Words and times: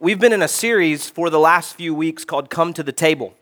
We've 0.00 0.18
been 0.18 0.32
in 0.32 0.42
a 0.42 0.48
series 0.48 1.08
for 1.08 1.30
the 1.30 1.38
last 1.38 1.76
few 1.76 1.94
weeks 1.94 2.24
called 2.24 2.50
Come 2.50 2.72
to 2.74 2.82
the 2.82 2.90
Table. 2.90 3.32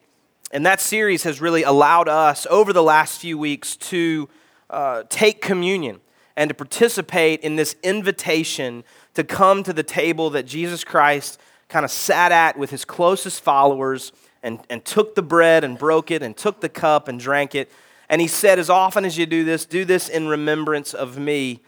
And 0.51 0.67
that 0.67 0.83
series 0.83 1.23
has 1.23 1.41
really 1.41 1.63
allowed 1.63 2.11
us 2.11 2.47
over 2.51 2.75
the 2.75 2.83
last 2.83 3.23
few 3.23 3.39
weeks 3.39 3.75
to 3.77 4.29
uh, 4.69 5.05
take 5.09 5.41
communion 5.41 6.01
and 6.37 6.51
to 6.51 6.55
participate 6.55 7.41
in 7.41 7.57
this 7.57 7.75
invitation 7.83 8.85
to 9.15 9.25
come 9.25 9.63
to 9.63 9.73
the 9.73 9.83
table 9.83 10.29
that 10.29 10.45
Jesus 10.45 10.85
Christ 10.85 11.41
kind 11.71 11.87
of 11.87 11.91
sat 11.91 12.33
at 12.33 12.59
with 12.59 12.69
his 12.69 12.85
closest 12.85 13.43
followers 13.43 14.13
and, 14.43 14.61
and 14.69 14.85
took 14.85 15.15
the 15.15 15.23
bread 15.23 15.65
and 15.65 15.79
broke 15.79 16.11
it 16.11 16.23
and 16.23 16.37
took 16.37 16.61
the 16.61 16.69
cup 16.69 17.09
and 17.09 17.19
drank 17.19 17.55
it. 17.55 17.73
And 18.11 18.21
he 18.21 18.29
said, 18.29 18.59
As 18.59 18.69
often 18.69 19.07
as 19.07 19.17
you 19.17 19.25
do 19.25 19.43
this, 19.43 19.65
do 19.65 19.87
this 19.87 20.11
in 20.11 20.29
remembrance 20.29 20.93
of 20.93 21.19
me. 21.19 21.63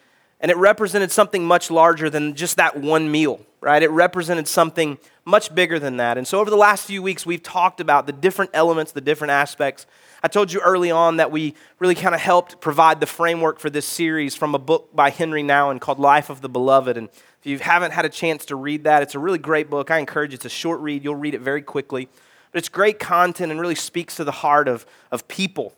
And 0.45 0.50
it 0.50 0.58
represented 0.58 1.11
something 1.11 1.42
much 1.42 1.70
larger 1.70 2.11
than 2.11 2.34
just 2.34 2.58
that 2.58 2.76
one 2.76 3.11
meal, 3.11 3.40
right? 3.62 3.82
It 3.82 3.90
represented 3.90 4.46
something 4.46 4.98
much 5.24 5.54
bigger 5.54 5.79
than 5.79 5.96
that. 5.96 6.18
And 6.18 6.29
so 6.29 6.38
over 6.38 6.50
the 6.50 6.57
last 6.57 6.85
few 6.85 7.02
weeks, 7.02 7.25
we've 7.25 7.43
talked 7.43 7.80
about 7.80 8.07
the 8.07 8.12
different 8.12 8.50
elements, 8.52 8.93
the 8.93 9.00
different 9.00 9.30
aspects. 9.30 9.86
I 10.22 10.29
told 10.29 10.52
you 10.52 10.61
early 10.61 10.90
on 10.90 11.16
that 11.16 11.30
we 11.30 11.54
really 11.79 11.94
kind 11.94 12.14
of 12.14 12.21
helped 12.21 12.61
provide 12.61 13.00
the 13.00 13.07
framework 13.07 13.58
for 13.58 13.71
this 13.71 13.86
series 13.86 14.36
from 14.36 14.54
a 14.54 14.58
book 14.58 14.94
by 14.94 15.08
Henri 15.08 15.43
Nouwen 15.43 15.80
called 15.80 15.99
Life 15.99 16.29
of 16.29 16.43
the 16.43 16.50
Beloved. 16.50 16.99
And 16.99 17.08
if 17.08 17.46
you 17.46 17.58
haven't 17.61 17.93
had 17.93 18.04
a 18.04 18.11
chance 18.11 18.44
to 18.44 18.54
read 18.54 18.85
that, 18.85 19.02
it's 19.02 19.14
a 19.14 19.18
really 19.18 19.38
great 19.38 19.71
book. 19.71 19.90
I 19.90 19.96
encourage 19.96 20.32
you. 20.32 20.35
It's 20.35 20.44
a 20.44 20.50
short 20.50 20.80
read. 20.80 21.04
You'll 21.04 21.14
read 21.14 21.32
it 21.32 21.40
very 21.40 21.63
quickly. 21.63 22.11
But 22.52 22.58
it's 22.58 22.68
great 22.68 22.99
content 22.99 23.50
and 23.50 23.58
really 23.58 23.76
speaks 23.76 24.16
to 24.16 24.24
the 24.24 24.32
heart 24.32 24.68
of, 24.68 24.85
of 25.11 25.26
people 25.26 25.72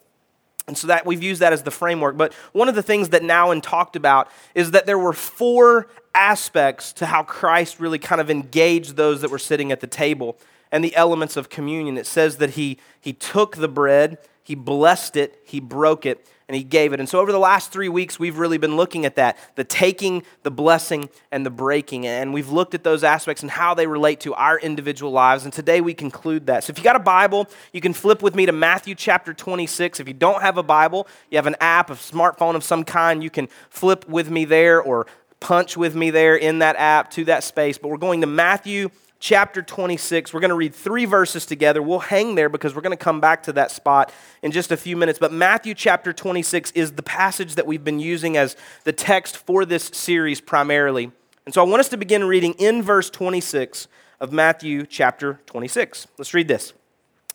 and 0.66 0.76
so 0.76 0.88
that 0.88 1.06
we've 1.06 1.22
used 1.22 1.40
that 1.42 1.52
as 1.52 1.62
the 1.62 1.70
framework. 1.70 2.16
But 2.16 2.34
one 2.52 2.68
of 2.68 2.74
the 2.74 2.82
things 2.82 3.10
that 3.10 3.22
Nouwen 3.22 3.62
talked 3.62 3.94
about 3.94 4.28
is 4.54 4.72
that 4.72 4.86
there 4.86 4.98
were 4.98 5.12
four 5.12 5.88
aspects 6.14 6.92
to 6.94 7.06
how 7.06 7.22
Christ 7.22 7.78
really 7.78 7.98
kind 7.98 8.20
of 8.20 8.30
engaged 8.30 8.96
those 8.96 9.20
that 9.20 9.30
were 9.30 9.38
sitting 9.38 9.70
at 9.70 9.80
the 9.80 9.86
table 9.86 10.38
and 10.72 10.82
the 10.82 10.96
elements 10.96 11.36
of 11.36 11.48
communion. 11.48 11.96
It 11.96 12.06
says 12.06 12.38
that 12.38 12.50
he, 12.50 12.78
he 13.00 13.12
took 13.12 13.56
the 13.56 13.68
bread, 13.68 14.18
he 14.42 14.54
blessed 14.54 15.16
it, 15.16 15.40
he 15.44 15.60
broke 15.60 16.04
it, 16.04 16.26
and 16.48 16.56
he 16.56 16.62
gave 16.62 16.92
it. 16.92 17.00
And 17.00 17.08
so 17.08 17.18
over 17.20 17.32
the 17.32 17.38
last 17.38 17.72
three 17.72 17.88
weeks, 17.88 18.18
we've 18.18 18.38
really 18.38 18.58
been 18.58 18.76
looking 18.76 19.04
at 19.04 19.16
that 19.16 19.36
the 19.56 19.64
taking, 19.64 20.22
the 20.42 20.50
blessing, 20.50 21.08
and 21.32 21.44
the 21.44 21.50
breaking. 21.50 22.06
And 22.06 22.32
we've 22.32 22.50
looked 22.50 22.74
at 22.74 22.84
those 22.84 23.02
aspects 23.02 23.42
and 23.42 23.50
how 23.50 23.74
they 23.74 23.86
relate 23.86 24.20
to 24.20 24.34
our 24.34 24.58
individual 24.58 25.10
lives. 25.10 25.44
And 25.44 25.52
today 25.52 25.80
we 25.80 25.94
conclude 25.94 26.46
that. 26.46 26.64
So 26.64 26.70
if 26.70 26.78
you 26.78 26.84
got 26.84 26.96
a 26.96 27.00
Bible, 27.00 27.48
you 27.72 27.80
can 27.80 27.92
flip 27.92 28.22
with 28.22 28.34
me 28.34 28.46
to 28.46 28.52
Matthew 28.52 28.94
chapter 28.94 29.34
26. 29.34 29.98
If 29.98 30.06
you 30.06 30.14
don't 30.14 30.42
have 30.42 30.56
a 30.56 30.62
Bible, 30.62 31.08
you 31.30 31.36
have 31.38 31.46
an 31.46 31.56
app, 31.60 31.90
a 31.90 31.94
smartphone 31.94 32.54
of 32.54 32.62
some 32.62 32.84
kind, 32.84 33.22
you 33.22 33.30
can 33.30 33.48
flip 33.68 34.08
with 34.08 34.30
me 34.30 34.44
there 34.44 34.80
or 34.80 35.06
punch 35.40 35.76
with 35.76 35.94
me 35.94 36.10
there 36.10 36.36
in 36.36 36.60
that 36.60 36.76
app 36.76 37.10
to 37.12 37.24
that 37.24 37.44
space. 37.44 37.76
But 37.76 37.88
we're 37.88 37.96
going 37.96 38.20
to 38.20 38.26
Matthew 38.26 38.90
chapter 39.18 39.62
26. 39.62 40.32
We're 40.32 40.40
going 40.40 40.50
to 40.50 40.56
read 40.56 40.74
three 40.74 41.04
verses 41.04 41.46
together. 41.46 41.82
We'll 41.82 41.98
hang 42.00 42.34
there 42.34 42.48
because 42.48 42.74
we're 42.74 42.82
going 42.82 42.96
to 42.96 43.02
come 43.02 43.20
back 43.20 43.42
to 43.44 43.52
that 43.54 43.70
spot 43.70 44.12
in 44.42 44.52
just 44.52 44.70
a 44.72 44.76
few 44.76 44.96
minutes. 44.96 45.18
But 45.18 45.32
Matthew 45.32 45.74
chapter 45.74 46.12
26 46.12 46.72
is 46.72 46.92
the 46.92 47.02
passage 47.02 47.54
that 47.54 47.66
we've 47.66 47.84
been 47.84 48.00
using 48.00 48.36
as 48.36 48.56
the 48.84 48.92
text 48.92 49.36
for 49.36 49.64
this 49.64 49.84
series 49.84 50.40
primarily. 50.40 51.10
And 51.44 51.54
so 51.54 51.62
I 51.62 51.66
want 51.66 51.80
us 51.80 51.88
to 51.90 51.96
begin 51.96 52.24
reading 52.24 52.54
in 52.54 52.82
verse 52.82 53.10
26 53.10 53.88
of 54.20 54.32
Matthew 54.32 54.86
chapter 54.86 55.40
26. 55.46 56.08
Let's 56.18 56.34
read 56.34 56.48
this. 56.48 56.72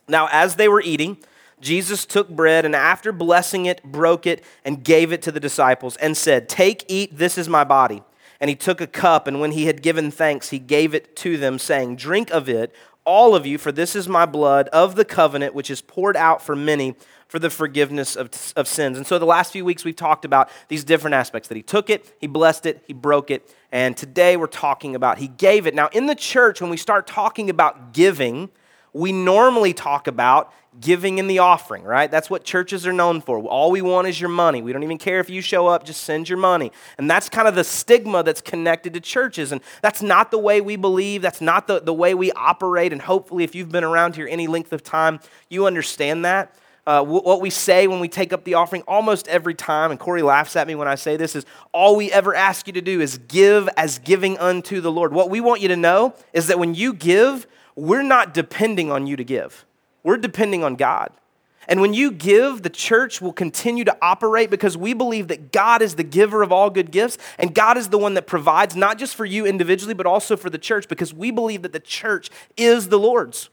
Now, 0.07 0.27
as 0.31 0.55
they 0.55 0.67
were 0.67 0.81
eating, 0.81 1.17
Jesus 1.61 2.05
took 2.05 2.27
bread 2.27 2.65
and 2.65 2.75
after 2.75 3.11
blessing 3.11 3.67
it, 3.67 3.83
broke 3.83 4.25
it 4.25 4.43
and 4.65 4.83
gave 4.83 5.11
it 5.11 5.21
to 5.21 5.31
the 5.31 5.39
disciples 5.39 5.95
and 5.97 6.17
said, 6.17 6.49
Take, 6.49 6.83
eat, 6.87 7.17
this 7.17 7.37
is 7.37 7.47
my 7.47 7.63
body. 7.63 8.03
And 8.41 8.49
he 8.49 8.55
took 8.55 8.81
a 8.81 8.87
cup, 8.87 9.27
and 9.27 9.39
when 9.39 9.51
he 9.51 9.67
had 9.67 9.83
given 9.83 10.09
thanks, 10.09 10.49
he 10.49 10.57
gave 10.57 10.95
it 10.95 11.15
to 11.17 11.37
them, 11.37 11.59
saying, 11.59 11.95
Drink 11.95 12.31
of 12.31 12.49
it, 12.49 12.73
all 13.05 13.35
of 13.35 13.45
you, 13.45 13.59
for 13.59 13.71
this 13.71 13.95
is 13.95 14.09
my 14.09 14.25
blood 14.25 14.67
of 14.69 14.95
the 14.95 15.05
covenant, 15.05 15.53
which 15.53 15.69
is 15.69 15.79
poured 15.79 16.17
out 16.17 16.41
for 16.41 16.55
many 16.55 16.95
for 17.27 17.39
the 17.39 17.49
forgiveness 17.49 18.15
of, 18.15 18.29
of 18.55 18.67
sins. 18.67 18.97
And 18.97 19.07
so, 19.07 19.19
the 19.19 19.25
last 19.25 19.53
few 19.53 19.63
weeks, 19.63 19.85
we've 19.85 19.95
talked 19.95 20.25
about 20.25 20.49
these 20.67 20.83
different 20.83 21.13
aspects 21.13 21.47
that 21.49 21.55
he 21.55 21.63
took 21.63 21.89
it, 21.89 22.13
he 22.19 22.27
blessed 22.27 22.65
it, 22.65 22.83
he 22.87 22.93
broke 22.93 23.31
it, 23.31 23.55
and 23.71 23.95
today 23.95 24.35
we're 24.37 24.47
talking 24.47 24.95
about 24.95 25.19
he 25.19 25.27
gave 25.27 25.67
it. 25.67 25.75
Now, 25.75 25.89
in 25.93 26.07
the 26.07 26.15
church, 26.15 26.61
when 26.61 26.71
we 26.71 26.77
start 26.77 27.05
talking 27.05 27.49
about 27.49 27.93
giving, 27.93 28.49
we 28.91 29.11
normally 29.11 29.73
talk 29.73 30.07
about 30.07 30.51
giving 30.79 31.17
in 31.17 31.27
the 31.27 31.39
offering, 31.39 31.83
right? 31.83 32.09
That's 32.09 32.29
what 32.29 32.45
churches 32.45 32.87
are 32.87 32.93
known 32.93 33.21
for. 33.21 33.39
All 33.43 33.71
we 33.71 33.81
want 33.81 34.07
is 34.07 34.21
your 34.21 34.29
money. 34.29 34.61
We 34.61 34.71
don't 34.71 34.83
even 34.83 34.97
care 34.97 35.19
if 35.19 35.29
you 35.29 35.41
show 35.41 35.67
up, 35.67 35.83
just 35.83 36.03
send 36.03 36.29
your 36.29 36.37
money. 36.37 36.71
And 36.97 37.09
that's 37.09 37.27
kind 37.27 37.47
of 37.47 37.55
the 37.55 37.63
stigma 37.63 38.23
that's 38.23 38.39
connected 38.39 38.93
to 38.93 39.01
churches. 39.01 39.51
And 39.51 39.61
that's 39.81 40.01
not 40.01 40.31
the 40.31 40.37
way 40.37 40.61
we 40.61 40.77
believe, 40.77 41.21
that's 41.21 41.41
not 41.41 41.67
the, 41.67 41.81
the 41.81 41.93
way 41.93 42.13
we 42.13 42.31
operate. 42.31 42.93
And 42.93 43.01
hopefully, 43.01 43.43
if 43.43 43.53
you've 43.53 43.71
been 43.71 43.83
around 43.83 44.15
here 44.15 44.27
any 44.29 44.47
length 44.47 44.71
of 44.71 44.81
time, 44.81 45.19
you 45.49 45.65
understand 45.65 46.23
that. 46.23 46.55
Uh, 46.87 47.03
what 47.03 47.41
we 47.41 47.51
say 47.51 47.85
when 47.85 47.99
we 47.99 48.07
take 48.07 48.33
up 48.33 48.43
the 48.43 48.55
offering 48.55 48.81
almost 48.87 49.27
every 49.27 49.53
time, 49.53 49.91
and 49.91 49.99
Corey 49.99 50.23
laughs 50.23 50.55
at 50.55 50.65
me 50.65 50.73
when 50.73 50.87
I 50.87 50.95
say 50.95 51.15
this, 51.15 51.35
is 51.35 51.45
all 51.73 51.95
we 51.95 52.11
ever 52.11 52.33
ask 52.33 52.65
you 52.65 52.73
to 52.73 52.81
do 52.81 53.01
is 53.01 53.19
give 53.19 53.69
as 53.77 53.99
giving 53.99 54.39
unto 54.39 54.81
the 54.81 54.91
Lord. 54.91 55.13
What 55.13 55.29
we 55.29 55.41
want 55.41 55.61
you 55.61 55.67
to 55.67 55.75
know 55.75 56.15
is 56.33 56.47
that 56.47 56.57
when 56.57 56.73
you 56.73 56.93
give, 56.93 57.45
we're 57.75 58.01
not 58.01 58.33
depending 58.33 58.91
on 58.91 59.05
you 59.05 59.15
to 59.15 59.23
give. 59.23 59.63
We're 60.03 60.17
depending 60.17 60.63
on 60.63 60.75
God. 60.75 61.11
And 61.67 61.79
when 61.79 61.93
you 61.93 62.11
give, 62.11 62.63
the 62.63 62.69
church 62.69 63.21
will 63.21 63.33
continue 63.33 63.83
to 63.83 63.95
operate 64.01 64.49
because 64.49 64.75
we 64.75 64.93
believe 64.93 65.27
that 65.27 65.51
God 65.51 65.81
is 65.81 65.95
the 65.95 66.03
giver 66.03 66.41
of 66.41 66.51
all 66.51 66.69
good 66.69 66.91
gifts 66.91 67.17
and 67.37 67.53
God 67.53 67.77
is 67.77 67.89
the 67.89 67.97
one 67.97 68.15
that 68.15 68.25
provides, 68.25 68.75
not 68.75 68.97
just 68.97 69.15
for 69.15 69.25
you 69.25 69.45
individually, 69.45 69.93
but 69.93 70.05
also 70.05 70.35
for 70.35 70.49
the 70.49 70.57
church 70.57 70.87
because 70.87 71.13
we 71.13 71.29
believe 71.29 71.61
that 71.61 71.71
the 71.71 71.79
church 71.79 72.29
is 72.57 72.89
the 72.89 72.97
Lord's. 72.97 73.49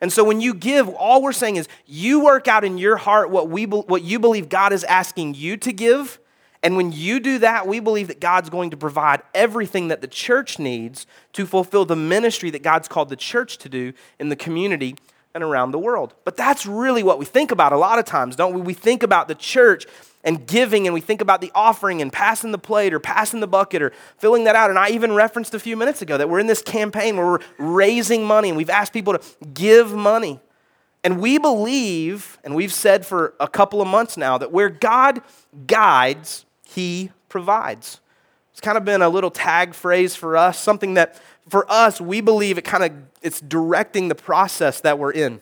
And 0.00 0.10
so 0.10 0.24
when 0.24 0.40
you 0.40 0.54
give, 0.54 0.88
all 0.88 1.22
we're 1.22 1.32
saying 1.32 1.56
is 1.56 1.68
you 1.86 2.24
work 2.24 2.48
out 2.48 2.64
in 2.64 2.78
your 2.78 2.96
heart 2.96 3.30
what, 3.30 3.50
we, 3.50 3.66
what 3.66 4.02
you 4.02 4.18
believe 4.18 4.48
God 4.48 4.72
is 4.72 4.82
asking 4.84 5.34
you 5.34 5.58
to 5.58 5.72
give. 5.72 6.18
And 6.62 6.76
when 6.76 6.92
you 6.92 7.20
do 7.20 7.38
that, 7.38 7.66
we 7.66 7.80
believe 7.80 8.08
that 8.08 8.20
God's 8.20 8.48
going 8.48 8.70
to 8.70 8.76
provide 8.76 9.22
everything 9.34 9.88
that 9.88 10.00
the 10.00 10.08
church 10.08 10.58
needs 10.58 11.06
to 11.34 11.44
fulfill 11.44 11.84
the 11.84 11.96
ministry 11.96 12.50
that 12.50 12.62
God's 12.62 12.88
called 12.88 13.10
the 13.10 13.16
church 13.16 13.58
to 13.58 13.68
do 13.68 13.92
in 14.18 14.30
the 14.30 14.36
community 14.36 14.96
and 15.34 15.44
around 15.44 15.70
the 15.70 15.78
world. 15.78 16.14
But 16.24 16.36
that's 16.36 16.66
really 16.66 17.02
what 17.02 17.18
we 17.18 17.24
think 17.24 17.50
about 17.50 17.72
a 17.72 17.76
lot 17.76 17.98
of 17.98 18.04
times, 18.04 18.36
don't 18.36 18.54
we? 18.54 18.60
We 18.60 18.74
think 18.74 19.02
about 19.02 19.28
the 19.28 19.34
church 19.34 19.86
and 20.22 20.46
giving, 20.46 20.86
and 20.86 20.92
we 20.92 21.00
think 21.00 21.20
about 21.20 21.40
the 21.40 21.50
offering 21.54 22.02
and 22.02 22.12
passing 22.12 22.52
the 22.52 22.58
plate 22.58 22.92
or 22.92 23.00
passing 23.00 23.40
the 23.40 23.46
bucket 23.46 23.80
or 23.80 23.92
filling 24.18 24.44
that 24.44 24.54
out. 24.54 24.68
And 24.68 24.78
I 24.78 24.90
even 24.90 25.14
referenced 25.14 25.54
a 25.54 25.58
few 25.58 25.76
minutes 25.76 26.02
ago 26.02 26.18
that 26.18 26.28
we're 26.28 26.40
in 26.40 26.46
this 26.46 26.62
campaign 26.62 27.16
where 27.16 27.26
we're 27.26 27.38
raising 27.58 28.24
money 28.24 28.48
and 28.48 28.56
we've 28.56 28.70
asked 28.70 28.92
people 28.92 29.16
to 29.16 29.20
give 29.54 29.92
money. 29.94 30.40
And 31.02 31.18
we 31.18 31.38
believe, 31.38 32.38
and 32.44 32.54
we've 32.54 32.72
said 32.72 33.06
for 33.06 33.34
a 33.40 33.48
couple 33.48 33.80
of 33.80 33.88
months 33.88 34.18
now, 34.18 34.36
that 34.36 34.52
where 34.52 34.68
God 34.68 35.22
guides, 35.66 36.44
He 36.64 37.10
provides. 37.30 38.00
It's 38.52 38.60
kind 38.60 38.76
of 38.76 38.84
been 38.84 39.00
a 39.00 39.08
little 39.08 39.30
tag 39.30 39.72
phrase 39.72 40.14
for 40.14 40.36
us, 40.36 40.58
something 40.58 40.94
that 40.94 41.18
for 41.50 41.70
us, 41.70 42.00
we 42.00 42.20
believe 42.20 42.58
it 42.58 42.62
kind 42.62 42.84
of 42.84 42.92
it's 43.22 43.40
directing 43.40 44.08
the 44.08 44.14
process 44.14 44.80
that 44.80 44.98
we're 44.98 45.12
in. 45.12 45.40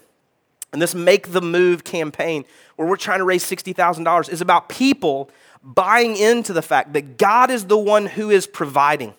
And 0.73 0.83
this 0.83 0.95
Make 0.95 1.33
the 1.33 1.41
Move 1.41 1.85
campaign, 1.85 2.45
where 2.77 2.87
we're 2.87 2.97
trying 2.97 3.19
to 3.19 3.25
raise 3.25 3.45
$60,000, 3.45 4.29
is 4.29 4.41
about 4.41 4.69
people 4.69 5.31
buying 5.63 6.17
into 6.17 6.53
the 6.53 6.63
fact 6.63 6.93
that 6.93 7.17
God 7.17 7.51
is 7.51 7.67
the 7.67 7.79
one 7.79 8.07
who 8.07 8.31
is 8.31 8.47
providing. 8.47 9.15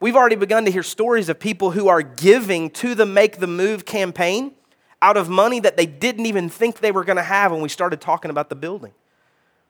We've 0.00 0.16
already 0.16 0.36
begun 0.36 0.64
to 0.66 0.70
hear 0.70 0.82
stories 0.82 1.28
of 1.28 1.38
people 1.38 1.70
who 1.70 1.88
are 1.88 2.02
giving 2.02 2.70
to 2.70 2.94
the 2.94 3.06
Make 3.06 3.38
the 3.38 3.46
Move 3.46 3.84
campaign 3.84 4.52
out 5.00 5.16
of 5.16 5.28
money 5.28 5.60
that 5.60 5.76
they 5.76 5.86
didn't 5.86 6.26
even 6.26 6.48
think 6.48 6.80
they 6.80 6.92
were 6.92 7.04
going 7.04 7.16
to 7.16 7.22
have 7.22 7.52
when 7.52 7.60
we 7.60 7.68
started 7.68 8.00
talking 8.00 8.30
about 8.30 8.48
the 8.48 8.56
building 8.56 8.92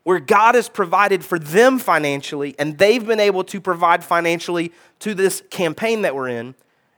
where 0.05 0.19
God 0.19 0.53
has 0.53 0.69
provided 0.69 1.25
for 1.25 1.39
them 1.39 1.79
financially, 1.79 2.53
and 2.59 2.77
they've 2.77 3.03
been 3.03 3.19
able 3.19 3.43
to 3.45 3.59
provide 3.59 4.03
financially 4.03 4.71
to 4.99 5.15
this 5.15 5.41
campaign 5.49 6.03
that 6.03 6.13
we're 6.13 6.29
in. 6.29 6.53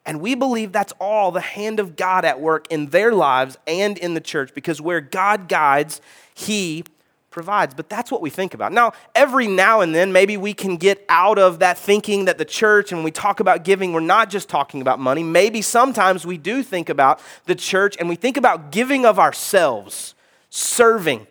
And 0.06 0.20
we 0.20 0.36
believe 0.36 0.74
that's 0.74 0.92
all 1.00 1.32
the 1.32 1.40
hand 1.40 1.80
of 1.80 1.96
God 1.96 2.26
at 2.26 2.42
work 2.42 2.68
in 2.70 2.88
their 2.88 3.14
lives 3.14 3.58
and 3.66 3.98
in 3.98 4.14
the 4.14 4.20
church 4.20 4.54
because 4.54 4.82
where 4.82 5.00
God 5.00 5.48
guides, 5.48 6.02
He 6.36 6.84
provides. 7.32 7.74
But 7.74 7.88
that's 7.88 8.12
what 8.12 8.22
we 8.22 8.30
think 8.30 8.54
about. 8.54 8.74
Now, 8.74 8.92
every 9.16 9.48
now 9.48 9.80
and 9.80 9.96
then, 9.96 10.12
maybe 10.12 10.36
we 10.36 10.54
can 10.54 10.76
get 10.76 11.06
out 11.08 11.40
of 11.40 11.60
that 11.60 11.78
thinking 11.78 12.26
that 12.26 12.38
the 12.38 12.46
church, 12.46 12.92
and 12.92 13.00
when 13.00 13.06
we 13.06 13.12
talk 13.12 13.40
about 13.40 13.64
giving, 13.64 13.94
we're 13.94 14.02
not 14.02 14.30
just 14.30 14.50
talking 14.50 14.82
about 14.82 15.00
money. 15.00 15.24
Maybe 15.24 15.62
sometimes 15.62 16.26
we 16.26 16.38
do 16.38 16.62
think 16.62 16.90
about 16.90 17.22
the 17.46 17.56
church 17.56 17.96
and 18.02 18.10
we 18.10 18.18
think 18.18 18.36
about 18.36 18.74
giving 18.74 19.06
of 19.06 19.18
ourselves, 19.18 20.14
serving 20.50 21.26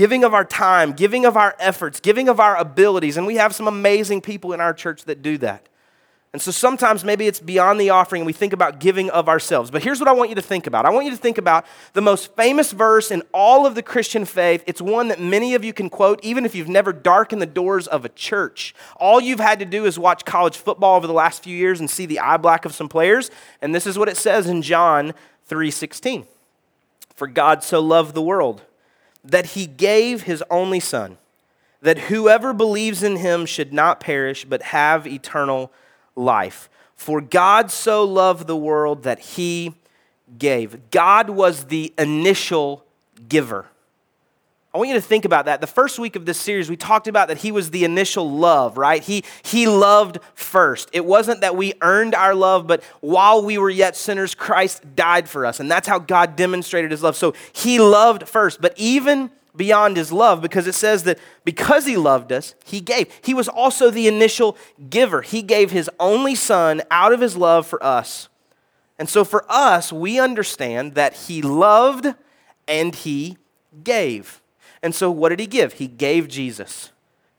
giving 0.00 0.24
of 0.24 0.32
our 0.32 0.46
time, 0.46 0.94
giving 0.94 1.26
of 1.26 1.36
our 1.36 1.54
efforts, 1.58 2.00
giving 2.00 2.26
of 2.30 2.40
our 2.40 2.56
abilities. 2.56 3.18
And 3.18 3.26
we 3.26 3.34
have 3.34 3.54
some 3.54 3.68
amazing 3.68 4.22
people 4.22 4.54
in 4.54 4.58
our 4.58 4.72
church 4.72 5.04
that 5.04 5.20
do 5.20 5.36
that. 5.36 5.68
And 6.32 6.40
so 6.40 6.50
sometimes 6.50 7.04
maybe 7.04 7.26
it's 7.26 7.38
beyond 7.38 7.78
the 7.78 7.90
offering 7.90 8.22
and 8.22 8.26
we 8.26 8.32
think 8.32 8.54
about 8.54 8.80
giving 8.80 9.10
of 9.10 9.28
ourselves. 9.28 9.70
But 9.70 9.82
here's 9.82 10.00
what 10.00 10.08
I 10.08 10.12
want 10.12 10.30
you 10.30 10.36
to 10.36 10.42
think 10.42 10.66
about 10.66 10.86
I 10.86 10.90
want 10.90 11.04
you 11.04 11.10
to 11.10 11.18
think 11.18 11.36
about 11.36 11.66
the 11.92 12.00
most 12.00 12.34
famous 12.34 12.72
verse 12.72 13.10
in 13.10 13.22
all 13.34 13.66
of 13.66 13.74
the 13.74 13.82
Christian 13.82 14.24
faith. 14.24 14.64
It's 14.66 14.80
one 14.80 15.08
that 15.08 15.20
many 15.20 15.54
of 15.54 15.66
you 15.66 15.74
can 15.74 15.90
quote, 15.90 16.18
even 16.24 16.46
if 16.46 16.54
you've 16.54 16.66
never 16.66 16.94
darkened 16.94 17.42
the 17.42 17.46
doors 17.46 17.86
of 17.86 18.06
a 18.06 18.08
church. 18.08 18.74
All 18.96 19.20
you've 19.20 19.38
had 19.38 19.58
to 19.58 19.66
do 19.66 19.84
is 19.84 19.98
watch 19.98 20.24
college 20.24 20.56
football 20.56 20.96
over 20.96 21.06
the 21.06 21.12
last 21.12 21.44
few 21.44 21.54
years 21.54 21.78
and 21.78 21.90
see 21.90 22.06
the 22.06 22.20
eye 22.20 22.38
black 22.38 22.64
of 22.64 22.72
some 22.72 22.88
players. 22.88 23.30
And 23.60 23.74
this 23.74 23.86
is 23.86 23.98
what 23.98 24.08
it 24.08 24.16
says 24.16 24.46
in 24.46 24.62
John 24.62 25.12
3:16. 25.46 26.26
For 27.14 27.26
God 27.26 27.62
so 27.62 27.80
loved 27.80 28.14
the 28.14 28.22
world 28.22 28.62
that 29.24 29.46
he 29.46 29.66
gave 29.66 30.22
his 30.22 30.42
only 30.50 30.80
son, 30.80 31.18
that 31.82 31.98
whoever 31.98 32.52
believes 32.52 33.02
in 33.02 33.16
him 33.16 33.46
should 33.46 33.72
not 33.72 34.00
perish 34.00 34.44
but 34.44 34.62
have 34.62 35.06
eternal 35.06 35.72
life. 36.16 36.68
For 36.94 37.20
God 37.20 37.70
so 37.70 38.04
loved 38.04 38.46
the 38.46 38.56
world 38.56 39.04
that 39.04 39.20
he 39.20 39.74
gave. 40.38 40.90
God 40.90 41.30
was 41.30 41.64
the 41.64 41.92
initial 41.98 42.84
giver. 43.28 43.66
I 44.72 44.78
want 44.78 44.88
you 44.88 44.94
to 44.94 45.00
think 45.00 45.24
about 45.24 45.46
that. 45.46 45.60
The 45.60 45.66
first 45.66 45.98
week 45.98 46.14
of 46.14 46.26
this 46.26 46.38
series, 46.38 46.70
we 46.70 46.76
talked 46.76 47.08
about 47.08 47.26
that 47.26 47.38
he 47.38 47.50
was 47.50 47.70
the 47.70 47.84
initial 47.84 48.30
love, 48.30 48.78
right? 48.78 49.02
He, 49.02 49.24
he 49.42 49.66
loved 49.66 50.18
first. 50.34 50.88
It 50.92 51.04
wasn't 51.04 51.40
that 51.40 51.56
we 51.56 51.74
earned 51.80 52.14
our 52.14 52.36
love, 52.36 52.68
but 52.68 52.84
while 53.00 53.44
we 53.44 53.58
were 53.58 53.70
yet 53.70 53.96
sinners, 53.96 54.32
Christ 54.32 54.94
died 54.94 55.28
for 55.28 55.44
us. 55.44 55.58
And 55.58 55.68
that's 55.68 55.88
how 55.88 55.98
God 55.98 56.36
demonstrated 56.36 56.92
his 56.92 57.02
love. 57.02 57.16
So 57.16 57.34
he 57.52 57.80
loved 57.80 58.28
first. 58.28 58.60
But 58.60 58.74
even 58.76 59.32
beyond 59.56 59.96
his 59.96 60.12
love 60.12 60.40
because 60.40 60.68
it 60.68 60.74
says 60.74 61.02
that 61.02 61.18
because 61.44 61.84
he 61.84 61.96
loved 61.96 62.30
us, 62.30 62.54
he 62.64 62.80
gave. 62.80 63.12
He 63.22 63.34
was 63.34 63.48
also 63.48 63.90
the 63.90 64.06
initial 64.06 64.56
giver. 64.88 65.22
He 65.22 65.42
gave 65.42 65.72
his 65.72 65.90
only 65.98 66.36
son 66.36 66.82
out 66.92 67.12
of 67.12 67.20
his 67.20 67.36
love 67.36 67.66
for 67.66 67.82
us. 67.84 68.28
And 69.00 69.08
so 69.08 69.24
for 69.24 69.44
us, 69.48 69.92
we 69.92 70.20
understand 70.20 70.94
that 70.94 71.14
he 71.14 71.42
loved 71.42 72.14
and 72.68 72.94
he 72.94 73.36
gave. 73.82 74.40
And 74.82 74.94
so 74.94 75.10
what 75.10 75.30
did 75.30 75.40
he 75.40 75.46
give? 75.46 75.74
He 75.74 75.86
gave 75.86 76.28
Jesus. 76.28 76.90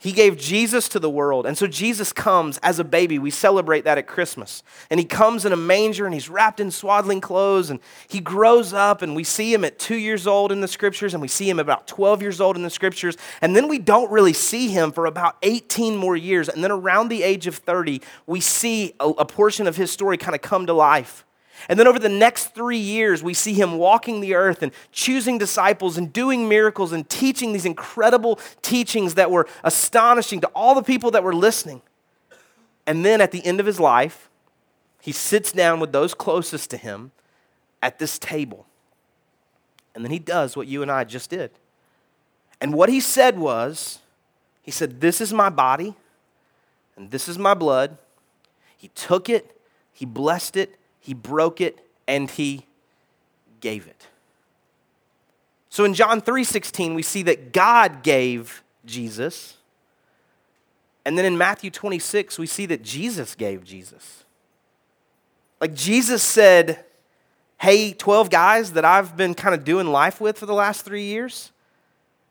He 0.02 0.14
gave 0.14 0.36
Jesus 0.36 0.90
to 0.90 1.00
the 1.00 1.12
world. 1.12 1.46
And 1.46 1.56
so 1.56 1.68
Jesus 1.68 2.12
comes 2.12 2.58
as 2.64 2.80
a 2.80 2.84
baby. 2.84 3.20
We 3.20 3.30
celebrate 3.30 3.84
that 3.84 4.00
at 4.00 4.08
Christmas. 4.08 4.64
And 4.90 5.00
he 5.00 5.06
comes 5.06 5.46
in 5.46 5.54
a 5.54 5.56
manger 5.56 6.06
and 6.06 6.14
he's 6.16 6.28
wrapped 6.28 6.60
in 6.60 6.72
swaddling 6.72 7.22
clothes 7.22 7.70
and 7.70 7.80
he 8.08 8.20
grows 8.20 8.74
up 8.74 9.04
and 9.04 9.16
we 9.16 9.24
see 9.24 9.54
him 9.54 9.64
at 9.64 9.78
two 9.78 9.98
years 9.98 10.26
old 10.26 10.52
in 10.52 10.60
the 10.60 10.68
scriptures 10.68 11.14
and 11.14 11.22
we 11.22 11.28
see 11.28 11.48
him 11.48 11.60
about 11.60 11.86
12 11.86 12.24
years 12.24 12.42
old 12.42 12.56
in 12.56 12.64
the 12.64 12.70
scriptures. 12.72 13.16
And 13.42 13.56
then 13.56 13.68
we 13.68 13.78
don't 13.78 14.12
really 14.12 14.34
see 14.34 14.70
him 14.70 14.92
for 14.92 15.06
about 15.06 15.38
18 15.44 15.96
more 15.98 16.18
years. 16.18 16.50
And 16.50 16.64
then 16.64 16.72
around 16.72 17.10
the 17.10 17.22
age 17.22 17.46
of 17.46 17.58
30, 17.58 18.02
we 18.26 18.40
see 18.40 18.96
a, 19.00 19.24
portion 19.24 19.68
of 19.68 19.76
his 19.76 19.92
story 19.92 20.18
kind 20.18 20.34
of 20.34 20.42
come 20.42 20.66
to 20.66 20.74
life. 20.74 21.26
And 21.70 21.80
then 21.80 21.88
over 21.88 22.00
the 22.00 22.10
next 22.10 22.56
three 22.56 22.78
years, 22.78 23.24
we 23.24 23.34
see 23.34 23.54
him 23.54 23.78
walking 23.78 24.22
the 24.22 24.36
earth 24.36 24.64
and 24.64 24.72
choosing 24.92 25.38
disciples 25.38 25.98
and 25.98 26.12
doing 26.12 26.50
miracles 26.50 26.92
and 26.92 27.08
teaching 27.10 27.54
these 27.54 27.66
incredible 27.66 28.40
teachings 28.62 29.16
that 29.16 29.32
were 29.32 29.48
astonishing 29.64 30.42
to 30.42 30.48
all 30.48 30.76
the 30.76 30.84
people 30.84 31.12
that 31.12 31.24
were 31.24 31.36
listening. 31.36 31.82
And 32.88 33.06
then 33.06 33.22
at 33.22 33.32
the 33.32 33.46
end 33.46 33.60
of 33.60 33.66
his 33.66 33.80
life, 33.80 34.30
he 35.02 35.12
sits 35.12 35.52
down 35.52 35.80
with 35.80 35.92
those 35.92 36.14
closest 36.14 36.70
to 36.72 36.78
him 36.78 37.12
at 37.82 38.00
this 38.00 38.20
table. 38.20 38.66
And 39.94 40.04
then 40.04 40.12
he 40.12 40.20
does 40.20 40.56
what 40.56 40.68
you 40.68 40.82
and 40.82 40.92
I 40.92 41.04
just 41.04 41.30
did. 41.30 41.52
And 42.60 42.74
what 42.74 42.90
he 42.90 43.00
said 43.00 43.40
was, 43.40 44.00
he 44.62 44.72
said, 44.72 45.02
This 45.02 45.20
is 45.20 45.34
my 45.34 45.50
body 45.50 45.96
and 46.96 47.10
this 47.12 47.28
is 47.28 47.38
my 47.38 47.54
blood. 47.54 47.98
He 48.78 48.90
took 48.90 49.30
it, 49.30 49.58
he 49.94 50.06
blessed 50.06 50.56
it, 50.58 50.76
he 51.02 51.14
broke 51.14 51.60
it, 51.60 51.86
and 52.08 52.32
he 52.32 52.66
gave 53.60 53.86
it. 53.88 54.08
So 55.70 55.84
in 55.84 55.94
John 55.94 56.22
3:16 56.22 56.96
we 56.96 57.04
see 57.04 57.24
that 57.24 57.54
God 57.54 58.04
gave 58.04 58.64
Jesus. 58.86 59.58
And 61.06 61.18
then 61.18 61.26
in 61.26 61.38
Matthew 61.38 61.72
26 61.72 62.38
we 62.38 62.46
see 62.46 62.66
that 62.68 62.84
Jesus 62.84 63.36
gave 63.36 63.64
Jesus. 63.64 64.24
Like 65.60 65.74
Jesus 65.74 66.22
said, 66.24 66.86
"Hey, 67.60 67.94
12 67.94 68.30
guys 68.30 68.74
that 68.74 68.84
I've 68.84 69.16
been 69.16 69.34
kind 69.34 69.56
of 69.56 69.64
doing 69.64 69.88
life 69.88 70.20
with 70.20 70.38
for 70.38 70.46
the 70.46 70.54
last 70.54 70.84
3 70.84 71.04
years, 71.04 71.52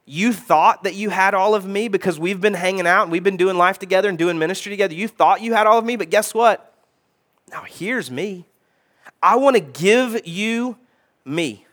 you 0.04 0.32
thought 0.32 0.82
that 0.82 0.94
you 0.94 1.10
had 1.10 1.32
all 1.32 1.54
of 1.54 1.64
me 1.64 1.86
because 1.86 2.18
we've 2.18 2.40
been 2.40 2.54
hanging 2.54 2.86
out 2.86 3.04
and 3.04 3.12
we've 3.12 3.22
been 3.22 3.36
doing 3.36 3.56
life 3.56 3.78
together 3.78 4.08
and 4.08 4.18
doing 4.18 4.38
ministry 4.38 4.70
together. 4.70 4.92
You 4.92 5.06
thought 5.06 5.40
you 5.40 5.54
had 5.54 5.66
all 5.68 5.78
of 5.78 5.84
me, 5.84 5.94
but 5.96 6.10
guess 6.10 6.34
what? 6.34 6.74
Now 7.50 7.62
here's 7.62 8.10
me. 8.10 8.44
I 9.22 9.36
want 9.36 9.56
to 9.56 9.60
give 9.60 10.26
you 10.26 10.76
me. 11.24 11.66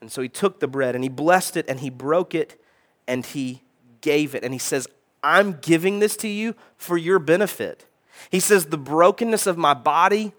And 0.00 0.10
so 0.10 0.22
he 0.22 0.28
took 0.28 0.60
the 0.60 0.68
bread 0.68 0.94
and 0.94 1.02
he 1.02 1.08
blessed 1.08 1.56
it 1.56 1.66
and 1.68 1.80
he 1.80 1.90
broke 1.90 2.34
it 2.34 2.60
and 3.08 3.24
he 3.24 3.62
gave 4.00 4.34
it. 4.34 4.44
And 4.44 4.52
he 4.52 4.58
says, 4.58 4.86
I'm 5.22 5.58
giving 5.60 5.98
this 5.98 6.16
to 6.18 6.28
you 6.28 6.54
for 6.76 6.96
your 6.98 7.18
benefit. 7.18 7.86
He 8.30 8.40
says, 8.40 8.66
The 8.66 8.78
brokenness 8.78 9.46
of 9.46 9.56
my 9.56 9.74
body 9.74 10.32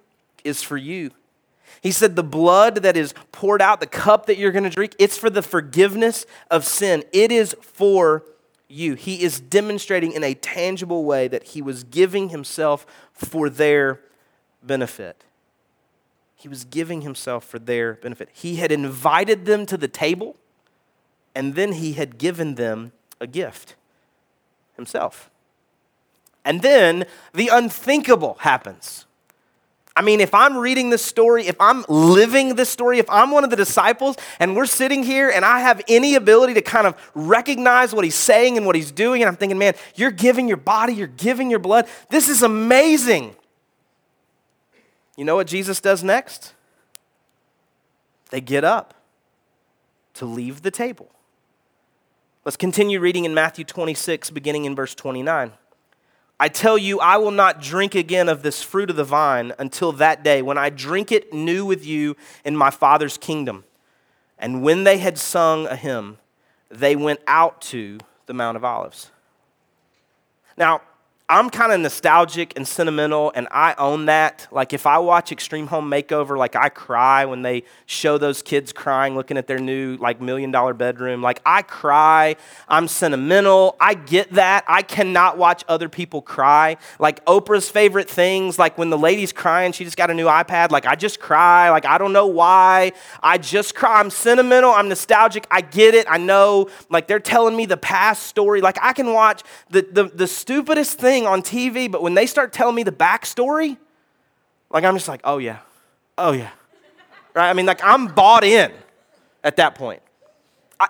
is 0.43 0.61
for 0.61 0.77
you. 0.77 1.11
He 1.81 1.91
said, 1.91 2.15
The 2.15 2.23
blood 2.23 2.77
that 2.83 2.95
is 2.95 3.13
poured 3.31 3.61
out, 3.61 3.79
the 3.79 3.87
cup 3.87 4.27
that 4.27 4.37
you're 4.37 4.51
going 4.51 4.63
to 4.63 4.69
drink, 4.69 4.95
it's 4.99 5.17
for 5.17 5.29
the 5.29 5.41
forgiveness 5.41 6.25
of 6.51 6.65
sin. 6.65 7.03
It 7.11 7.31
is 7.31 7.55
for 7.61 8.23
you. 8.67 8.95
He 8.95 9.23
is 9.23 9.39
demonstrating 9.39 10.11
in 10.11 10.23
a 10.23 10.35
tangible 10.35 11.05
way 11.05 11.27
that 11.27 11.43
he 11.43 11.61
was 11.61 11.83
giving 11.83 12.29
himself 12.29 12.85
for 13.13 13.49
their 13.49 14.01
benefit. 14.63 15.23
He 16.45 16.49
was 16.49 16.63
giving 16.63 17.01
himself 17.01 17.43
for 17.43 17.57
their 17.57 17.95
benefit. 17.95 18.29
He 18.31 18.57
had 18.57 18.71
invited 18.71 19.47
them 19.47 19.65
to 19.65 19.77
the 19.77 19.87
table, 19.87 20.35
and 21.33 21.55
then 21.55 21.71
he 21.71 21.93
had 21.93 22.19
given 22.19 22.53
them 22.53 22.91
a 23.19 23.25
gift 23.25 23.73
himself. 24.75 25.31
And 26.45 26.61
then 26.61 27.07
the 27.33 27.47
unthinkable 27.47 28.37
happens. 28.41 29.07
I 29.95 30.03
mean, 30.03 30.21
if 30.21 30.35
I'm 30.35 30.55
reading 30.55 30.91
this 30.91 31.03
story, 31.03 31.47
if 31.47 31.55
I'm 31.59 31.83
living 31.89 32.53
this 32.53 32.69
story, 32.69 32.99
if 32.99 33.09
I'm 33.09 33.31
one 33.31 33.43
of 33.43 33.49
the 33.49 33.55
disciples 33.55 34.15
and 34.39 34.55
we're 34.55 34.67
sitting 34.67 35.01
here 35.01 35.31
and 35.31 35.43
I 35.43 35.61
have 35.61 35.81
any 35.87 36.13
ability 36.13 36.53
to 36.53 36.61
kind 36.61 36.85
of 36.85 36.95
recognize 37.15 37.91
what 37.91 38.05
he's 38.05 38.13
saying 38.13 38.55
and 38.55 38.67
what 38.67 38.75
he's 38.75 38.91
doing, 38.91 39.23
and 39.23 39.27
I'm 39.27 39.35
thinking, 39.35 39.57
man, 39.57 39.73
you're 39.95 40.11
giving 40.11 40.47
your 40.47 40.57
body, 40.57 40.93
you're 40.93 41.07
giving 41.07 41.49
your 41.49 41.57
blood. 41.57 41.87
This 42.11 42.29
is 42.29 42.43
amazing. 42.43 43.35
You 45.15 45.25
know 45.25 45.35
what 45.35 45.47
Jesus 45.47 45.79
does 45.79 46.03
next? 46.03 46.53
They 48.31 48.41
get 48.41 48.63
up 48.63 48.93
to 50.15 50.25
leave 50.25 50.61
the 50.61 50.71
table. 50.71 51.09
Let's 52.43 52.57
continue 52.57 52.99
reading 52.99 53.25
in 53.25 53.33
Matthew 53.33 53.65
26, 53.65 54.29
beginning 54.29 54.65
in 54.65 54.75
verse 54.75 54.93
29. 54.93 55.51
I 56.39 56.49
tell 56.49 56.77
you, 56.77 56.99
I 56.99 57.17
will 57.17 57.31
not 57.31 57.61
drink 57.61 57.95
again 57.95 58.27
of 58.27 58.43
this 58.43 58.61
fruit 58.61 58.89
of 58.89 58.97
the 58.97 59.05
vine 59.05 59.53
until 59.57 59.93
that 59.93 60.23
day 60.23 60.41
when 60.41 60.57
I 60.57 60.69
drink 60.69 61.11
it 61.11 61.31
new 61.33 61.65
with 61.65 61.85
you 61.85 62.17
in 62.43 62.55
my 62.57 62.69
Father's 62.69 63.17
kingdom. 63.17 63.63
And 64.37 64.61
when 64.61 64.83
they 64.83 64.97
had 64.97 65.17
sung 65.17 65.65
a 65.65 65.77
hymn, 65.77 66.17
they 66.69 66.95
went 66.95 67.21
out 67.25 67.61
to 67.61 67.99
the 68.25 68.33
Mount 68.33 68.57
of 68.57 68.65
Olives. 68.65 69.11
Now, 70.57 70.81
I'm 71.27 71.49
kind 71.49 71.71
of 71.71 71.79
nostalgic 71.79 72.53
and 72.55 72.67
sentimental, 72.67 73.31
and 73.33 73.47
I 73.49 73.73
own 73.79 74.05
that. 74.05 74.47
Like, 74.51 74.73
if 74.73 74.85
I 74.85 74.99
watch 74.99 75.31
Extreme 75.31 75.65
Home 75.67 75.89
Makeover, 75.89 76.37
like, 76.37 76.55
I 76.55 76.69
cry 76.69 77.25
when 77.25 77.41
they 77.41 77.63
show 77.87 78.19
those 78.19 78.43
kids 78.43 78.71
crying 78.71 79.15
looking 79.15 79.35
at 79.35 79.47
their 79.47 79.57
new, 79.57 79.97
like, 79.97 80.21
million 80.21 80.51
dollar 80.51 80.75
bedroom. 80.75 81.23
Like, 81.23 81.41
I 81.43 81.63
cry. 81.63 82.35
I'm 82.67 82.87
sentimental. 82.87 83.75
I 83.79 83.95
get 83.95 84.33
that. 84.33 84.65
I 84.67 84.83
cannot 84.83 85.39
watch 85.39 85.63
other 85.67 85.89
people 85.89 86.21
cry. 86.21 86.77
Like, 86.99 87.25
Oprah's 87.25 87.71
favorite 87.71 88.07
things, 88.07 88.59
like, 88.59 88.77
when 88.77 88.91
the 88.91 88.97
lady's 88.97 89.33
crying, 89.33 89.71
she 89.71 89.83
just 89.83 89.97
got 89.97 90.11
a 90.11 90.13
new 90.13 90.27
iPad. 90.27 90.69
Like, 90.69 90.85
I 90.85 90.93
just 90.93 91.19
cry. 91.19 91.71
Like, 91.71 91.87
I 91.87 91.97
don't 91.97 92.13
know 92.13 92.27
why. 92.27 92.91
I 93.23 93.39
just 93.39 93.73
cry. 93.73 93.99
I'm 93.99 94.11
sentimental. 94.11 94.69
I'm 94.69 94.89
nostalgic. 94.89 95.47
I 95.49 95.61
get 95.61 95.95
it. 95.95 96.05
I 96.07 96.19
know. 96.19 96.69
Like, 96.91 97.07
they're 97.07 97.19
telling 97.19 97.55
me 97.55 97.65
the 97.65 97.77
past 97.77 98.27
story. 98.27 98.61
Like, 98.61 98.77
I 98.79 98.93
can 98.93 99.11
watch 99.11 99.41
the, 99.71 99.81
the, 99.81 100.03
the 100.03 100.27
stupidest 100.27 100.99
thing 100.99 101.14
thing 101.15 101.25
on 101.25 101.41
TV, 101.41 101.89
but 101.89 102.01
when 102.01 102.13
they 102.13 102.25
start 102.25 102.51
telling 102.51 102.75
me 102.75 102.83
the 102.83 102.91
backstory, 102.91 103.77
like 104.69 104.83
I'm 104.83 104.95
just 104.95 105.07
like, 105.07 105.21
oh 105.23 105.37
yeah, 105.37 105.59
oh 106.17 106.33
yeah. 106.33 106.51
Right? 107.33 107.49
I 107.49 107.53
mean, 107.53 107.65
like 107.65 107.81
I'm 107.83 108.07
bought 108.07 108.43
in 108.43 108.71
at 109.43 109.57
that 109.57 109.75
point. 109.75 110.01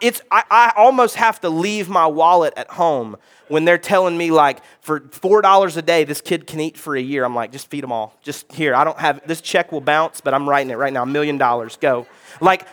It's, 0.02 0.20
I, 0.32 0.44
I 0.50 0.74
almost 0.76 1.16
have 1.16 1.40
to 1.42 1.50
leave 1.50 1.90
my 1.90 2.08
wallet 2.08 2.56
at 2.58 2.72
home 2.72 3.18
when 3.50 3.66
they're 3.66 3.78
telling 3.78 4.18
me 4.18 4.32
like 4.32 4.62
for 4.82 5.02
four 5.12 5.44
dollars 5.44 5.78
a 5.78 5.84
day 5.84 6.04
this 6.06 6.22
kid 6.22 6.48
can 6.48 6.60
eat 6.60 6.76
for 6.76 6.96
a 6.96 7.02
year. 7.02 7.24
I'm 7.24 7.36
like 7.36 7.52
just 7.52 7.70
feed 7.70 7.84
them 7.84 7.92
all. 7.92 8.18
Just 8.24 8.52
here. 8.52 8.74
I 8.74 8.84
don't 8.84 8.98
have 8.98 9.22
this 9.28 9.42
check 9.42 9.72
will 9.72 9.82
bounce 9.82 10.22
but 10.22 10.34
i'm 10.34 10.50
writing 10.50 10.72
it 10.72 10.78
right 10.78 10.92
now. 10.92 11.04
A 11.04 11.06
million 11.06 11.38
dollars. 11.38 11.78
Go. 11.78 12.08
Like 12.42 12.68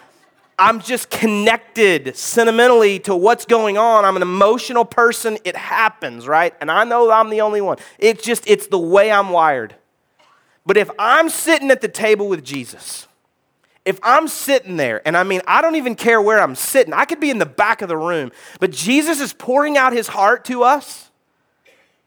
I'm 0.58 0.80
just 0.80 1.10
connected 1.10 2.16
sentimentally 2.16 2.98
to 3.00 3.16
what's 3.16 3.46
going 3.46 3.78
on. 3.78 4.04
I'm 4.04 4.16
an 4.16 4.22
emotional 4.22 4.84
person. 4.84 5.38
It 5.44 5.56
happens, 5.56 6.26
right? 6.26 6.54
And 6.60 6.70
I 6.70 6.84
know 6.84 7.10
I'm 7.10 7.30
the 7.30 7.40
only 7.40 7.60
one. 7.60 7.78
It's 7.98 8.24
just, 8.24 8.44
it's 8.46 8.66
the 8.66 8.78
way 8.78 9.10
I'm 9.10 9.30
wired. 9.30 9.74
But 10.64 10.76
if 10.76 10.90
I'm 10.98 11.28
sitting 11.28 11.70
at 11.70 11.80
the 11.80 11.88
table 11.88 12.28
with 12.28 12.44
Jesus, 12.44 13.08
if 13.84 13.98
I'm 14.02 14.28
sitting 14.28 14.76
there, 14.76 15.06
and 15.06 15.16
I 15.16 15.24
mean, 15.24 15.40
I 15.46 15.60
don't 15.60 15.74
even 15.74 15.96
care 15.96 16.20
where 16.20 16.40
I'm 16.40 16.54
sitting, 16.54 16.92
I 16.92 17.04
could 17.04 17.18
be 17.18 17.30
in 17.30 17.38
the 17.38 17.46
back 17.46 17.82
of 17.82 17.88
the 17.88 17.96
room, 17.96 18.30
but 18.60 18.70
Jesus 18.70 19.20
is 19.20 19.32
pouring 19.32 19.76
out 19.76 19.92
his 19.92 20.06
heart 20.06 20.44
to 20.46 20.62
us, 20.62 21.10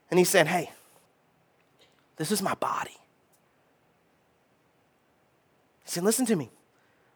and 0.10 0.18
he's 0.18 0.30
saying, 0.30 0.46
Hey, 0.46 0.72
this 2.16 2.32
is 2.32 2.42
my 2.42 2.54
body. 2.54 2.96
He 5.84 5.92
said, 5.92 6.04
Listen 6.04 6.25
to 6.28 6.36
me. 6.36 6.50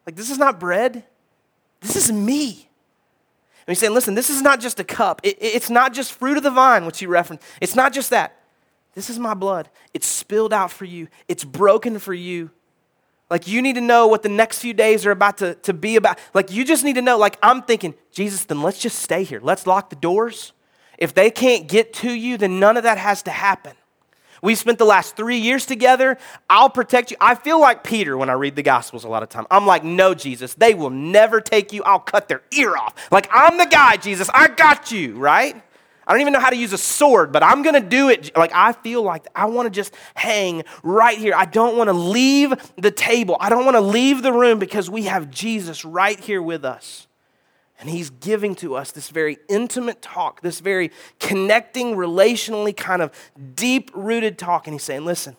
Like, 0.05 0.15
this 0.15 0.29
is 0.29 0.37
not 0.37 0.59
bread, 0.59 1.05
this 1.81 1.95
is 1.95 2.11
me. 2.11 2.69
And 3.67 3.73
he's 3.73 3.79
saying, 3.79 3.93
Listen, 3.93 4.15
this 4.15 4.29
is 4.29 4.41
not 4.41 4.59
just 4.59 4.79
a 4.79 4.83
cup, 4.83 5.21
it, 5.23 5.37
it's 5.39 5.69
not 5.69 5.93
just 5.93 6.13
fruit 6.13 6.37
of 6.37 6.43
the 6.43 6.51
vine, 6.51 6.85
which 6.85 7.01
you 7.01 7.07
referenced. 7.07 7.45
It's 7.61 7.75
not 7.75 7.93
just 7.93 8.09
that. 8.09 8.35
This 8.95 9.09
is 9.09 9.19
my 9.19 9.33
blood. 9.33 9.69
It's 9.93 10.07
spilled 10.07 10.53
out 10.53 10.71
for 10.71 10.85
you, 10.85 11.07
it's 11.27 11.43
broken 11.43 11.99
for 11.99 12.13
you. 12.13 12.51
Like, 13.29 13.47
you 13.47 13.61
need 13.61 13.75
to 13.75 13.81
know 13.81 14.07
what 14.07 14.23
the 14.23 14.29
next 14.29 14.59
few 14.59 14.73
days 14.73 15.05
are 15.05 15.11
about 15.11 15.37
to, 15.37 15.53
to 15.55 15.71
be 15.71 15.95
about. 15.95 16.17
Like, 16.33 16.51
you 16.51 16.65
just 16.65 16.83
need 16.83 16.95
to 16.95 17.01
know, 17.01 17.15
like, 17.15 17.37
I'm 17.43 17.61
thinking, 17.61 17.93
Jesus, 18.11 18.45
then 18.45 18.63
let's 18.63 18.79
just 18.79 18.99
stay 18.99 19.23
here. 19.23 19.39
Let's 19.39 19.67
lock 19.67 19.91
the 19.91 19.95
doors. 19.95 20.51
If 20.97 21.13
they 21.13 21.29
can't 21.29 21.67
get 21.67 21.93
to 21.95 22.11
you, 22.11 22.37
then 22.37 22.59
none 22.59 22.75
of 22.75 22.83
that 22.83 22.97
has 22.97 23.21
to 23.23 23.31
happen. 23.31 23.73
We 24.41 24.55
spent 24.55 24.77
the 24.77 24.85
last 24.85 25.15
three 25.15 25.37
years 25.37 25.65
together. 25.65 26.17
I'll 26.49 26.69
protect 26.69 27.11
you. 27.11 27.17
I 27.19 27.35
feel 27.35 27.59
like 27.59 27.83
Peter 27.83 28.17
when 28.17 28.29
I 28.29 28.33
read 28.33 28.55
the 28.55 28.63
Gospels 28.63 29.03
a 29.03 29.09
lot 29.09 29.23
of 29.23 29.29
time. 29.29 29.47
I'm 29.51 29.65
like, 29.65 29.83
no, 29.83 30.13
Jesus, 30.13 30.53
they 30.53 30.73
will 30.73 30.89
never 30.89 31.41
take 31.41 31.73
you. 31.73 31.83
I'll 31.83 31.99
cut 31.99 32.27
their 32.27 32.41
ear 32.51 32.75
off. 32.77 32.93
Like, 33.11 33.29
I'm 33.31 33.57
the 33.57 33.65
guy, 33.65 33.97
Jesus. 33.97 34.29
I 34.33 34.47
got 34.47 34.91
you, 34.91 35.15
right? 35.15 35.61
I 36.09 36.13
don't 36.13 36.21
even 36.21 36.33
know 36.33 36.39
how 36.39 36.49
to 36.49 36.55
use 36.55 36.73
a 36.73 36.77
sword, 36.77 37.31
but 37.31 37.43
I'm 37.43 37.61
going 37.61 37.75
to 37.75 37.87
do 37.87 38.09
it. 38.09 38.35
Like, 38.35 38.51
I 38.51 38.71
feel 38.73 39.03
like 39.03 39.27
I 39.35 39.45
want 39.45 39.67
to 39.67 39.69
just 39.69 39.93
hang 40.15 40.63
right 40.81 41.15
here. 41.15 41.35
I 41.35 41.45
don't 41.45 41.77
want 41.77 41.89
to 41.89 41.93
leave 41.93 42.51
the 42.77 42.89
table. 42.89 43.37
I 43.39 43.49
don't 43.49 43.63
want 43.63 43.75
to 43.75 43.81
leave 43.81 44.23
the 44.23 44.33
room 44.33 44.57
because 44.57 44.89
we 44.89 45.03
have 45.03 45.29
Jesus 45.29 45.85
right 45.85 46.19
here 46.19 46.41
with 46.41 46.65
us. 46.65 47.05
And 47.79 47.89
he's 47.89 48.09
giving 48.09 48.55
to 48.55 48.75
us 48.75 48.91
this 48.91 49.09
very 49.09 49.37
intimate 49.47 50.01
talk, 50.01 50.41
this 50.41 50.59
very 50.59 50.91
connecting, 51.19 51.95
relationally 51.95 52.75
kind 52.75 53.01
of 53.01 53.11
deep 53.55 53.89
rooted 53.93 54.37
talk. 54.37 54.67
And 54.67 54.73
he's 54.73 54.83
saying, 54.83 55.05
listen, 55.05 55.37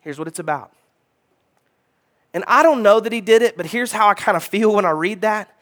here's 0.00 0.18
what 0.18 0.28
it's 0.28 0.38
about. 0.38 0.72
And 2.34 2.44
I 2.46 2.62
don't 2.62 2.82
know 2.82 3.00
that 3.00 3.12
he 3.12 3.22
did 3.22 3.40
it, 3.40 3.56
but 3.56 3.66
here's 3.66 3.92
how 3.92 4.08
I 4.08 4.14
kind 4.14 4.36
of 4.36 4.44
feel 4.44 4.74
when 4.74 4.84
I 4.84 4.90
read 4.90 5.22
that. 5.22 5.54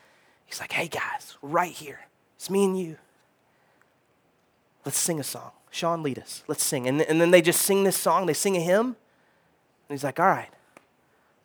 He's 0.46 0.60
like, 0.60 0.72
hey 0.72 0.88
guys, 0.88 1.36
right 1.40 1.70
here, 1.70 2.00
it's 2.34 2.50
me 2.50 2.64
and 2.64 2.78
you. 2.78 2.96
Let's 4.84 4.98
sing 4.98 5.20
a 5.20 5.24
song. 5.24 5.52
Sean, 5.70 6.02
lead 6.02 6.18
us. 6.18 6.42
Let's 6.48 6.64
sing. 6.64 6.88
And, 6.88 7.02
and 7.02 7.20
then 7.20 7.30
they 7.30 7.42
just 7.42 7.62
sing 7.62 7.84
this 7.84 7.96
song, 7.96 8.26
they 8.26 8.34
sing 8.34 8.56
a 8.56 8.60
hymn. 8.60 8.86
And 8.86 8.96
he's 9.90 10.02
like, 10.04 10.18
all 10.18 10.26
right, 10.26 10.50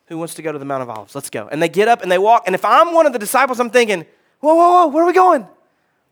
who 0.08 0.18
wants 0.18 0.34
to 0.36 0.42
go 0.42 0.52
to 0.52 0.58
the 0.58 0.66
Mount 0.66 0.82
of 0.82 0.90
Olives? 0.90 1.14
Let's 1.14 1.30
go. 1.30 1.48
And 1.52 1.62
they 1.62 1.70
get 1.70 1.88
up 1.88 2.02
and 2.02 2.12
they 2.12 2.18
walk. 2.18 2.44
And 2.48 2.56
if 2.56 2.66
I'm 2.66 2.94
one 2.94 3.06
of 3.06 3.14
the 3.14 3.20
disciples, 3.20 3.60
I'm 3.60 3.70
thinking, 3.70 4.06
whoa, 4.42 4.56
whoa, 4.56 4.72
whoa, 4.72 4.88
where 4.88 5.04
are 5.04 5.08
we 5.08 5.14
going? 5.14 5.48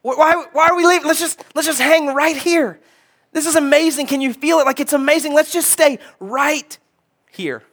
Why, 0.02 0.46
why 0.54 0.70
are 0.70 0.76
we 0.76 0.86
leaving? 0.86 1.06
Let's 1.06 1.20
just, 1.20 1.44
let's 1.54 1.68
just 1.68 1.82
hang 1.82 2.08
right 2.08 2.38
here. 2.38 2.80
This 3.32 3.46
is 3.46 3.56
amazing. 3.56 4.08
Can 4.08 4.22
you 4.22 4.34
feel 4.34 4.60
it? 4.60 4.66
Like 4.66 4.80
it's 4.80 4.94
amazing. 4.94 5.34
Let's 5.34 5.52
just 5.52 5.70
stay 5.70 6.00
right 6.20 6.78
here. 7.32 7.64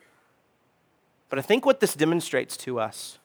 But 1.29 1.39
I 1.39 1.43
think 1.43 1.65
what 1.65 1.81
this 1.81 1.95
demonstrates 1.95 2.57
to 2.59 2.79
us 2.81 3.19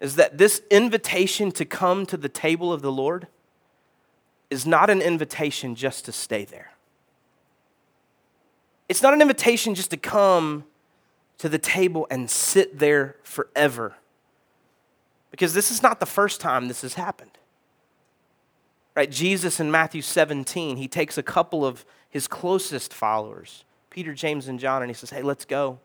is 0.00 0.16
that 0.16 0.36
this 0.36 0.62
invitation 0.70 1.52
to 1.52 1.64
come 1.64 2.06
to 2.06 2.16
the 2.16 2.28
table 2.28 2.72
of 2.72 2.82
the 2.82 2.92
Lord 2.92 3.28
is 4.50 4.66
not 4.66 4.90
an 4.90 5.00
invitation 5.00 5.74
just 5.74 6.04
to 6.04 6.12
stay 6.12 6.44
there. 6.44 6.72
It's 8.88 9.00
not 9.00 9.14
an 9.14 9.22
invitation 9.22 9.74
just 9.74 9.90
to 9.90 9.96
come 9.96 10.64
to 11.38 11.48
the 11.48 11.58
table 11.58 12.06
and 12.10 12.28
sit 12.28 12.78
there 12.78 13.16
forever. 13.22 13.94
Because 15.32 15.54
this 15.54 15.72
is 15.72 15.82
not 15.82 15.98
the 15.98 16.06
first 16.06 16.40
time 16.40 16.68
this 16.68 16.82
has 16.82 16.94
happened. 16.94 17.36
Right? 18.94 19.10
Jesus 19.10 19.58
in 19.58 19.70
Matthew 19.70 20.02
17, 20.02 20.76
he 20.76 20.86
takes 20.86 21.18
a 21.18 21.22
couple 21.22 21.64
of 21.66 21.84
his 22.08 22.28
closest 22.28 22.92
followers, 22.92 23.64
Peter, 23.90 24.12
James, 24.12 24.46
and 24.46 24.60
John, 24.60 24.82
and 24.82 24.90
he 24.90 24.94
says, 24.94 25.10
Hey, 25.10 25.22
let's 25.22 25.46
go. 25.46 25.80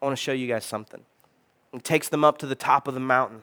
I 0.00 0.04
want 0.04 0.16
to 0.16 0.22
show 0.22 0.32
you 0.32 0.46
guys 0.46 0.64
something. 0.64 1.00
He 1.72 1.80
takes 1.80 2.08
them 2.08 2.24
up 2.24 2.38
to 2.38 2.46
the 2.46 2.54
top 2.54 2.86
of 2.86 2.94
the 2.94 3.00
mountain. 3.00 3.42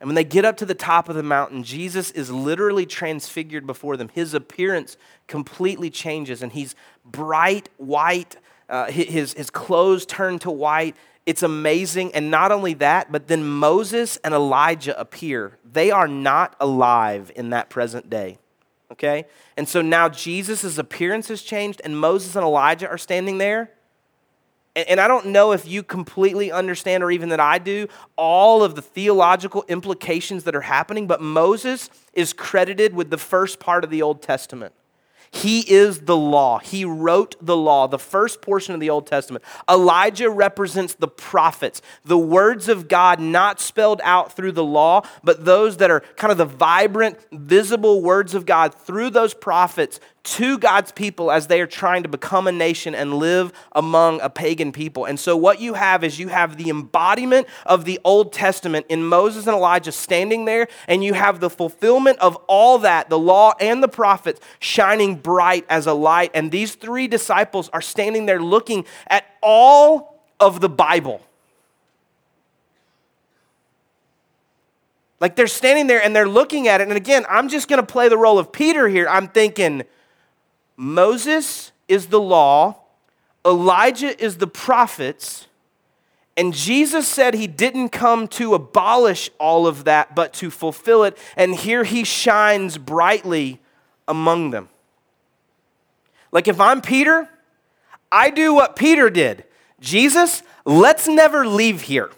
And 0.00 0.08
when 0.08 0.14
they 0.14 0.24
get 0.24 0.44
up 0.44 0.56
to 0.58 0.66
the 0.66 0.74
top 0.74 1.08
of 1.08 1.16
the 1.16 1.22
mountain, 1.22 1.64
Jesus 1.64 2.10
is 2.12 2.30
literally 2.30 2.86
transfigured 2.86 3.66
before 3.66 3.96
them. 3.96 4.10
His 4.12 4.34
appearance 4.34 4.96
completely 5.26 5.90
changes, 5.90 6.42
and 6.42 6.52
he's 6.52 6.74
bright 7.04 7.68
white. 7.76 8.36
Uh, 8.68 8.90
his, 8.90 9.32
his 9.34 9.50
clothes 9.50 10.06
turn 10.06 10.38
to 10.40 10.50
white. 10.50 10.96
It's 11.26 11.42
amazing. 11.42 12.14
And 12.14 12.30
not 12.30 12.52
only 12.52 12.74
that, 12.74 13.10
but 13.10 13.28
then 13.28 13.44
Moses 13.44 14.18
and 14.18 14.34
Elijah 14.34 14.98
appear. 14.98 15.58
They 15.64 15.90
are 15.90 16.08
not 16.08 16.54
alive 16.60 17.32
in 17.34 17.50
that 17.50 17.70
present 17.70 18.10
day. 18.10 18.38
Okay? 18.92 19.24
And 19.56 19.68
so 19.68 19.82
now 19.82 20.08
Jesus' 20.08 20.78
appearance 20.78 21.28
has 21.28 21.42
changed, 21.42 21.80
and 21.84 21.98
Moses 21.98 22.36
and 22.36 22.44
Elijah 22.44 22.88
are 22.88 22.98
standing 22.98 23.38
there. 23.38 23.70
And 24.76 25.00
I 25.00 25.06
don't 25.06 25.26
know 25.26 25.52
if 25.52 25.68
you 25.68 25.82
completely 25.84 26.50
understand, 26.50 27.04
or 27.04 27.10
even 27.10 27.28
that 27.28 27.40
I 27.40 27.58
do, 27.58 27.86
all 28.16 28.64
of 28.64 28.74
the 28.74 28.82
theological 28.82 29.64
implications 29.68 30.44
that 30.44 30.56
are 30.56 30.62
happening, 30.62 31.06
but 31.06 31.20
Moses 31.20 31.90
is 32.12 32.32
credited 32.32 32.92
with 32.92 33.10
the 33.10 33.18
first 33.18 33.60
part 33.60 33.84
of 33.84 33.90
the 33.90 34.02
Old 34.02 34.20
Testament. 34.20 34.74
He 35.34 35.68
is 35.68 36.02
the 36.02 36.16
law. 36.16 36.60
He 36.60 36.84
wrote 36.84 37.34
the 37.44 37.56
law, 37.56 37.88
the 37.88 37.98
first 37.98 38.40
portion 38.40 38.72
of 38.72 38.78
the 38.78 38.88
Old 38.88 39.08
Testament. 39.08 39.44
Elijah 39.68 40.30
represents 40.30 40.94
the 40.94 41.08
prophets, 41.08 41.82
the 42.04 42.16
words 42.16 42.68
of 42.68 42.86
God 42.86 43.18
not 43.18 43.58
spelled 43.58 44.00
out 44.04 44.36
through 44.36 44.52
the 44.52 44.64
law, 44.64 45.02
but 45.24 45.44
those 45.44 45.78
that 45.78 45.90
are 45.90 46.00
kind 46.16 46.30
of 46.30 46.38
the 46.38 46.44
vibrant, 46.44 47.18
visible 47.32 48.00
words 48.00 48.32
of 48.34 48.46
God 48.46 48.76
through 48.76 49.10
those 49.10 49.34
prophets 49.34 49.98
to 50.24 50.58
God's 50.58 50.90
people 50.90 51.30
as 51.30 51.46
they 51.46 51.60
are 51.60 51.66
trying 51.66 52.02
to 52.02 52.08
become 52.08 52.46
a 52.46 52.52
nation 52.52 52.94
and 52.94 53.14
live 53.14 53.52
among 53.72 54.20
a 54.22 54.30
pagan 54.30 54.72
people. 54.72 55.04
And 55.04 55.20
so, 55.20 55.36
what 55.36 55.60
you 55.60 55.74
have 55.74 56.02
is 56.02 56.18
you 56.18 56.28
have 56.28 56.56
the 56.56 56.70
embodiment 56.70 57.46
of 57.66 57.84
the 57.84 58.00
Old 58.04 58.32
Testament 58.32 58.86
in 58.88 59.04
Moses 59.04 59.46
and 59.46 59.54
Elijah 59.54 59.92
standing 59.92 60.46
there, 60.46 60.66
and 60.88 61.04
you 61.04 61.12
have 61.12 61.40
the 61.40 61.50
fulfillment 61.50 62.18
of 62.20 62.36
all 62.48 62.78
that, 62.78 63.10
the 63.10 63.18
law 63.18 63.52
and 63.60 63.82
the 63.82 63.88
prophets, 63.88 64.40
shining 64.60 65.16
bright 65.16 65.66
as 65.68 65.86
a 65.86 65.94
light. 65.94 66.30
And 66.34 66.50
these 66.50 66.74
three 66.74 67.06
disciples 67.06 67.68
are 67.72 67.82
standing 67.82 68.24
there 68.26 68.40
looking 68.40 68.86
at 69.06 69.26
all 69.42 70.22
of 70.40 70.60
the 70.60 70.70
Bible. 70.70 71.20
Like 75.20 75.36
they're 75.36 75.46
standing 75.46 75.86
there 75.86 76.02
and 76.02 76.14
they're 76.14 76.28
looking 76.28 76.68
at 76.68 76.80
it. 76.80 76.88
And 76.88 76.96
again, 76.96 77.24
I'm 77.28 77.48
just 77.48 77.68
going 77.68 77.80
to 77.80 77.86
play 77.86 78.08
the 78.08 78.18
role 78.18 78.38
of 78.38 78.52
Peter 78.52 78.88
here. 78.88 79.08
I'm 79.08 79.28
thinking, 79.28 79.84
Moses 80.76 81.72
is 81.88 82.06
the 82.08 82.20
law, 82.20 82.76
Elijah 83.44 84.22
is 84.22 84.38
the 84.38 84.46
prophets, 84.46 85.46
and 86.36 86.52
Jesus 86.52 87.06
said 87.06 87.34
he 87.34 87.46
didn't 87.46 87.90
come 87.90 88.26
to 88.28 88.54
abolish 88.54 89.30
all 89.38 89.66
of 89.66 89.84
that, 89.84 90.14
but 90.14 90.32
to 90.34 90.50
fulfill 90.50 91.04
it. 91.04 91.16
And 91.36 91.54
here 91.54 91.84
he 91.84 92.02
shines 92.02 92.76
brightly 92.76 93.60
among 94.08 94.50
them. 94.50 94.68
Like 96.32 96.48
if 96.48 96.60
I'm 96.60 96.80
Peter, 96.80 97.28
I 98.10 98.30
do 98.30 98.52
what 98.54 98.76
Peter 98.76 99.10
did 99.10 99.44
Jesus, 99.80 100.42
let's 100.64 101.06
never 101.06 101.46
leave 101.46 101.82
here. 101.82 102.10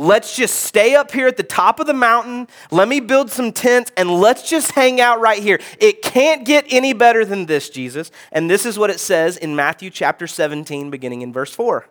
Let's 0.00 0.36
just 0.36 0.60
stay 0.60 0.94
up 0.94 1.10
here 1.10 1.26
at 1.26 1.36
the 1.36 1.42
top 1.42 1.80
of 1.80 1.88
the 1.88 1.92
mountain. 1.92 2.46
Let 2.70 2.86
me 2.86 3.00
build 3.00 3.32
some 3.32 3.50
tents 3.50 3.90
and 3.96 4.08
let's 4.08 4.48
just 4.48 4.70
hang 4.70 5.00
out 5.00 5.20
right 5.20 5.42
here. 5.42 5.60
It 5.80 6.02
can't 6.02 6.46
get 6.46 6.66
any 6.70 6.92
better 6.92 7.24
than 7.24 7.46
this, 7.46 7.68
Jesus. 7.68 8.12
And 8.30 8.48
this 8.48 8.64
is 8.64 8.78
what 8.78 8.90
it 8.90 9.00
says 9.00 9.36
in 9.36 9.56
Matthew 9.56 9.90
chapter 9.90 10.28
17, 10.28 10.88
beginning 10.88 11.22
in 11.22 11.32
verse 11.32 11.52
4. 11.52 11.84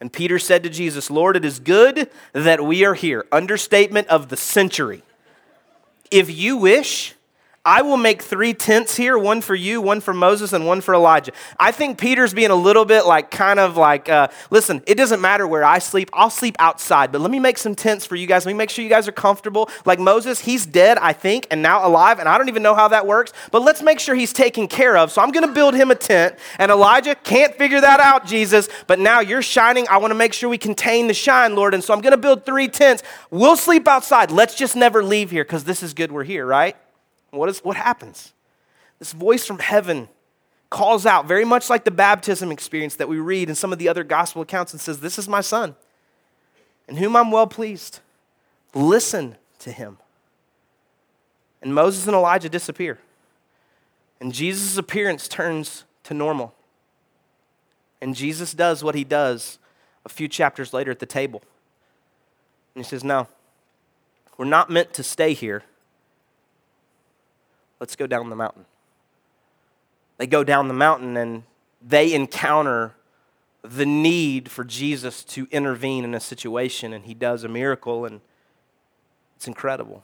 And 0.00 0.10
Peter 0.10 0.38
said 0.38 0.62
to 0.62 0.70
Jesus, 0.70 1.10
Lord, 1.10 1.36
it 1.36 1.44
is 1.44 1.60
good 1.60 2.10
that 2.32 2.64
we 2.64 2.82
are 2.84 2.94
here. 2.94 3.26
Understatement 3.30 4.08
of 4.08 4.30
the 4.30 4.38
century. 4.38 5.02
If 6.10 6.34
you 6.34 6.56
wish, 6.56 7.13
I 7.66 7.80
will 7.80 7.96
make 7.96 8.20
three 8.20 8.52
tents 8.52 8.94
here 8.94 9.16
one 9.16 9.40
for 9.40 9.54
you, 9.54 9.80
one 9.80 10.02
for 10.02 10.12
Moses, 10.12 10.52
and 10.52 10.66
one 10.66 10.82
for 10.82 10.92
Elijah. 10.92 11.32
I 11.58 11.72
think 11.72 11.96
Peter's 11.96 12.34
being 12.34 12.50
a 12.50 12.54
little 12.54 12.84
bit 12.84 13.06
like, 13.06 13.30
kind 13.30 13.58
of 13.58 13.78
like, 13.78 14.10
uh, 14.10 14.28
listen, 14.50 14.82
it 14.86 14.96
doesn't 14.96 15.22
matter 15.22 15.48
where 15.48 15.64
I 15.64 15.78
sleep. 15.78 16.10
I'll 16.12 16.28
sleep 16.28 16.56
outside, 16.58 17.10
but 17.10 17.22
let 17.22 17.30
me 17.30 17.40
make 17.40 17.56
some 17.56 17.74
tents 17.74 18.04
for 18.04 18.16
you 18.16 18.26
guys. 18.26 18.44
Let 18.44 18.52
me 18.52 18.58
make 18.58 18.68
sure 18.68 18.82
you 18.82 18.90
guys 18.90 19.08
are 19.08 19.12
comfortable. 19.12 19.70
Like 19.86 19.98
Moses, 19.98 20.40
he's 20.40 20.66
dead, 20.66 20.98
I 20.98 21.14
think, 21.14 21.46
and 21.50 21.62
now 21.62 21.86
alive, 21.86 22.18
and 22.18 22.28
I 22.28 22.36
don't 22.36 22.50
even 22.50 22.62
know 22.62 22.74
how 22.74 22.88
that 22.88 23.06
works, 23.06 23.32
but 23.50 23.62
let's 23.62 23.80
make 23.80 23.98
sure 23.98 24.14
he's 24.14 24.34
taken 24.34 24.68
care 24.68 24.98
of. 24.98 25.10
So 25.10 25.22
I'm 25.22 25.30
going 25.30 25.46
to 25.46 25.54
build 25.54 25.74
him 25.74 25.90
a 25.90 25.94
tent, 25.94 26.34
and 26.58 26.70
Elijah 26.70 27.14
can't 27.14 27.54
figure 27.54 27.80
that 27.80 27.98
out, 27.98 28.26
Jesus, 28.26 28.68
but 28.86 28.98
now 28.98 29.20
you're 29.20 29.40
shining. 29.40 29.88
I 29.88 29.96
want 29.96 30.10
to 30.10 30.16
make 30.16 30.34
sure 30.34 30.50
we 30.50 30.58
contain 30.58 31.06
the 31.06 31.14
shine, 31.14 31.54
Lord, 31.54 31.72
and 31.72 31.82
so 31.82 31.94
I'm 31.94 32.02
going 32.02 32.10
to 32.10 32.18
build 32.18 32.44
three 32.44 32.68
tents. 32.68 33.02
We'll 33.30 33.56
sleep 33.56 33.88
outside. 33.88 34.30
Let's 34.30 34.54
just 34.54 34.76
never 34.76 35.02
leave 35.02 35.30
here 35.30 35.44
because 35.44 35.64
this 35.64 35.82
is 35.82 35.94
good 35.94 36.12
we're 36.12 36.24
here, 36.24 36.44
right? 36.44 36.76
What, 37.34 37.48
is, 37.48 37.60
what 37.60 37.76
happens? 37.76 38.32
This 38.98 39.12
voice 39.12 39.46
from 39.46 39.58
heaven 39.58 40.08
calls 40.70 41.06
out, 41.06 41.26
very 41.26 41.44
much 41.44 41.70
like 41.70 41.84
the 41.84 41.90
baptism 41.90 42.50
experience 42.50 42.96
that 42.96 43.08
we 43.08 43.18
read 43.18 43.48
in 43.48 43.54
some 43.54 43.72
of 43.72 43.78
the 43.78 43.88
other 43.88 44.04
gospel 44.04 44.42
accounts, 44.42 44.72
and 44.72 44.80
says, 44.80 45.00
This 45.00 45.18
is 45.18 45.28
my 45.28 45.40
son, 45.40 45.76
in 46.88 46.96
whom 46.96 47.16
I'm 47.16 47.30
well 47.30 47.46
pleased. 47.46 48.00
Listen 48.74 49.36
to 49.60 49.70
him. 49.70 49.98
And 51.62 51.74
Moses 51.74 52.06
and 52.06 52.14
Elijah 52.14 52.48
disappear. 52.48 52.98
And 54.20 54.32
Jesus' 54.32 54.76
appearance 54.76 55.28
turns 55.28 55.84
to 56.04 56.14
normal. 56.14 56.54
And 58.00 58.14
Jesus 58.14 58.52
does 58.52 58.84
what 58.84 58.94
he 58.94 59.04
does 59.04 59.58
a 60.04 60.08
few 60.08 60.28
chapters 60.28 60.72
later 60.72 60.90
at 60.90 60.98
the 60.98 61.06
table. 61.06 61.42
And 62.74 62.84
he 62.84 62.88
says, 62.88 63.04
No, 63.04 63.28
we're 64.36 64.44
not 64.44 64.70
meant 64.70 64.92
to 64.94 65.02
stay 65.02 65.32
here. 65.34 65.62
Let's 67.84 67.96
go 67.96 68.06
down 68.06 68.30
the 68.30 68.34
mountain. 68.34 68.64
They 70.16 70.26
go 70.26 70.42
down 70.42 70.68
the 70.68 70.74
mountain 70.74 71.18
and 71.18 71.42
they 71.86 72.14
encounter 72.14 72.94
the 73.62 73.84
need 73.84 74.50
for 74.50 74.64
Jesus 74.64 75.22
to 75.24 75.46
intervene 75.50 76.02
in 76.02 76.14
a 76.14 76.20
situation, 76.20 76.94
and 76.94 77.04
he 77.04 77.12
does 77.12 77.44
a 77.44 77.48
miracle, 77.48 78.06
and 78.06 78.22
it's 79.36 79.46
incredible. 79.46 80.02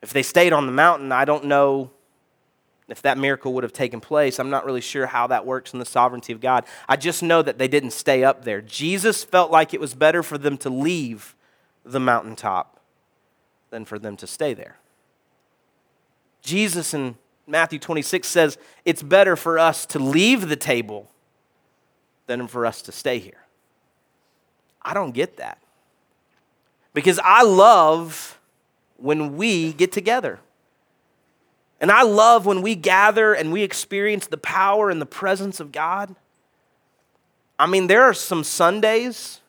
If 0.00 0.12
they 0.12 0.22
stayed 0.22 0.52
on 0.52 0.66
the 0.66 0.72
mountain, 0.72 1.10
I 1.10 1.24
don't 1.24 1.46
know 1.46 1.90
if 2.86 3.02
that 3.02 3.18
miracle 3.18 3.52
would 3.54 3.64
have 3.64 3.72
taken 3.72 4.00
place. 4.00 4.38
I'm 4.38 4.48
not 4.48 4.64
really 4.64 4.80
sure 4.80 5.06
how 5.06 5.26
that 5.26 5.44
works 5.44 5.72
in 5.72 5.80
the 5.80 5.84
sovereignty 5.84 6.32
of 6.32 6.40
God. 6.40 6.66
I 6.88 6.94
just 6.94 7.20
know 7.20 7.42
that 7.42 7.58
they 7.58 7.66
didn't 7.66 7.90
stay 7.90 8.22
up 8.22 8.44
there. 8.44 8.60
Jesus 8.60 9.24
felt 9.24 9.50
like 9.50 9.74
it 9.74 9.80
was 9.80 9.96
better 9.96 10.22
for 10.22 10.38
them 10.38 10.56
to 10.58 10.70
leave 10.70 11.34
the 11.84 11.98
mountaintop 11.98 12.78
than 13.70 13.84
for 13.84 13.98
them 13.98 14.16
to 14.18 14.28
stay 14.28 14.54
there. 14.54 14.76
Jesus 16.46 16.94
in 16.94 17.16
Matthew 17.46 17.78
26 17.78 18.26
says 18.26 18.56
it's 18.84 19.02
better 19.02 19.36
for 19.36 19.58
us 19.58 19.84
to 19.86 19.98
leave 19.98 20.48
the 20.48 20.56
table 20.56 21.10
than 22.26 22.46
for 22.46 22.64
us 22.64 22.82
to 22.82 22.92
stay 22.92 23.18
here. 23.18 23.44
I 24.80 24.94
don't 24.94 25.12
get 25.12 25.36
that. 25.38 25.58
Because 26.94 27.18
I 27.22 27.42
love 27.42 28.38
when 28.96 29.36
we 29.36 29.72
get 29.72 29.92
together. 29.92 30.38
And 31.80 31.90
I 31.90 32.02
love 32.02 32.46
when 32.46 32.62
we 32.62 32.74
gather 32.74 33.34
and 33.34 33.52
we 33.52 33.62
experience 33.62 34.28
the 34.28 34.38
power 34.38 34.88
and 34.88 35.00
the 35.00 35.06
presence 35.06 35.60
of 35.60 35.72
God. 35.72 36.14
I 37.58 37.66
mean, 37.66 37.88
there 37.88 38.02
are 38.02 38.14
some 38.14 38.44
Sundays, 38.44 39.40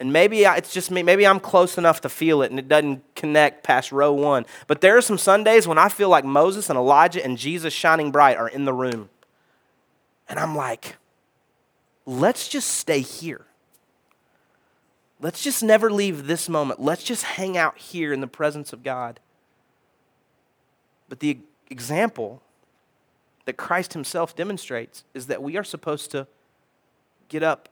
and 0.00 0.12
maybe 0.12 0.44
it's 0.44 0.72
just 0.72 0.90
me, 0.90 1.02
maybe 1.02 1.26
I'm 1.26 1.40
close 1.40 1.76
enough 1.76 2.00
to 2.02 2.08
feel 2.08 2.42
it 2.42 2.50
and 2.50 2.58
it 2.58 2.68
doesn't 2.68 3.02
connect 3.16 3.64
past 3.64 3.90
row 3.90 4.12
one. 4.12 4.46
But 4.68 4.80
there 4.80 4.96
are 4.96 5.02
some 5.02 5.18
Sundays 5.18 5.66
when 5.66 5.78
I 5.78 5.88
feel 5.88 6.08
like 6.08 6.24
Moses 6.24 6.70
and 6.70 6.78
Elijah 6.78 7.24
and 7.24 7.36
Jesus 7.36 7.72
shining 7.72 8.12
bright 8.12 8.36
are 8.36 8.48
in 8.48 8.64
the 8.64 8.72
room. 8.72 9.08
And 10.28 10.38
I'm 10.38 10.54
like, 10.54 10.96
let's 12.06 12.48
just 12.48 12.68
stay 12.68 13.00
here. 13.00 13.44
Let's 15.20 15.42
just 15.42 15.64
never 15.64 15.90
leave 15.90 16.28
this 16.28 16.48
moment. 16.48 16.80
Let's 16.80 17.02
just 17.02 17.24
hang 17.24 17.56
out 17.56 17.76
here 17.76 18.12
in 18.12 18.20
the 18.20 18.28
presence 18.28 18.72
of 18.72 18.84
God. 18.84 19.18
But 21.08 21.18
the 21.18 21.38
example 21.70 22.40
that 23.46 23.56
Christ 23.56 23.94
himself 23.94 24.36
demonstrates 24.36 25.02
is 25.12 25.26
that 25.26 25.42
we 25.42 25.56
are 25.56 25.64
supposed 25.64 26.12
to 26.12 26.28
get 27.28 27.42
up 27.42 27.68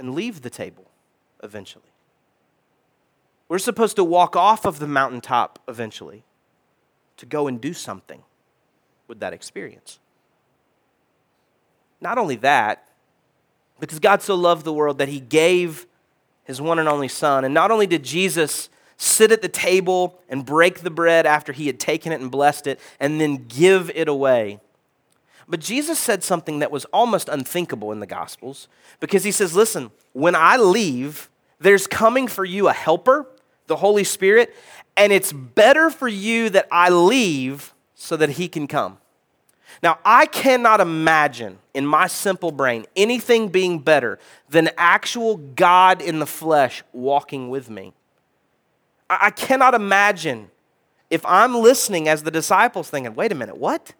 and 0.00 0.12
leave 0.12 0.42
the 0.42 0.50
table 0.50 0.87
eventually. 1.42 1.84
We're 3.48 3.58
supposed 3.58 3.96
to 3.96 4.04
walk 4.04 4.36
off 4.36 4.64
of 4.64 4.78
the 4.78 4.86
mountaintop 4.86 5.58
eventually 5.68 6.24
to 7.16 7.26
go 7.26 7.46
and 7.46 7.60
do 7.60 7.72
something 7.72 8.22
with 9.06 9.20
that 9.20 9.32
experience. 9.32 9.98
Not 12.00 12.18
only 12.18 12.36
that, 12.36 12.88
because 13.80 13.98
God 13.98 14.22
so 14.22 14.34
loved 14.34 14.64
the 14.64 14.72
world 14.72 14.98
that 14.98 15.08
he 15.08 15.20
gave 15.20 15.86
his 16.44 16.60
one 16.60 16.78
and 16.78 16.88
only 16.88 17.08
Son. 17.08 17.44
And 17.44 17.54
not 17.54 17.70
only 17.70 17.86
did 17.86 18.02
Jesus 18.02 18.68
sit 18.96 19.30
at 19.30 19.42
the 19.42 19.48
table 19.48 20.18
and 20.28 20.44
break 20.44 20.80
the 20.80 20.90
bread 20.90 21.26
after 21.26 21.52
he 21.52 21.66
had 21.66 21.78
taken 21.78 22.10
it 22.12 22.20
and 22.20 22.30
blessed 22.30 22.66
it, 22.66 22.80
and 22.98 23.20
then 23.20 23.44
give 23.48 23.90
it 23.94 24.08
away. 24.08 24.60
But 25.48 25.60
Jesus 25.60 25.98
said 25.98 26.22
something 26.22 26.58
that 26.58 26.70
was 26.70 26.84
almost 26.86 27.28
unthinkable 27.28 27.90
in 27.90 28.00
the 28.00 28.06
Gospels 28.06 28.68
because 29.00 29.24
he 29.24 29.32
says, 29.32 29.56
Listen, 29.56 29.90
when 30.12 30.34
I 30.34 30.56
leave, 30.56 31.30
there's 31.58 31.86
coming 31.86 32.28
for 32.28 32.44
you 32.44 32.68
a 32.68 32.72
helper, 32.72 33.26
the 33.66 33.76
Holy 33.76 34.04
Spirit, 34.04 34.54
and 34.96 35.12
it's 35.12 35.32
better 35.32 35.90
for 35.90 36.08
you 36.08 36.50
that 36.50 36.68
I 36.70 36.90
leave 36.90 37.72
so 37.94 38.16
that 38.16 38.30
he 38.30 38.48
can 38.48 38.66
come. 38.66 38.98
Now, 39.82 39.98
I 40.04 40.26
cannot 40.26 40.80
imagine 40.80 41.58
in 41.72 41.86
my 41.86 42.08
simple 42.08 42.50
brain 42.50 42.86
anything 42.96 43.48
being 43.48 43.78
better 43.78 44.18
than 44.48 44.70
actual 44.76 45.36
God 45.36 46.02
in 46.02 46.18
the 46.18 46.26
flesh 46.26 46.82
walking 46.92 47.48
with 47.48 47.70
me. 47.70 47.92
I 49.08 49.30
cannot 49.30 49.74
imagine 49.74 50.50
if 51.10 51.24
I'm 51.24 51.54
listening 51.54 52.08
as 52.08 52.22
the 52.22 52.30
disciples 52.30 52.90
thinking, 52.90 53.14
wait 53.14 53.32
a 53.32 53.34
minute, 53.34 53.56
what? 53.56 53.94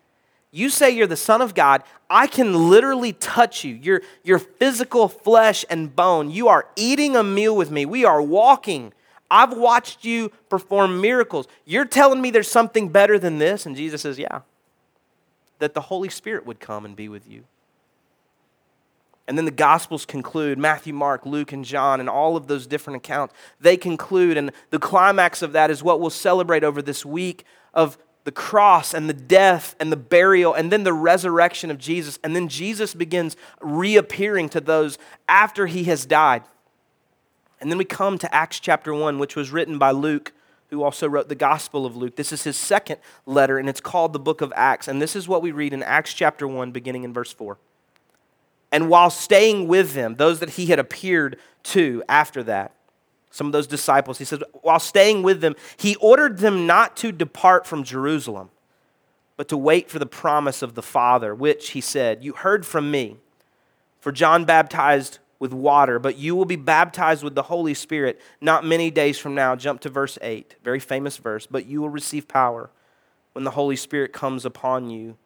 You 0.51 0.71
say 0.71 0.91
you're 0.91 1.07
the 1.07 1.17
Son 1.17 1.43
of 1.43 1.55
God. 1.55 1.83
I 2.09 2.27
can 2.27 2.71
literally 2.71 3.13
touch 3.13 3.65
you. 3.65 3.75
Your, 3.75 4.03
your 4.25 4.39
physical 4.39 5.09
flesh 5.09 5.65
and 5.69 5.95
bone. 5.95 6.31
You 6.31 6.49
are 6.49 6.69
eating 6.75 7.17
a 7.17 7.23
meal 7.23 7.55
with 7.55 7.71
me. 7.71 7.85
We 7.85 8.05
are 8.05 8.23
walking. 8.23 8.93
I've 9.31 9.53
watched 9.53 10.05
you 10.05 10.31
perform 10.49 11.01
miracles. 11.01 11.47
You're 11.67 11.85
telling 11.85 12.23
me 12.23 12.31
there's 12.31 12.51
something 12.51 12.89
better 12.89 13.19
than 13.19 13.39
this? 13.39 13.67
And 13.67 13.77
Jesus 13.77 14.03
says, 14.03 14.19
Yeah, 14.19 14.41
that 15.59 15.75
the 15.75 15.83
Holy 15.83 16.09
Spirit 16.09 16.47
would 16.47 16.61
come 16.61 16.85
and 16.87 16.97
be 16.97 17.09
with 17.09 17.29
you. 17.29 17.45
And 19.27 19.37
then 19.37 19.45
the 19.45 19.51
Gospels 19.51 20.07
conclude 20.07 20.57
Matthew, 20.57 20.95
Mark, 20.95 21.27
Luke, 21.27 21.53
and 21.53 21.63
John, 21.63 22.01
and 22.01 22.09
all 22.09 22.35
of 22.35 22.47
those 22.47 22.67
different 22.67 22.97
accounts. 22.97 23.35
They 23.61 23.77
conclude, 23.77 24.39
and 24.39 24.51
the 24.71 24.79
climax 24.79 25.43
of 25.43 25.53
that 25.53 25.71
is 25.71 25.83
what 25.83 26.01
we'll 26.01 26.09
celebrate 26.09 26.65
over 26.65 26.81
this 26.81 27.05
week 27.05 27.45
of 27.75 27.99
the 28.29 28.33
cross 28.33 28.93
and 28.93 29.09
the 29.09 29.15
death 29.15 29.75
and 29.81 29.91
the 29.91 29.97
burial 29.97 30.53
and 30.53 30.71
then 30.71 30.85
the 30.85 30.93
resurrection 30.93 31.71
of 31.71 31.79
Jesus. 31.79 32.19
And 32.23 32.37
then 32.37 32.47
Jesus 32.47 32.93
begins 32.93 33.39
reappearing 33.63 34.51
to 34.51 34.61
those 34.61 34.99
after 35.27 35.67
he 35.67 35.85
has 35.85 36.05
died. 36.05 36.43
And 37.59 37.71
then 37.71 37.79
we 37.79 37.87
come 37.87 38.19
to 38.19 38.35
Acts 38.35 38.61
chapter 38.61 38.93
1, 38.93 39.19
which 39.19 39.35
was 39.35 39.51
written 39.51 39.79
by 39.79 39.93
Luke, 39.93 40.35
who 40.69 40.83
also 40.83 41.09
wrote 41.09 41.31
the 41.31 41.35
Gospel 41.35 41.87
of 41.87 41.97
Luke. 41.97 42.17
This 42.17 42.31
is 42.31 42.45
his 42.45 42.59
second 42.59 42.99
letter, 43.25 43.57
and 43.57 43.67
it's 43.67 43.81
called 43.81 44.13
the 44.13 44.19
book 44.19 44.43
of 44.43 44.53
Acts. 44.55 44.89
And 44.89 45.01
this 45.01 45.17
is 45.17 45.27
what 45.27 45.41
we 45.41 45.51
read 45.51 45.73
in 45.73 45.83
Acts 45.83 46.13
chapter 46.13 46.47
1, 46.47 46.71
beginning 46.71 47.05
in 47.05 47.15
verse 47.15 47.33
4. 47.33 47.57
And 48.71 48.91
while 48.91 49.09
staying 49.09 49.69
with 49.69 49.95
them, 49.95 50.17
those 50.17 50.41
that 50.41 50.51
he 50.51 50.67
had 50.67 50.79
appeared 50.79 51.39
to 51.63 52.03
after 52.11 52.43
that, 52.43 52.73
some 53.31 53.47
of 53.47 53.53
those 53.53 53.67
disciples, 53.67 54.19
he 54.19 54.25
says, 54.25 54.43
while 54.63 54.81
staying 54.81 55.23
with 55.23 55.41
them, 55.41 55.55
he 55.77 55.97
ordered 55.97 56.39
them 56.39 56.67
not 56.67 56.97
to 56.99 57.13
depart 57.13 57.67
from 57.67 57.85
Jerusalem, 57.85 58.51
but 59.37 59.49
to 59.49 59.57
wait 59.57 59.91
for 59.91 59.99
the 59.99 60.07
promise 60.07 60.63
of 60.63 60.75
the 60.75 60.83
Father, 60.83 61.35
which 61.35 61.71
he 61.71 61.81
said, 61.81 62.25
You 62.25 62.33
heard 62.33 62.67
from 62.67 62.91
me. 62.91 63.17
For 64.01 64.13
John 64.13 64.45
baptized 64.45 65.19
with 65.39 65.53
water, 65.53 65.99
but 65.99 66.17
you 66.17 66.35
will 66.35 66.45
be 66.45 66.57
baptized 66.57 67.23
with 67.23 67.35
the 67.35 67.43
Holy 67.43 67.75
Spirit 67.75 68.21
not 68.41 68.65
many 68.65 68.91
days 68.91 69.19
from 69.19 69.35
now. 69.35 69.55
Jump 69.57 69.81
to 69.83 69.89
verse 69.89 70.19
8, 70.23 70.57
very 70.65 70.81
famous 70.81 71.17
verse. 71.17 71.47
But 71.47 71.67
you 71.67 71.81
will 71.81 71.91
receive 71.91 72.27
power 72.27 72.71
when 73.33 73.45
the 73.45 73.53
Holy 73.53 73.77
Spirit 73.77 74.13
comes 74.13 74.45
upon 74.45 74.91
you 74.91 75.17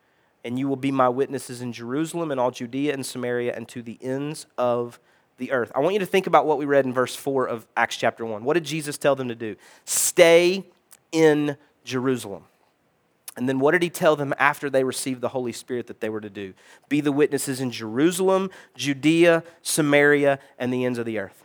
and 0.44 0.58
you 0.58 0.68
will 0.68 0.76
be 0.76 0.90
my 0.90 1.08
witnesses 1.08 1.62
in 1.62 1.72
Jerusalem 1.72 2.30
and 2.30 2.40
all 2.40 2.50
Judea 2.50 2.92
and 2.92 3.06
Samaria 3.06 3.54
and 3.54 3.68
to 3.68 3.82
the 3.82 3.98
ends 4.02 4.46
of 4.58 4.98
the 5.38 5.52
earth. 5.52 5.72
I 5.74 5.80
want 5.80 5.94
you 5.94 6.00
to 6.00 6.06
think 6.06 6.26
about 6.26 6.46
what 6.46 6.58
we 6.58 6.64
read 6.64 6.84
in 6.84 6.92
verse 6.92 7.14
4 7.16 7.46
of 7.46 7.66
Acts 7.76 7.96
chapter 7.96 8.24
1. 8.24 8.44
What 8.44 8.54
did 8.54 8.64
Jesus 8.64 8.98
tell 8.98 9.16
them 9.16 9.28
to 9.28 9.34
do? 9.34 9.56
Stay 9.84 10.64
in 11.10 11.56
Jerusalem. 11.84 12.44
And 13.36 13.48
then 13.48 13.60
what 13.60 13.72
did 13.72 13.82
he 13.82 13.88
tell 13.88 14.14
them 14.14 14.34
after 14.38 14.68
they 14.68 14.84
received 14.84 15.22
the 15.22 15.28
Holy 15.28 15.52
Spirit 15.52 15.86
that 15.86 16.00
they 16.00 16.10
were 16.10 16.20
to 16.20 16.28
do? 16.28 16.52
Be 16.88 17.00
the 17.00 17.12
witnesses 17.12 17.60
in 17.60 17.70
Jerusalem, 17.70 18.50
Judea, 18.74 19.42
Samaria, 19.62 20.38
and 20.58 20.72
the 20.72 20.84
ends 20.84 20.98
of 20.98 21.06
the 21.06 21.18
earth. 21.18 21.44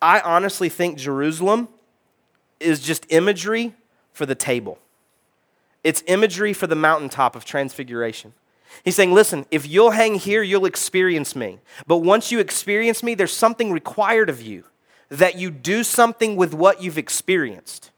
I 0.00 0.20
honestly 0.20 0.68
think 0.68 0.98
Jerusalem 0.98 1.68
is 2.58 2.80
just 2.80 3.06
imagery 3.10 3.74
for 4.12 4.26
the 4.26 4.34
table. 4.34 4.78
It's 5.84 6.02
imagery 6.06 6.52
for 6.52 6.66
the 6.66 6.76
mountaintop 6.76 7.36
of 7.36 7.44
transfiguration. 7.44 8.32
He's 8.84 8.96
saying, 8.96 9.12
listen, 9.12 9.46
if 9.50 9.68
you'll 9.68 9.90
hang 9.90 10.16
here, 10.16 10.42
you'll 10.42 10.66
experience 10.66 11.36
me. 11.36 11.60
But 11.86 11.98
once 11.98 12.32
you 12.32 12.40
experience 12.40 13.02
me, 13.02 13.14
there's 13.14 13.32
something 13.32 13.70
required 13.70 14.28
of 14.28 14.42
you 14.42 14.64
that 15.08 15.38
you 15.38 15.50
do 15.50 15.84
something 15.84 16.36
with 16.36 16.54
what 16.54 16.82
you've 16.82 16.98
experienced. 16.98 17.90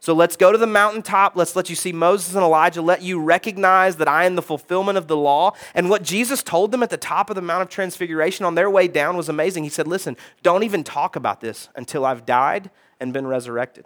So 0.00 0.14
let's 0.14 0.36
go 0.36 0.52
to 0.52 0.58
the 0.58 0.66
mountaintop. 0.66 1.36
Let's 1.36 1.56
let 1.56 1.68
you 1.68 1.76
see 1.76 1.92
Moses 1.92 2.34
and 2.34 2.42
Elijah. 2.42 2.80
Let 2.80 3.02
you 3.02 3.20
recognize 3.20 3.96
that 3.96 4.08
I 4.08 4.24
am 4.24 4.36
the 4.36 4.42
fulfillment 4.42 4.96
of 4.96 5.08
the 5.08 5.16
law. 5.16 5.52
And 5.74 5.90
what 5.90 6.02
Jesus 6.02 6.42
told 6.42 6.70
them 6.70 6.82
at 6.82 6.90
the 6.90 6.96
top 6.96 7.28
of 7.28 7.36
the 7.36 7.42
Mount 7.42 7.62
of 7.62 7.68
Transfiguration 7.68 8.44
on 8.44 8.54
their 8.54 8.70
way 8.70 8.88
down 8.88 9.16
was 9.16 9.28
amazing. 9.28 9.64
He 9.64 9.70
said, 9.70 9.86
Listen, 9.86 10.16
don't 10.42 10.62
even 10.62 10.84
talk 10.84 11.16
about 11.16 11.40
this 11.40 11.68
until 11.74 12.04
I've 12.06 12.24
died 12.24 12.70
and 13.00 13.12
been 13.12 13.26
resurrected 13.26 13.84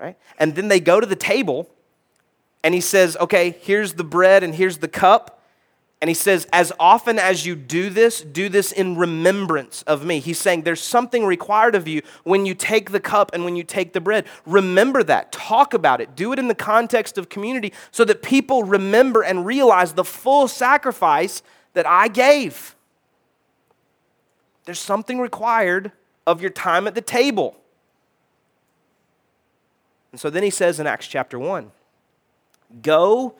right? 0.00 0.16
And 0.38 0.54
then 0.54 0.68
they 0.68 0.80
go 0.80 0.98
to 0.98 1.06
the 1.06 1.14
table, 1.14 1.68
and 2.62 2.74
he 2.74 2.80
says, 2.80 3.16
Okay, 3.20 3.56
here's 3.60 3.94
the 3.94 4.04
bread 4.04 4.42
and 4.42 4.54
here's 4.54 4.78
the 4.78 4.88
cup. 4.88 5.38
And 6.00 6.08
he 6.08 6.14
says, 6.14 6.46
As 6.52 6.72
often 6.80 7.18
as 7.18 7.44
you 7.44 7.54
do 7.54 7.90
this, 7.90 8.22
do 8.22 8.48
this 8.48 8.72
in 8.72 8.96
remembrance 8.96 9.82
of 9.82 10.04
me. 10.04 10.20
He's 10.20 10.38
saying 10.38 10.62
there's 10.62 10.82
something 10.82 11.24
required 11.24 11.74
of 11.74 11.86
you 11.86 12.02
when 12.24 12.46
you 12.46 12.54
take 12.54 12.90
the 12.90 13.00
cup 13.00 13.30
and 13.34 13.44
when 13.44 13.56
you 13.56 13.62
take 13.62 13.92
the 13.92 14.00
bread. 14.00 14.26
Remember 14.46 15.02
that. 15.02 15.32
Talk 15.32 15.74
about 15.74 16.00
it. 16.00 16.16
Do 16.16 16.32
it 16.32 16.38
in 16.38 16.48
the 16.48 16.54
context 16.54 17.18
of 17.18 17.28
community 17.28 17.72
so 17.90 18.04
that 18.04 18.22
people 18.22 18.64
remember 18.64 19.22
and 19.22 19.44
realize 19.44 19.92
the 19.92 20.04
full 20.04 20.48
sacrifice 20.48 21.42
that 21.74 21.86
I 21.86 22.08
gave. 22.08 22.74
There's 24.64 24.78
something 24.78 25.18
required 25.18 25.92
of 26.26 26.40
your 26.40 26.50
time 26.50 26.86
at 26.86 26.94
the 26.94 27.00
table. 27.00 27.56
And 30.12 30.20
so 30.20 30.30
then 30.30 30.42
he 30.42 30.50
says 30.50 30.80
in 30.80 30.86
Acts 30.86 31.06
chapter 31.06 31.38
1 31.38 31.70
Go 32.82 33.34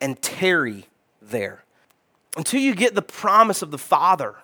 and 0.00 0.20
tarry 0.20 0.86
there 1.20 1.64
until 2.36 2.60
you 2.60 2.74
get 2.74 2.94
the 2.94 3.02
promise 3.02 3.62
of 3.62 3.70
the 3.70 3.78
Father. 3.78 4.36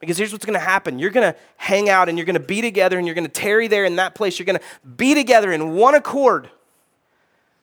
Because 0.00 0.18
here's 0.18 0.32
what's 0.32 0.44
going 0.44 0.58
to 0.58 0.64
happen 0.64 0.98
you're 0.98 1.10
going 1.10 1.32
to 1.32 1.38
hang 1.56 1.88
out 1.88 2.08
and 2.08 2.18
you're 2.18 2.24
going 2.24 2.34
to 2.34 2.40
be 2.40 2.60
together 2.60 2.98
and 2.98 3.06
you're 3.06 3.14
going 3.14 3.26
to 3.26 3.30
tarry 3.30 3.68
there 3.68 3.84
in 3.84 3.96
that 3.96 4.14
place. 4.14 4.38
You're 4.38 4.46
going 4.46 4.58
to 4.58 4.88
be 4.96 5.14
together 5.14 5.52
in 5.52 5.74
one 5.74 5.94
accord. 5.94 6.50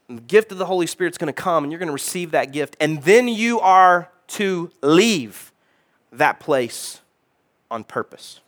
And 0.08 0.18
the 0.18 0.24
gift 0.24 0.52
of 0.52 0.58
the 0.58 0.66
Holy 0.66 0.88
Spirit's 0.88 1.18
going 1.18 1.28
to 1.28 1.34
come 1.34 1.64
and 1.64 1.72
you're 1.72 1.80
going 1.80 1.88
to 1.88 1.94
receive 1.94 2.32
that 2.32 2.52
gift. 2.52 2.78
And 2.80 3.04
then 3.04 3.28
you 3.28 3.60
are 3.60 4.10
to 4.30 4.72
leave 4.82 5.52
that 6.12 6.40
place 6.40 7.02
on 7.70 7.84
purpose. 7.84 8.40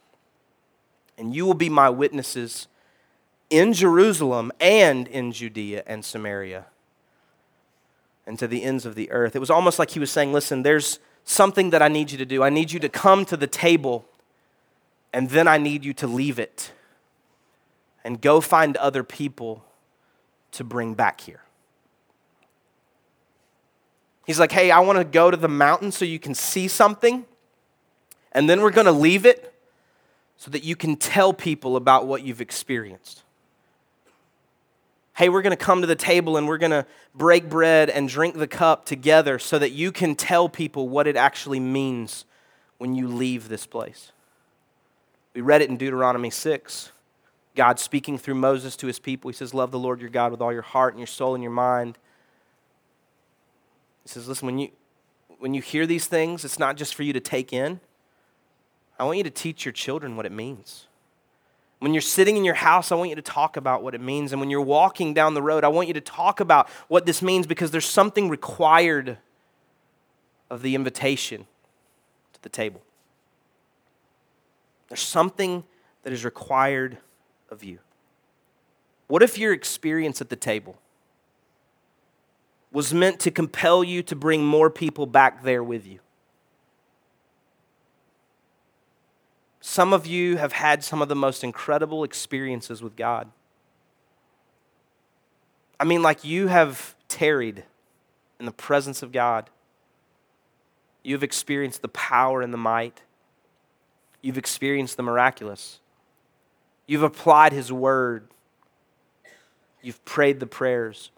And 1.18 1.36
you 1.36 1.46
will 1.46 1.54
be 1.54 1.70
my 1.70 1.90
witnesses 1.90 2.68
in 3.50 3.74
Jerusalem 3.74 4.52
and 4.60 5.08
in 5.08 5.34
Judea 5.34 5.84
and 5.86 6.04
Samaria 6.04 6.66
and 8.26 8.38
to 8.40 8.48
the 8.48 8.64
ends 8.64 8.86
of 8.86 8.96
the 8.96 9.12
earth. 9.12 9.36
It 9.36 9.40
was 9.40 9.50
almost 9.50 9.80
like 9.80 9.92
he 9.92 10.00
was 10.00 10.12
saying, 10.12 10.34
Listen, 10.34 10.64
there's 10.64 11.00
something 11.24 11.70
that 11.72 11.82
I 11.82 11.88
need 11.88 12.12
you 12.12 12.18
to 12.18 12.26
do. 12.26 12.44
I 12.44 12.50
need 12.50 12.72
you 12.72 12.80
to 12.80 12.90
come 12.90 13.26
to 13.26 13.38
the 13.38 13.48
table, 13.48 14.06
and 15.14 15.30
then 15.30 15.48
I 15.48 15.58
need 15.58 15.84
you 15.84 15.94
to 15.96 16.08
leave 16.08 16.40
it 16.40 16.72
and 18.04 18.22
go 18.22 18.42
find 18.42 18.78
other 18.78 19.04
people 19.04 19.64
to 20.54 20.64
bring 20.64 20.94
back 20.94 21.22
here. 21.22 21.42
He's 24.26 24.40
like, 24.40 24.52
Hey, 24.52 24.72
I 24.72 24.80
want 24.80 24.98
to 24.98 25.06
go 25.06 25.32
to 25.32 25.38
the 25.38 25.50
mountain 25.50 25.92
so 25.92 26.06
you 26.06 26.20
can 26.20 26.36
see 26.36 26.68
something, 26.68 27.26
and 28.32 28.50
then 28.50 28.62
we're 28.62 28.72
going 28.72 28.86
to 28.86 28.92
leave 28.92 29.26
it 29.26 29.54
so 30.38 30.50
that 30.52 30.64
you 30.64 30.76
can 30.76 30.96
tell 30.96 31.34
people 31.34 31.76
about 31.76 32.08
what 32.08 32.24
you've 32.24 32.42
experienced 32.42 33.24
hey, 35.22 35.30
we're 35.30 35.44
going 35.44 35.56
to 35.56 35.66
come 35.66 35.82
to 35.82 35.88
the 35.88 35.94
table 35.96 36.36
and 36.36 36.48
we're 36.48 36.58
going 36.58 36.72
to 36.72 36.84
break 37.14 37.48
bread 37.48 37.92
and 37.92 38.10
drink 38.10 38.36
the 38.36 38.48
cup 38.48 38.88
together 38.88 39.38
so 39.38 39.60
that 39.60 39.70
you 39.70 39.92
can 39.92 40.16
tell 40.16 40.50
people 40.50 40.90
what 40.90 41.06
it 41.06 41.16
actually 41.16 41.60
means 41.60 42.26
when 42.80 42.96
you 42.96 43.08
leave 43.08 43.48
this 43.48 43.68
place. 43.68 44.14
We 45.36 45.42
read 45.42 45.62
it 45.62 45.70
in 45.70 45.78
Deuteronomy 45.78 46.32
6. 46.32 46.92
God 47.56 47.80
speaking 47.80 48.18
through 48.18 48.34
Moses 48.34 48.76
to 48.78 48.88
his 48.88 48.98
people. 48.98 49.30
He 49.30 49.38
says, 49.38 49.54
Love 49.54 49.70
the 49.70 49.78
Lord 49.78 50.02
your 50.02 50.10
God 50.10 50.32
with 50.32 50.42
all 50.42 50.52
your 50.52 50.64
heart 50.64 50.96
and 50.96 51.00
your 51.00 51.06
soul 51.06 51.36
and 51.36 51.44
your 51.44 51.52
mind. 51.52 52.00
He 54.02 54.10
says, 54.10 54.28
Listen, 54.28 54.48
when 54.48 54.58
you, 54.58 54.70
when 55.38 55.54
you 55.54 55.62
hear 55.62 55.86
these 55.86 56.08
things, 56.08 56.44
it's 56.44 56.58
not 56.58 56.78
just 56.78 56.96
for 56.96 57.04
you 57.04 57.14
to 57.14 57.20
take 57.20 57.54
in. 57.54 57.80
I 58.98 59.04
want 59.04 59.20
you 59.20 59.24
to 59.26 59.30
teach 59.30 59.66
your 59.66 59.72
children 59.72 60.16
what 60.16 60.26
it 60.26 60.32
means. 60.32 60.88
When 61.82 61.96
you're 61.96 62.02
sitting 62.02 62.38
in 62.38 62.46
your 62.46 62.54
house, 62.54 62.92
I 62.92 62.96
want 62.96 63.10
you 63.10 63.16
to 63.16 63.24
talk 63.24 63.58
about 63.58 63.82
what 63.82 63.96
it 63.96 64.02
means. 64.02 64.32
And 64.32 64.40
when 64.40 64.52
you're 64.52 64.62
walking 64.62 65.16
down 65.16 65.34
the 65.34 65.42
road, 65.42 65.64
I 65.64 65.68
want 65.70 65.88
you 65.88 65.96
to 65.96 66.02
talk 66.02 66.40
about 66.40 66.70
what 66.90 67.08
this 67.08 67.24
means 67.24 67.48
because 67.48 67.72
there's 67.72 67.88
something 67.88 68.30
required 68.30 69.18
of 70.52 70.62
the 70.62 70.76
invitation 70.76 71.48
to 72.34 72.42
the 72.44 72.50
table. 72.50 72.84
There's 74.90 75.02
something 75.02 75.64
that 76.04 76.14
is 76.14 76.24
required 76.24 77.00
of 77.50 77.64
you. 77.64 77.80
What 79.08 79.24
if 79.24 79.40
your 79.40 79.52
experience 79.52 80.22
at 80.22 80.30
the 80.30 80.36
table 80.36 80.78
was 82.72 82.94
meant 82.94 83.20
to 83.22 83.32
compel 83.32 83.84
you 83.84 84.04
to 84.04 84.16
bring 84.16 84.46
more 84.46 84.70
people 84.70 85.08
back 85.08 85.42
there 85.42 85.64
with 85.64 85.88
you? 85.88 85.98
Some 89.62 89.94
of 89.94 90.08
you 90.08 90.38
have 90.38 90.54
had 90.54 90.84
some 90.84 91.02
of 91.02 91.08
the 91.08 91.16
most 91.16 91.44
incredible 91.44 92.04
experiences 92.04 92.82
with 92.82 92.96
God. 92.96 93.30
I 95.80 95.84
mean, 95.84 96.02
like 96.02 96.24
you 96.24 96.48
have 96.48 96.96
tarried 97.08 97.64
in 98.40 98.48
the 98.48 98.52
presence 98.52 99.04
of 99.04 99.12
God. 99.12 99.50
You've 101.04 101.24
experienced 101.24 101.84
the 101.84 101.88
power 101.90 102.42
and 102.42 102.52
the 102.52 102.58
might. 102.58 103.02
You've 104.22 104.38
experienced 104.38 104.98
the 104.98 105.04
miraculous. 105.04 105.80
You've 106.88 107.04
applied 107.04 107.54
His 107.54 107.72
word. 107.72 108.28
You've 109.82 110.04
prayed 110.06 110.40
the 110.40 110.48
prayers. 110.48 111.12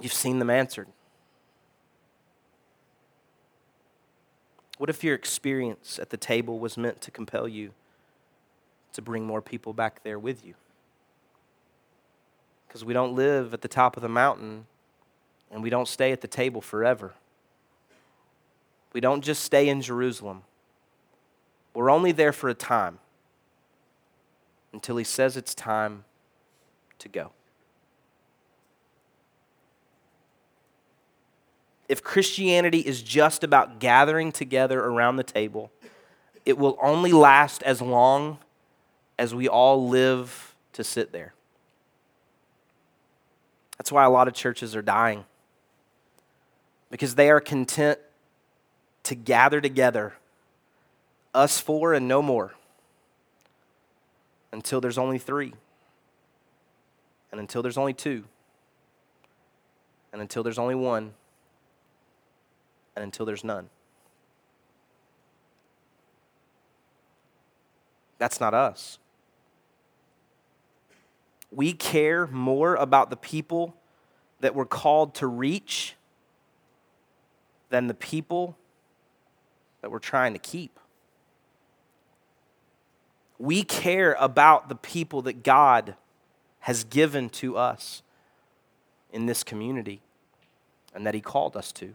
You've 0.00 0.12
seen 0.12 0.40
them 0.40 0.50
answered. 0.50 0.88
What 4.82 4.90
if 4.90 5.04
your 5.04 5.14
experience 5.14 6.00
at 6.00 6.10
the 6.10 6.16
table 6.16 6.58
was 6.58 6.76
meant 6.76 7.00
to 7.02 7.12
compel 7.12 7.46
you 7.46 7.70
to 8.94 9.00
bring 9.00 9.24
more 9.24 9.40
people 9.40 9.72
back 9.72 10.02
there 10.02 10.18
with 10.18 10.44
you? 10.44 10.54
Because 12.66 12.84
we 12.84 12.92
don't 12.92 13.14
live 13.14 13.54
at 13.54 13.60
the 13.60 13.68
top 13.68 13.96
of 13.96 14.02
the 14.02 14.08
mountain 14.08 14.66
and 15.52 15.62
we 15.62 15.70
don't 15.70 15.86
stay 15.86 16.10
at 16.10 16.20
the 16.20 16.26
table 16.26 16.60
forever. 16.60 17.12
We 18.92 19.00
don't 19.00 19.22
just 19.22 19.44
stay 19.44 19.68
in 19.68 19.82
Jerusalem. 19.82 20.42
We're 21.74 21.88
only 21.88 22.10
there 22.10 22.32
for 22.32 22.48
a 22.48 22.54
time 22.54 22.98
until 24.72 24.96
he 24.96 25.04
says 25.04 25.36
it's 25.36 25.54
time 25.54 26.02
to 26.98 27.08
go. 27.08 27.30
If 31.92 32.02
Christianity 32.02 32.78
is 32.78 33.02
just 33.02 33.44
about 33.44 33.78
gathering 33.78 34.32
together 34.32 34.80
around 34.82 35.16
the 35.16 35.22
table, 35.22 35.70
it 36.46 36.56
will 36.56 36.78
only 36.80 37.12
last 37.12 37.62
as 37.64 37.82
long 37.82 38.38
as 39.18 39.34
we 39.34 39.46
all 39.46 39.86
live 39.90 40.54
to 40.72 40.82
sit 40.82 41.12
there. 41.12 41.34
That's 43.76 43.92
why 43.92 44.04
a 44.04 44.08
lot 44.08 44.26
of 44.26 44.32
churches 44.32 44.74
are 44.74 44.80
dying, 44.80 45.26
because 46.90 47.14
they 47.14 47.28
are 47.28 47.40
content 47.40 47.98
to 49.02 49.14
gather 49.14 49.60
together, 49.60 50.14
us 51.34 51.60
four 51.60 51.92
and 51.92 52.08
no 52.08 52.22
more, 52.22 52.54
until 54.50 54.80
there's 54.80 54.96
only 54.96 55.18
three, 55.18 55.52
and 57.30 57.38
until 57.38 57.60
there's 57.60 57.76
only 57.76 57.92
two, 57.92 58.24
and 60.10 60.22
until 60.22 60.42
there's 60.42 60.58
only 60.58 60.74
one 60.74 61.12
and 62.96 63.02
until 63.02 63.26
there's 63.26 63.44
none. 63.44 63.68
That's 68.18 68.40
not 68.40 68.54
us. 68.54 68.98
We 71.50 71.72
care 71.72 72.26
more 72.26 72.76
about 72.76 73.10
the 73.10 73.16
people 73.16 73.74
that 74.40 74.54
we're 74.54 74.64
called 74.64 75.14
to 75.16 75.26
reach 75.26 75.96
than 77.68 77.86
the 77.86 77.94
people 77.94 78.56
that 79.80 79.90
we're 79.90 79.98
trying 79.98 80.32
to 80.34 80.38
keep. 80.38 80.78
We 83.38 83.64
care 83.64 84.16
about 84.18 84.68
the 84.68 84.76
people 84.76 85.22
that 85.22 85.42
God 85.42 85.96
has 86.60 86.84
given 86.84 87.28
to 87.30 87.56
us 87.56 88.02
in 89.12 89.26
this 89.26 89.42
community 89.42 90.00
and 90.94 91.06
that 91.06 91.14
He 91.14 91.20
called 91.20 91.56
us 91.56 91.72
to. 91.72 91.94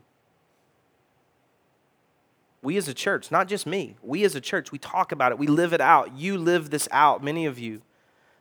We 2.68 2.76
as 2.76 2.90
a 2.90 2.94
church, 2.94 3.32
not 3.32 3.48
just 3.48 3.66
me, 3.66 3.96
we 4.04 4.26
as 4.26 4.36
a 4.36 4.42
church, 4.42 4.74
we 4.74 4.78
talk 4.78 5.14
about 5.14 5.32
it, 5.32 5.40
we 5.40 5.48
live 5.48 5.72
it 5.72 5.80
out. 5.80 6.18
You 6.18 6.38
live 6.38 6.70
this 6.70 6.90
out, 6.92 7.24
many 7.24 7.46
of 7.46 7.58
you, 7.58 7.82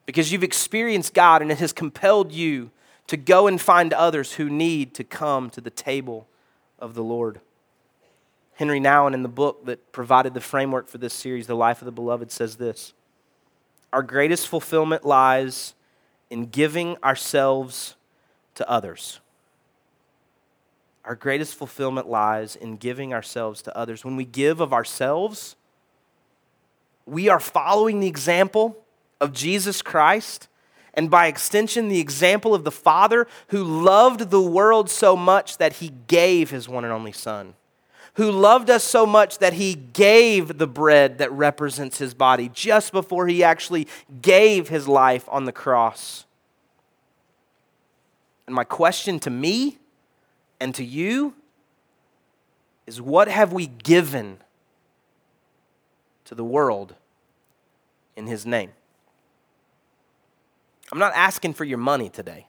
because 0.05 0.33
you've 0.33 0.43
experienced 0.43 1.15
God 1.15 1.43
and 1.43 1.53
it 1.53 1.61
has 1.61 1.73
compelled 1.73 2.33
you 2.33 2.73
to 3.07 3.17
go 3.17 3.47
and 3.47 3.61
find 3.61 3.93
others 3.93 4.33
who 4.33 4.51
need 4.51 4.95
to 4.95 5.05
come 5.05 5.49
to 5.51 5.61
the 5.61 5.71
table 5.71 6.27
of 6.81 6.95
the 6.95 7.05
Lord. 7.05 7.41
Henri 8.59 8.81
Nouwen, 8.81 9.15
in 9.15 9.23
the 9.23 9.29
book 9.29 9.65
that 9.67 9.93
provided 9.93 10.35
the 10.35 10.41
framework 10.41 10.89
for 10.89 10.99
this 10.99 11.15
series, 11.15 11.47
The 11.47 11.55
Life 11.55 11.81
of 11.81 11.87
the 11.87 11.93
Beloved, 11.93 12.33
says 12.33 12.57
this 12.57 12.95
Our 13.93 14.03
greatest 14.03 14.49
fulfillment 14.49 15.05
lies 15.05 15.75
in 16.31 16.47
giving 16.47 16.97
ourselves 16.97 17.95
to 18.57 18.69
others. 18.69 19.21
Our 21.07 21.14
greatest 21.14 21.55
fulfillment 21.55 22.09
lies 22.09 22.57
in 22.57 22.77
giving 22.77 23.14
ourselves 23.14 23.62
to 23.62 23.79
others. 23.79 24.05
When 24.05 24.16
we 24.16 24.25
give 24.25 24.61
of 24.61 24.73
ourselves, 24.73 25.55
we 27.07 27.29
are 27.29 27.38
following 27.38 28.01
the 28.01 28.09
example 28.09 28.77
of 29.21 29.33
Jesus 29.33 29.83
Christ 29.83 30.49
and 30.95 31.11
by 31.11 31.27
extension, 31.27 31.88
the 31.88 32.01
example 32.01 32.55
of 32.55 32.64
the 32.64 32.73
Father 32.73 33.29
who 33.49 33.62
loved 33.62 34.31
the 34.31 34.40
world 34.40 34.90
so 34.90 35.14
much 35.14 35.59
that 35.59 35.75
he 35.75 35.92
gave 36.09 36.51
his 36.51 36.69
one 36.69 36.85
and 36.85 36.92
only 36.92 37.12
Son, 37.12 37.55
who 38.14 38.31
loved 38.31 38.71
us 38.71 38.83
so 38.83 39.05
much 39.05 39.38
that 39.38 39.53
he 39.53 39.75
gave 39.75 40.59
the 40.59 40.66
bread 40.66 41.19
that 41.19 41.31
represents 41.31 41.99
his 41.99 42.14
body 42.14 42.51
just 42.53 42.92
before 42.92 43.27
he 43.29 43.45
actually 43.45 43.87
gave 44.23 44.69
his 44.71 44.88
life 44.88 45.29
on 45.31 45.45
the 45.45 45.53
cross. 45.53 46.25
And 48.47 48.57
my 48.57 48.64
question 48.64 49.21
to 49.21 49.31
me 49.31 49.79
and 50.61 50.75
to 50.75 50.85
you 50.85 51.35
is 52.87 53.01
what 53.01 53.29
have 53.29 53.53
we 53.53 53.66
given 53.66 54.38
to 56.25 56.35
the 56.35 56.45
world 56.45 56.95
in 58.16 58.27
his 58.27 58.47
name? 58.47 58.71
I'm 60.92 60.99
not 60.99 61.12
asking 61.14 61.55
for 61.55 61.64
your 61.64 61.79
money 61.79 62.09
today. 62.09 62.47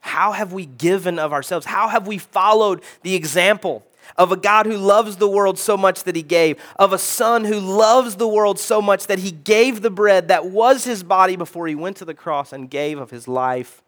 How 0.00 0.32
have 0.32 0.52
we 0.52 0.66
given 0.66 1.18
of 1.18 1.32
ourselves? 1.32 1.66
How 1.66 1.88
have 1.88 2.06
we 2.06 2.18
followed 2.18 2.82
the 3.02 3.14
example 3.14 3.84
of 4.16 4.32
a 4.32 4.36
God 4.36 4.66
who 4.66 4.76
loves 4.76 5.16
the 5.16 5.28
world 5.28 5.58
so 5.58 5.76
much 5.76 6.04
that 6.04 6.16
he 6.16 6.22
gave, 6.22 6.60
of 6.76 6.92
a 6.92 6.98
son 6.98 7.44
who 7.44 7.58
loves 7.58 8.16
the 8.16 8.28
world 8.28 8.58
so 8.58 8.82
much 8.82 9.06
that 9.06 9.20
he 9.20 9.30
gave 9.30 9.80
the 9.80 9.90
bread 9.90 10.28
that 10.28 10.46
was 10.46 10.84
his 10.84 11.02
body 11.02 11.36
before 11.36 11.66
he 11.66 11.74
went 11.74 11.96
to 11.96 12.04
the 12.04 12.14
cross 12.14 12.52
and 12.52 12.68
gave 12.68 12.98
of 12.98 13.10
his 13.10 13.26
life 13.26 13.82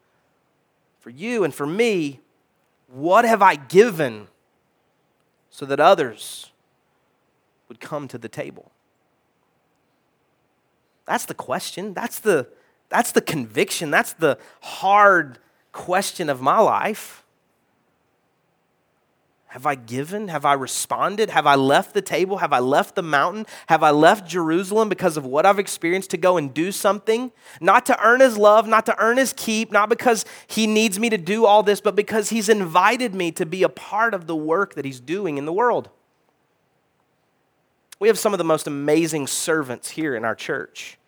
for 1.04 1.10
you 1.10 1.44
and 1.44 1.54
for 1.54 1.66
me? 1.66 2.18
What 2.88 3.26
have 3.26 3.42
I 3.42 3.56
given 3.56 4.28
so 5.50 5.66
that 5.66 5.78
others 5.78 6.50
would 7.68 7.78
come 7.78 8.08
to 8.08 8.16
the 8.16 8.28
table? 8.30 8.70
That's 11.04 11.26
the 11.26 11.34
question. 11.34 11.92
That's 11.92 12.18
the, 12.20 12.48
that's 12.88 13.12
the 13.12 13.20
conviction. 13.20 13.90
That's 13.90 14.14
the 14.14 14.38
hard 14.62 15.38
question 15.72 16.30
of 16.30 16.40
my 16.40 16.58
life. 16.58 17.22
Have 19.54 19.66
I 19.66 19.76
given? 19.76 20.26
Have 20.26 20.44
I 20.44 20.54
responded? 20.54 21.30
Have 21.30 21.46
I 21.46 21.54
left 21.54 21.94
the 21.94 22.02
table? 22.02 22.38
Have 22.38 22.52
I 22.52 22.58
left 22.58 22.96
the 22.96 23.04
mountain? 23.04 23.46
Have 23.68 23.84
I 23.84 23.92
left 23.92 24.26
Jerusalem 24.26 24.88
because 24.88 25.16
of 25.16 25.24
what 25.24 25.46
I've 25.46 25.60
experienced 25.60 26.10
to 26.10 26.16
go 26.16 26.36
and 26.36 26.52
do 26.52 26.72
something? 26.72 27.30
Not 27.60 27.86
to 27.86 28.04
earn 28.04 28.18
his 28.18 28.36
love, 28.36 28.66
not 28.66 28.84
to 28.86 29.00
earn 29.00 29.16
his 29.16 29.32
keep, 29.32 29.70
not 29.70 29.88
because 29.88 30.24
he 30.48 30.66
needs 30.66 30.98
me 30.98 31.08
to 31.08 31.16
do 31.16 31.46
all 31.46 31.62
this, 31.62 31.80
but 31.80 31.94
because 31.94 32.30
he's 32.30 32.48
invited 32.48 33.14
me 33.14 33.30
to 33.30 33.46
be 33.46 33.62
a 33.62 33.68
part 33.68 34.12
of 34.12 34.26
the 34.26 34.34
work 34.34 34.74
that 34.74 34.84
he's 34.84 34.98
doing 34.98 35.38
in 35.38 35.46
the 35.46 35.52
world. 35.52 35.88
We 38.00 38.08
have 38.08 38.18
some 38.18 38.34
of 38.34 38.38
the 38.38 38.44
most 38.44 38.66
amazing 38.66 39.28
servants 39.28 39.90
here 39.90 40.16
in 40.16 40.24
our 40.24 40.34
church. 40.34 40.98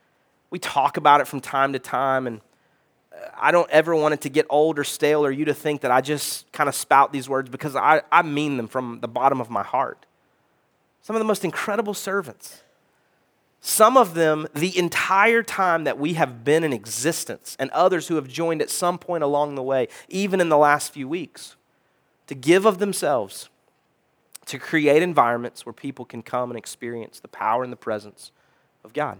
We 0.51 0.61
talk 0.61 0.97
about 0.97 1.21
it 1.21 1.27
from 1.27 1.41
time 1.41 1.73
to 1.73 1.81
time, 1.81 2.29
and 2.29 2.41
I 3.39 3.51
don't 3.51 3.71
ever 3.71 3.95
want 3.95 4.15
it 4.15 4.21
to 4.23 4.29
get 4.29 4.47
old 4.49 4.79
or 4.79 4.85
stale 4.85 5.25
or 5.25 5.31
you 5.31 5.45
to 5.47 5.55
think 5.55 5.83
that 5.83 5.91
I 5.91 6.01
just 6.01 6.51
kind 6.53 6.69
of 6.69 6.75
spout 6.75 7.13
these 7.13 7.29
words 7.29 7.49
because 7.51 7.77
I, 7.77 8.03
I 8.11 8.23
mean 8.23 8.57
them 8.57 8.69
from 8.69 9.01
the 9.01 9.09
bottom 9.09 9.41
of 9.41 9.51
my 9.51 9.63
heart. 9.63 10.07
Some 11.03 11.15
of 11.17 11.21
the 11.21 11.27
most 11.27 11.45
incredible 11.45 11.95
servants. 11.95 12.63
Some 13.61 13.97
of 13.97 14.15
them 14.15 14.47
the 14.55 14.77
entire 14.79 15.43
time 15.43 15.85
that 15.85 15.99
we 15.99 16.15
have 16.15 16.45
been 16.45 16.63
in 16.63 16.73
existence, 16.73 17.57
and 17.59 17.71
others 17.71 18.09
who 18.09 18.15
have 18.15 18.29
joined 18.29 18.63
at 18.63 18.71
some 18.71 18.99
point 18.99 19.25
along 19.25 19.55
the 19.55 19.63
way, 19.63 19.89
even 20.09 20.41
in 20.41 20.49
the 20.49 20.57
last 20.57 20.93
few 20.93 21.09
weeks, 21.09 21.57
to 22.27 22.35
give 22.35 22.65
of 22.65 22.79
themselves 22.79 23.49
to 24.47 24.59
create 24.59 25.03
environments 25.03 25.67
where 25.67 25.73
people 25.73 26.05
can 26.05 26.23
come 26.23 26.51
and 26.51 26.59
experience 26.59 27.19
the 27.19 27.29
power 27.29 27.65
and 27.65 27.73
the 27.73 27.77
presence 27.77 28.31
of 28.85 28.93
God. 28.93 29.19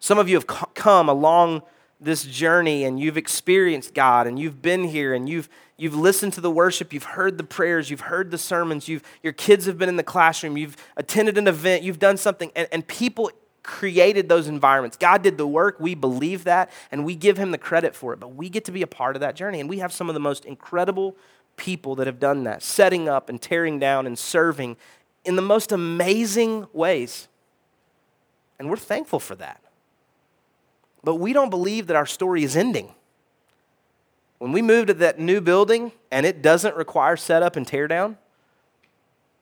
Some 0.00 0.18
of 0.18 0.28
you 0.28 0.34
have 0.34 0.46
come 0.46 1.08
along 1.08 1.62
this 2.00 2.24
journey 2.24 2.84
and 2.84 3.00
you've 3.00 3.16
experienced 3.16 3.94
God 3.94 4.26
and 4.26 4.38
you've 4.38 4.60
been 4.60 4.84
here 4.84 5.14
and 5.14 5.28
you've, 5.28 5.48
you've 5.76 5.94
listened 5.94 6.32
to 6.34 6.40
the 6.40 6.50
worship, 6.50 6.92
you've 6.92 7.04
heard 7.04 7.38
the 7.38 7.44
prayers, 7.44 7.90
you've 7.90 8.00
heard 8.00 8.30
the 8.30 8.38
sermons, 8.38 8.88
you've, 8.88 9.02
your 9.22 9.32
kids 9.32 9.66
have 9.66 9.78
been 9.78 9.88
in 9.88 9.96
the 9.96 10.02
classroom, 10.02 10.56
you've 10.56 10.76
attended 10.96 11.38
an 11.38 11.48
event, 11.48 11.82
you've 11.82 11.98
done 11.98 12.16
something, 12.16 12.50
and, 12.54 12.68
and 12.70 12.86
people 12.86 13.30
created 13.62 14.28
those 14.28 14.46
environments. 14.46 14.96
God 14.96 15.22
did 15.22 15.38
the 15.38 15.46
work, 15.46 15.80
we 15.80 15.94
believe 15.94 16.44
that, 16.44 16.70
and 16.92 17.04
we 17.04 17.16
give 17.16 17.36
Him 17.36 17.50
the 17.50 17.58
credit 17.58 17.94
for 17.94 18.12
it, 18.12 18.20
but 18.20 18.34
we 18.34 18.48
get 18.48 18.64
to 18.66 18.72
be 18.72 18.82
a 18.82 18.86
part 18.86 19.16
of 19.16 19.20
that 19.20 19.34
journey. 19.34 19.60
And 19.60 19.68
we 19.68 19.78
have 19.78 19.92
some 19.92 20.08
of 20.08 20.14
the 20.14 20.20
most 20.20 20.44
incredible 20.44 21.16
people 21.56 21.94
that 21.96 22.06
have 22.06 22.20
done 22.20 22.44
that, 22.44 22.62
setting 22.62 23.08
up 23.08 23.28
and 23.28 23.40
tearing 23.40 23.78
down 23.78 24.06
and 24.06 24.18
serving 24.18 24.76
in 25.24 25.36
the 25.36 25.42
most 25.42 25.72
amazing 25.72 26.66
ways. 26.72 27.28
And 28.58 28.70
we're 28.70 28.76
thankful 28.76 29.18
for 29.18 29.34
that. 29.36 29.60
But 31.06 31.20
we 31.20 31.32
don't 31.32 31.50
believe 31.50 31.86
that 31.86 31.94
our 31.94 32.04
story 32.04 32.42
is 32.42 32.56
ending. 32.56 32.92
When 34.38 34.50
we 34.50 34.60
move 34.60 34.88
to 34.88 34.94
that 34.94 35.20
new 35.20 35.40
building 35.40 35.92
and 36.10 36.26
it 36.26 36.42
doesn't 36.42 36.74
require 36.74 37.16
setup 37.16 37.54
and 37.54 37.64
teardown, 37.64 38.16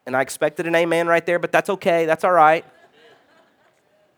and 0.04 0.14
I 0.14 0.20
expected 0.20 0.66
an 0.66 0.74
amen 0.74 1.06
right 1.06 1.24
there, 1.24 1.38
but 1.38 1.52
that's 1.52 1.70
okay, 1.70 2.04
that's 2.04 2.22
all 2.22 2.32
right. 2.32 2.66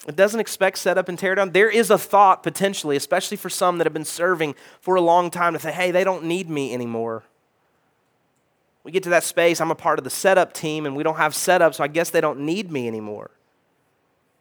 It 0.09 0.17
doesn't 0.17 0.41
expect 0.41 0.79
setup 0.79 1.09
and 1.09 1.17
teardown. 1.17 1.53
There 1.53 1.71
is 1.71 1.89
a 1.89 1.97
thought 1.97 2.43
potentially, 2.43 2.97
especially 2.97 3.37
for 3.37 3.49
some 3.49 3.79
that 3.79 3.87
have 3.87 3.95
been 3.95 4.05
serving 4.05 4.57
for 4.81 4.97
a 4.97 5.01
long 5.01 5.31
time, 5.31 5.53
to 5.53 5.61
say, 5.61 5.71
hey, 5.71 5.93
they 5.93 6.03
don't 6.03 6.25
need 6.25 6.51
me 6.51 6.75
anymore. 6.75 7.23
We 8.83 8.91
get 8.91 9.05
to 9.05 9.11
that 9.11 9.23
space, 9.23 9.61
I'm 9.61 9.71
a 9.71 9.77
part 9.77 10.01
of 10.01 10.05
the 10.05 10.11
setup 10.11 10.53
team, 10.53 10.85
and 10.85 10.97
we 10.97 11.05
don't 11.05 11.19
have 11.19 11.33
setup, 11.33 11.77
so 11.77 11.85
I 11.85 11.87
guess 11.87 12.11
they 12.11 12.21
don't 12.21 12.41
need 12.41 12.73
me 12.73 12.89
anymore. 12.89 13.31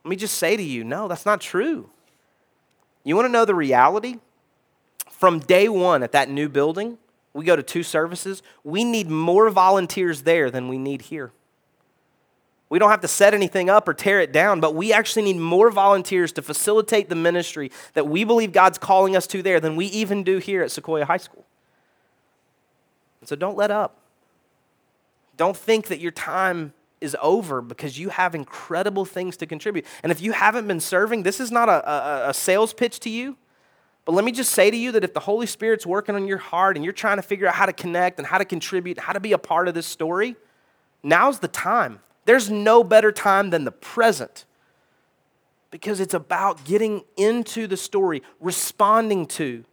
Let 0.03 0.09
me 0.09 0.15
just 0.15 0.39
say 0.39 0.57
to 0.57 0.63
you, 0.63 0.83
no, 0.83 1.07
that's 1.07 1.27
not 1.27 1.39
true. 1.39 1.91
You 3.05 3.15
want 3.15 3.27
to 3.27 3.31
know 3.31 3.45
the 3.45 3.55
reality? 3.55 4.17
From 5.09 5.39
day 5.39 5.69
one 5.69 6.03
at 6.03 6.11
that 6.11 6.29
new 6.29 6.49
building, 6.49 6.97
we 7.33 7.45
go 7.45 7.55
to 7.55 7.63
two 7.63 7.83
services. 7.83 8.43
We 8.63 8.83
need 8.83 9.09
more 9.09 9.49
volunteers 9.49 10.23
there 10.23 10.51
than 10.51 10.67
we 10.67 10.77
need 10.77 11.03
here. 11.03 11.31
We 12.67 12.79
don't 12.79 12.89
have 12.89 13.01
to 13.01 13.07
set 13.07 13.33
anything 13.33 13.69
up 13.69 13.87
or 13.87 13.93
tear 13.93 14.19
it 14.19 14.33
down, 14.33 14.59
but 14.59 14.73
we 14.73 14.91
actually 14.91 15.21
need 15.21 15.37
more 15.37 15.69
volunteers 15.69 16.31
to 16.33 16.41
facilitate 16.41 17.07
the 17.09 17.15
ministry 17.15 17.71
that 17.93 18.07
we 18.07 18.23
believe 18.23 18.51
God's 18.51 18.79
calling 18.79 19.15
us 19.15 19.27
to 19.27 19.43
there 19.43 19.59
than 19.59 19.75
we 19.75 19.85
even 19.85 20.23
do 20.23 20.39
here 20.39 20.63
at 20.63 20.71
Sequoia 20.71 21.05
High 21.05 21.17
School. 21.17 21.45
And 23.21 23.29
so 23.29 23.35
don't 23.35 23.55
let 23.55 23.69
up. 23.69 23.97
Don't 25.37 25.55
think 25.55 25.87
that 25.87 25.99
your 25.99 26.11
time 26.11 26.73
is 27.01 27.15
over 27.21 27.61
because 27.61 27.99
you 27.99 28.09
have 28.09 28.35
incredible 28.35 29.05
things 29.05 29.37
to 29.37 29.45
contribute. 29.45 29.85
And 30.03 30.11
if 30.11 30.21
you 30.21 30.31
haven't 30.31 30.67
been 30.67 30.79
serving, 30.79 31.23
this 31.23 31.39
is 31.39 31.51
not 31.51 31.69
a, 31.69 31.89
a, 31.89 32.29
a, 32.29 32.33
sales 32.33 32.73
pitch 32.73 32.99
to 33.01 33.09
you. 33.09 33.37
But 34.05 34.13
let 34.13 34.23
me 34.23 34.31
just 34.31 34.51
say 34.51 34.71
to 34.71 34.77
you 34.77 34.91
that 34.93 35.03
if 35.03 35.13
the 35.13 35.19
Holy 35.19 35.45
Spirit's 35.45 35.85
working 35.85 36.15
on 36.15 36.27
your 36.27 36.37
heart 36.37 36.75
and 36.75 36.85
you're 36.85 36.93
trying 36.93 37.17
to 37.17 37.23
figure 37.23 37.47
out 37.47 37.55
how 37.55 37.65
to 37.65 37.73
connect 37.73 38.19
and 38.19 38.27
how 38.27 38.37
to 38.37 38.45
contribute, 38.45 38.99
how 38.99 39.13
to 39.13 39.19
be 39.19 39.33
a 39.33 39.37
part 39.37 39.67
of 39.67 39.73
this 39.73 39.87
story, 39.87 40.35
now's 41.03 41.39
the 41.39 41.47
time. 41.47 41.99
There's 42.25 42.49
no 42.49 42.83
better 42.83 43.11
time 43.11 43.49
than 43.49 43.65
the 43.65 43.71
present 43.71 44.45
because 45.71 45.99
it's 45.99 46.13
about 46.13 46.63
getting 46.63 47.03
into 47.17 47.67
the 47.67 47.77
story, 47.77 48.23
responding 48.39 49.25
to 49.25 49.65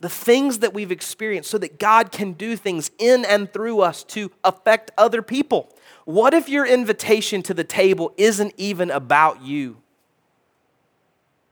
the 0.00 0.08
things 0.08 0.58
that 0.58 0.74
we've 0.74 0.92
experienced 0.92 1.50
so 1.50 1.58
that 1.58 1.78
God 1.78 2.12
can 2.12 2.32
do 2.32 2.56
things 2.56 2.90
in 2.98 3.24
and 3.24 3.52
through 3.52 3.80
us 3.80 4.04
to 4.04 4.30
affect 4.44 4.90
other 4.98 5.22
people. 5.22 5.72
What 6.04 6.34
if 6.34 6.48
your 6.48 6.66
invitation 6.66 7.42
to 7.42 7.54
the 7.54 7.64
table 7.64 8.12
isn't 8.16 8.54
even 8.56 8.90
about 8.90 9.42
you? 9.42 9.78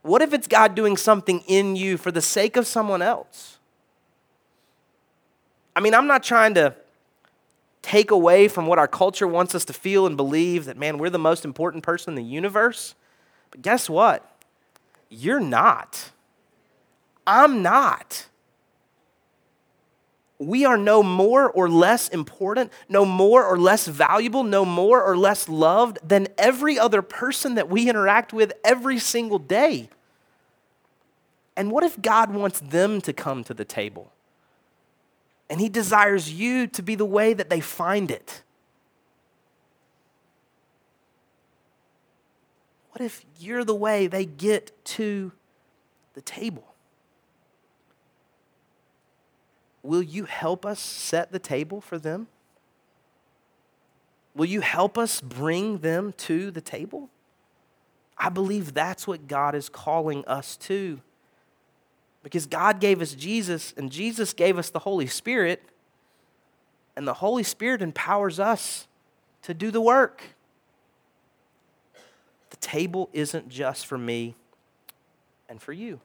What 0.03 0.21
if 0.21 0.33
it's 0.33 0.47
God 0.47 0.75
doing 0.75 0.97
something 0.97 1.43
in 1.47 1.75
you 1.75 1.97
for 1.97 2.11
the 2.11 2.21
sake 2.21 2.55
of 2.55 2.67
someone 2.67 3.01
else? 3.01 3.57
I 5.75 5.79
mean, 5.79 5.95
I'm 5.95 6.07
not 6.07 6.23
trying 6.23 6.53
to 6.53 6.75
take 7.81 8.11
away 8.11 8.47
from 8.47 8.67
what 8.67 8.79
our 8.79 8.87
culture 8.87 9.27
wants 9.27 9.55
us 9.55 9.65
to 9.65 9.73
feel 9.73 10.05
and 10.05 10.15
believe 10.15 10.65
that, 10.65 10.77
man, 10.77 10.99
we're 10.99 11.09
the 11.09 11.19
most 11.19 11.43
important 11.43 11.83
person 11.83 12.11
in 12.11 12.15
the 12.15 12.31
universe. 12.31 12.95
But 13.49 13.63
guess 13.63 13.89
what? 13.89 14.31
You're 15.09 15.39
not. 15.39 16.11
I'm 17.27 17.63
not 17.63 18.27
we 20.37 20.65
are 20.65 20.77
no 20.77 21.01
more 21.01 21.49
or 21.49 21.69
less 21.69 22.09
important, 22.09 22.71
no 22.89 23.05
more 23.05 23.45
or 23.45 23.57
less 23.57 23.87
valuable, 23.87 24.43
no 24.43 24.65
more 24.65 25.01
or 25.01 25.17
less 25.17 25.47
loved 25.47 25.97
than 26.07 26.27
every 26.37 26.77
other 26.77 27.01
person 27.01 27.55
that 27.55 27.69
we 27.69 27.89
interact 27.89 28.33
with 28.33 28.51
every 28.63 28.99
single 28.99 29.39
day. 29.39 29.89
And 31.55 31.71
what 31.71 31.85
if 31.85 32.01
God 32.01 32.33
wants 32.33 32.59
them 32.59 32.99
to 33.01 33.13
come 33.13 33.43
to 33.45 33.53
the 33.53 33.63
table? 33.63 34.11
And 35.49 35.61
He 35.61 35.69
desires 35.69 36.33
you 36.33 36.67
to 36.67 36.81
be 36.81 36.95
the 36.95 37.05
way 37.05 37.33
that 37.33 37.49
they 37.49 37.61
find 37.61 38.11
it. 38.11 38.43
What 42.91 43.01
if 43.01 43.25
you're 43.39 43.63
the 43.63 43.75
way 43.75 44.07
they 44.07 44.25
get 44.25 44.71
to 44.85 45.31
the 46.13 46.21
table? 46.21 46.74
Will 49.85 50.01
you 50.01 50.25
help 50.25 50.65
us 50.65 50.79
set 50.79 51.31
the 51.31 51.39
table 51.39 51.79
for 51.79 51.99
them? 51.99 52.27
Will 54.35 54.45
you 54.45 54.61
help 54.61 54.97
us 54.97 55.21
bring 55.21 55.77
them 55.77 56.13
to 56.17 56.49
the 56.49 56.59
table? 56.59 57.09
I 58.17 58.29
believe 58.29 58.73
that's 58.73 59.07
what 59.07 59.27
God 59.27 59.53
is 59.53 59.69
calling 59.69 60.25
us 60.25 60.57
to. 60.57 61.01
Because 62.23 62.47
God 62.47 62.79
gave 62.79 63.01
us 63.01 63.13
Jesus, 63.13 63.73
and 63.77 63.91
Jesus 63.91 64.33
gave 64.33 64.57
us 64.57 64.71
the 64.71 64.79
Holy 64.79 65.05
Spirit, 65.05 65.61
and 66.95 67.07
the 67.07 67.13
Holy 67.13 67.43
Spirit 67.43 67.83
empowers 67.83 68.39
us 68.39 68.87
to 69.43 69.53
do 69.53 69.69
the 69.69 69.81
work. 69.81 70.23
The 72.49 72.57
table 72.57 73.09
isn't 73.13 73.49
just 73.49 73.85
for 73.85 73.97
me 73.97 74.35
and 75.47 75.61
for 75.61 75.73
you. 75.73 75.99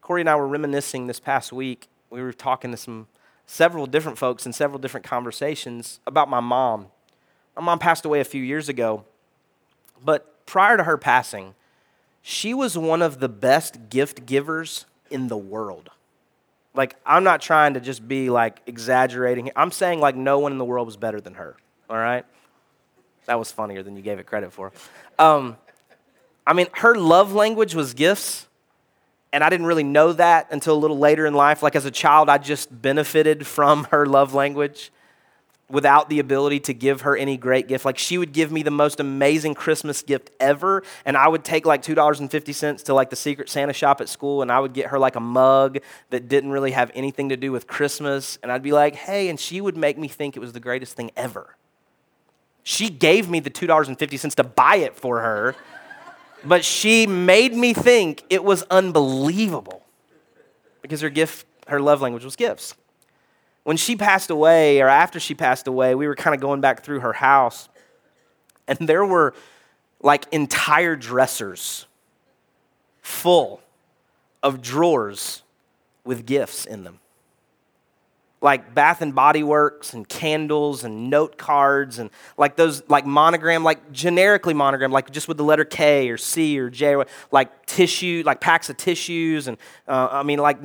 Corey 0.00 0.22
and 0.22 0.30
I 0.30 0.36
were 0.36 0.48
reminiscing 0.48 1.06
this 1.06 1.20
past 1.20 1.52
week. 1.52 1.88
We 2.10 2.22
were 2.22 2.32
talking 2.32 2.70
to 2.70 2.76
some 2.76 3.08
several 3.46 3.86
different 3.86 4.18
folks 4.18 4.46
in 4.46 4.52
several 4.52 4.78
different 4.78 5.06
conversations 5.06 6.00
about 6.06 6.28
my 6.28 6.40
mom. 6.40 6.86
My 7.56 7.62
mom 7.62 7.78
passed 7.78 8.04
away 8.04 8.20
a 8.20 8.24
few 8.24 8.42
years 8.42 8.68
ago, 8.68 9.04
but 10.04 10.44
prior 10.46 10.76
to 10.76 10.84
her 10.84 10.98
passing, 10.98 11.54
she 12.22 12.52
was 12.52 12.76
one 12.76 13.02
of 13.02 13.20
the 13.20 13.28
best 13.28 13.88
gift 13.88 14.26
givers 14.26 14.84
in 15.10 15.28
the 15.28 15.36
world. 15.36 15.90
Like, 16.74 16.96
I'm 17.06 17.24
not 17.24 17.40
trying 17.40 17.74
to 17.74 17.80
just 17.80 18.06
be 18.06 18.28
like 18.28 18.60
exaggerating. 18.66 19.50
I'm 19.56 19.70
saying 19.70 20.00
like 20.00 20.16
no 20.16 20.38
one 20.38 20.52
in 20.52 20.58
the 20.58 20.64
world 20.64 20.86
was 20.86 20.96
better 20.96 21.20
than 21.20 21.34
her, 21.34 21.56
all 21.88 21.96
right? 21.96 22.26
That 23.26 23.38
was 23.38 23.50
funnier 23.50 23.82
than 23.82 23.96
you 23.96 24.02
gave 24.02 24.18
it 24.18 24.26
credit 24.26 24.52
for. 24.52 24.72
Um, 25.18 25.56
I 26.46 26.52
mean, 26.52 26.66
her 26.74 26.94
love 26.94 27.32
language 27.32 27.74
was 27.74 27.94
gifts, 27.94 28.46
and 29.36 29.44
I 29.44 29.50
didn't 29.50 29.66
really 29.66 29.84
know 29.84 30.14
that 30.14 30.46
until 30.50 30.74
a 30.74 30.80
little 30.80 30.96
later 30.96 31.26
in 31.26 31.34
life. 31.34 31.62
Like, 31.62 31.76
as 31.76 31.84
a 31.84 31.90
child, 31.90 32.30
I 32.30 32.38
just 32.38 32.70
benefited 32.80 33.46
from 33.46 33.84
her 33.90 34.06
love 34.06 34.32
language 34.32 34.90
without 35.68 36.08
the 36.08 36.20
ability 36.20 36.58
to 36.60 36.72
give 36.72 37.02
her 37.02 37.14
any 37.14 37.36
great 37.36 37.68
gift. 37.68 37.84
Like 37.84 37.98
she 37.98 38.16
would 38.16 38.32
give 38.32 38.50
me 38.50 38.62
the 38.62 38.70
most 38.70 38.98
amazing 38.98 39.54
Christmas 39.54 40.00
gift 40.00 40.30
ever, 40.40 40.82
and 41.04 41.18
I 41.18 41.28
would 41.28 41.44
take 41.44 41.66
like 41.66 41.82
$2.50 41.82 42.84
to 42.84 42.94
like 42.94 43.10
the 43.10 43.16
secret 43.16 43.50
Santa 43.50 43.74
shop 43.74 44.00
at 44.00 44.08
school 44.08 44.40
and 44.40 44.50
I 44.50 44.58
would 44.58 44.72
get 44.72 44.86
her 44.86 44.98
like 44.98 45.16
a 45.16 45.20
mug 45.20 45.80
that 46.08 46.28
didn't 46.28 46.50
really 46.50 46.70
have 46.70 46.90
anything 46.94 47.28
to 47.28 47.36
do 47.36 47.52
with 47.52 47.66
Christmas, 47.66 48.38
and 48.42 48.50
I'd 48.50 48.62
be 48.62 48.72
like, 48.72 48.94
"Hey," 48.94 49.28
and 49.28 49.38
she 49.38 49.60
would 49.60 49.76
make 49.76 49.98
me 49.98 50.08
think 50.08 50.34
it 50.34 50.40
was 50.40 50.52
the 50.52 50.60
greatest 50.60 50.96
thing 50.96 51.10
ever. 51.14 51.56
She 52.62 52.88
gave 52.88 53.28
me 53.28 53.40
the 53.40 53.50
$2.50 53.50 54.34
to 54.36 54.44
buy 54.44 54.76
it 54.76 54.96
for 54.96 55.20
her, 55.20 55.56
but 56.46 56.64
she 56.64 57.06
made 57.06 57.54
me 57.54 57.74
think 57.74 58.24
it 58.30 58.44
was 58.44 58.62
unbelievable 58.70 59.82
because 60.82 61.00
her 61.00 61.10
gift, 61.10 61.46
her 61.66 61.80
love 61.80 62.00
language 62.00 62.24
was 62.24 62.36
gifts. 62.36 62.74
When 63.64 63.76
she 63.76 63.96
passed 63.96 64.30
away, 64.30 64.80
or 64.80 64.88
after 64.88 65.18
she 65.18 65.34
passed 65.34 65.66
away, 65.66 65.94
we 65.94 66.06
were 66.06 66.14
kind 66.14 66.34
of 66.34 66.40
going 66.40 66.60
back 66.60 66.84
through 66.84 67.00
her 67.00 67.12
house, 67.12 67.68
and 68.68 68.78
there 68.88 69.04
were 69.04 69.34
like 70.00 70.26
entire 70.30 70.94
dressers 70.94 71.86
full 73.00 73.60
of 74.42 74.62
drawers 74.62 75.42
with 76.04 76.26
gifts 76.26 76.64
in 76.64 76.84
them 76.84 77.00
like 78.46 78.76
Bath 78.76 79.02
and 79.02 79.12
Body 79.12 79.42
Works 79.42 79.92
and 79.92 80.08
candles 80.08 80.84
and 80.84 81.10
note 81.10 81.36
cards 81.36 81.98
and 81.98 82.10
like 82.38 82.54
those 82.54 82.88
like 82.88 83.04
monogram, 83.04 83.64
like 83.64 83.90
generically 83.90 84.54
monogram, 84.54 84.92
like 84.92 85.10
just 85.10 85.26
with 85.26 85.36
the 85.36 85.42
letter 85.42 85.64
K 85.64 86.08
or 86.10 86.16
C 86.16 86.56
or 86.56 86.70
J, 86.70 87.02
like 87.32 87.66
tissue, 87.66 88.22
like 88.24 88.40
packs 88.40 88.70
of 88.70 88.76
tissues 88.76 89.48
and 89.48 89.58
uh, 89.88 90.10
I 90.12 90.22
mean 90.22 90.38
like 90.38 90.58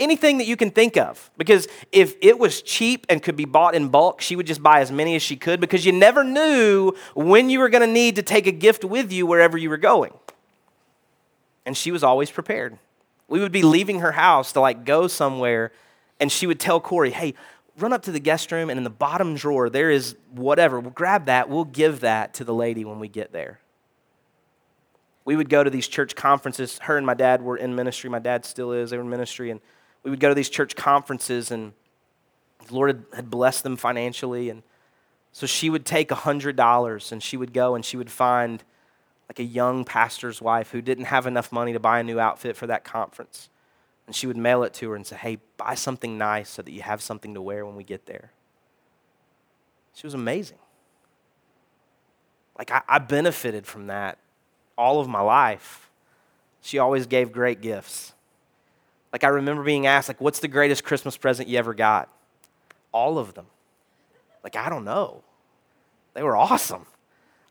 anything 0.00 0.38
that 0.38 0.48
you 0.48 0.56
can 0.56 0.72
think 0.72 0.96
of. 0.96 1.30
Because 1.38 1.68
if 1.92 2.16
it 2.20 2.40
was 2.40 2.60
cheap 2.60 3.06
and 3.08 3.22
could 3.22 3.36
be 3.36 3.44
bought 3.44 3.76
in 3.76 3.88
bulk, 3.88 4.20
she 4.20 4.34
would 4.34 4.46
just 4.46 4.60
buy 4.60 4.80
as 4.80 4.90
many 4.90 5.14
as 5.14 5.22
she 5.22 5.36
could 5.36 5.60
because 5.60 5.86
you 5.86 5.92
never 5.92 6.24
knew 6.24 6.92
when 7.14 7.50
you 7.50 7.60
were 7.60 7.68
going 7.68 7.86
to 7.86 7.92
need 7.92 8.16
to 8.16 8.22
take 8.24 8.48
a 8.48 8.52
gift 8.52 8.84
with 8.84 9.12
you 9.12 9.26
wherever 9.26 9.56
you 9.56 9.70
were 9.70 9.76
going. 9.76 10.12
And 11.64 11.76
she 11.76 11.92
was 11.92 12.02
always 12.02 12.32
prepared. 12.32 12.80
We 13.28 13.38
would 13.38 13.52
be 13.52 13.62
leaving 13.62 14.00
her 14.00 14.10
house 14.10 14.50
to 14.54 14.60
like 14.60 14.84
go 14.84 15.06
somewhere 15.06 15.70
and 16.20 16.30
she 16.30 16.46
would 16.46 16.60
tell 16.60 16.80
Corey, 16.80 17.10
hey, 17.10 17.34
run 17.78 17.92
up 17.92 18.02
to 18.02 18.12
the 18.12 18.20
guest 18.20 18.50
room, 18.52 18.70
and 18.70 18.78
in 18.78 18.84
the 18.84 18.90
bottom 18.90 19.34
drawer, 19.34 19.70
there 19.70 19.90
is 19.90 20.16
whatever. 20.32 20.80
We'll 20.80 20.90
grab 20.90 21.26
that. 21.26 21.48
We'll 21.48 21.64
give 21.64 22.00
that 22.00 22.34
to 22.34 22.44
the 22.44 22.54
lady 22.54 22.84
when 22.84 22.98
we 22.98 23.08
get 23.08 23.32
there. 23.32 23.60
We 25.24 25.36
would 25.36 25.48
go 25.48 25.62
to 25.62 25.70
these 25.70 25.86
church 25.86 26.16
conferences. 26.16 26.78
Her 26.78 26.96
and 26.96 27.06
my 27.06 27.14
dad 27.14 27.42
were 27.42 27.56
in 27.56 27.74
ministry. 27.74 28.08
My 28.08 28.18
dad 28.18 28.44
still 28.44 28.72
is. 28.72 28.90
They 28.90 28.96
were 28.96 29.02
in 29.02 29.10
ministry. 29.10 29.50
And 29.50 29.60
we 30.02 30.10
would 30.10 30.20
go 30.20 30.28
to 30.28 30.34
these 30.34 30.48
church 30.48 30.74
conferences, 30.74 31.50
and 31.50 31.72
the 32.66 32.74
Lord 32.74 33.04
had 33.14 33.30
blessed 33.30 33.62
them 33.62 33.76
financially. 33.76 34.48
And 34.48 34.62
so 35.32 35.46
she 35.46 35.70
would 35.70 35.84
take 35.84 36.08
$100 36.08 37.12
and 37.12 37.22
she 37.22 37.36
would 37.36 37.52
go 37.52 37.74
and 37.74 37.84
she 37.84 37.96
would 37.96 38.10
find 38.10 38.64
like 39.28 39.38
a 39.38 39.44
young 39.44 39.84
pastor's 39.84 40.40
wife 40.40 40.70
who 40.70 40.80
didn't 40.80 41.04
have 41.04 41.26
enough 41.26 41.52
money 41.52 41.72
to 41.72 41.80
buy 41.80 42.00
a 42.00 42.02
new 42.02 42.18
outfit 42.18 42.56
for 42.56 42.66
that 42.66 42.84
conference. 42.84 43.48
And 44.08 44.16
she 44.16 44.26
would 44.26 44.38
mail 44.38 44.62
it 44.62 44.72
to 44.72 44.88
her 44.88 44.96
and 44.96 45.06
say, 45.06 45.16
hey, 45.16 45.36
buy 45.58 45.74
something 45.74 46.16
nice 46.16 46.48
so 46.48 46.62
that 46.62 46.72
you 46.72 46.80
have 46.80 47.02
something 47.02 47.34
to 47.34 47.42
wear 47.42 47.66
when 47.66 47.76
we 47.76 47.84
get 47.84 48.06
there. 48.06 48.32
She 49.92 50.06
was 50.06 50.14
amazing. 50.14 50.56
Like, 52.58 52.70
I, 52.70 52.80
I 52.88 53.00
benefited 53.00 53.66
from 53.66 53.88
that 53.88 54.16
all 54.78 54.98
of 54.98 55.08
my 55.08 55.20
life. 55.20 55.90
She 56.62 56.78
always 56.78 57.06
gave 57.06 57.32
great 57.32 57.60
gifts. 57.60 58.14
Like, 59.12 59.24
I 59.24 59.28
remember 59.28 59.62
being 59.62 59.86
asked, 59.86 60.08
like, 60.08 60.22
what's 60.22 60.40
the 60.40 60.48
greatest 60.48 60.84
Christmas 60.84 61.18
present 61.18 61.46
you 61.46 61.58
ever 61.58 61.74
got? 61.74 62.08
All 62.92 63.18
of 63.18 63.34
them. 63.34 63.44
Like, 64.42 64.56
I 64.56 64.70
don't 64.70 64.86
know. 64.86 65.22
They 66.14 66.22
were 66.22 66.34
awesome. 66.34 66.86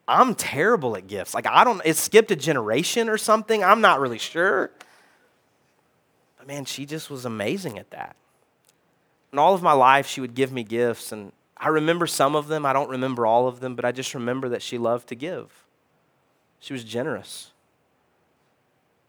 I'm 0.08 0.34
terrible 0.34 0.98
at 0.98 1.06
gifts. 1.06 1.36
Like, 1.36 1.46
I 1.46 1.64
don't, 1.64 1.84
it 1.86 1.98
skipped 1.98 2.32
a 2.32 2.36
generation 2.36 3.10
or 3.10 3.20
something. 3.20 3.64
I'm 3.64 3.82
not 3.82 4.00
really 4.00 4.18
sure 4.18 4.72
man, 6.48 6.66
she 6.66 6.86
just 6.86 7.10
was 7.10 7.26
amazing 7.26 7.78
at 7.78 7.92
that. 7.92 8.16
And 9.32 9.40
all 9.40 9.54
of 9.54 9.62
my 9.62 9.74
life, 9.74 10.08
she 10.08 10.22
would 10.22 10.34
give 10.34 10.52
me 10.52 10.64
gifts. 10.64 11.12
And 11.12 11.34
I 11.58 11.68
remember 11.68 12.08
some 12.08 12.36
of 12.36 12.48
them. 12.48 12.66
I 12.66 12.74
don't 12.74 12.90
remember 12.90 13.26
all 13.26 13.48
of 13.48 13.60
them, 13.60 13.76
but 13.76 13.84
I 13.84 13.92
just 13.92 14.14
remember 14.14 14.48
that 14.50 14.62
she 14.62 14.78
loved 14.78 15.10
to 15.10 15.16
give. 15.16 15.66
She 16.60 16.74
was 16.74 16.84
generous. 16.84 17.52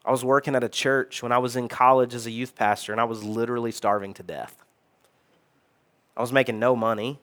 I 0.05 0.11
was 0.11 0.25
working 0.25 0.55
at 0.55 0.65
a 0.65 0.69
church 0.69 1.23
when 1.23 1.33
I 1.33 1.39
was 1.39 1.55
in 1.55 1.69
college 1.69 2.15
as 2.15 2.27
a 2.27 2.31
youth 2.31 2.55
pastor, 2.55 2.93
and 2.93 3.01
I 3.01 3.05
was 3.05 3.23
literally 3.25 3.71
starving 3.71 4.15
to 4.15 4.23
death. 4.23 4.65
I 6.17 6.21
was 6.21 6.33
making 6.33 6.59
no 6.59 6.75
money, 6.75 7.21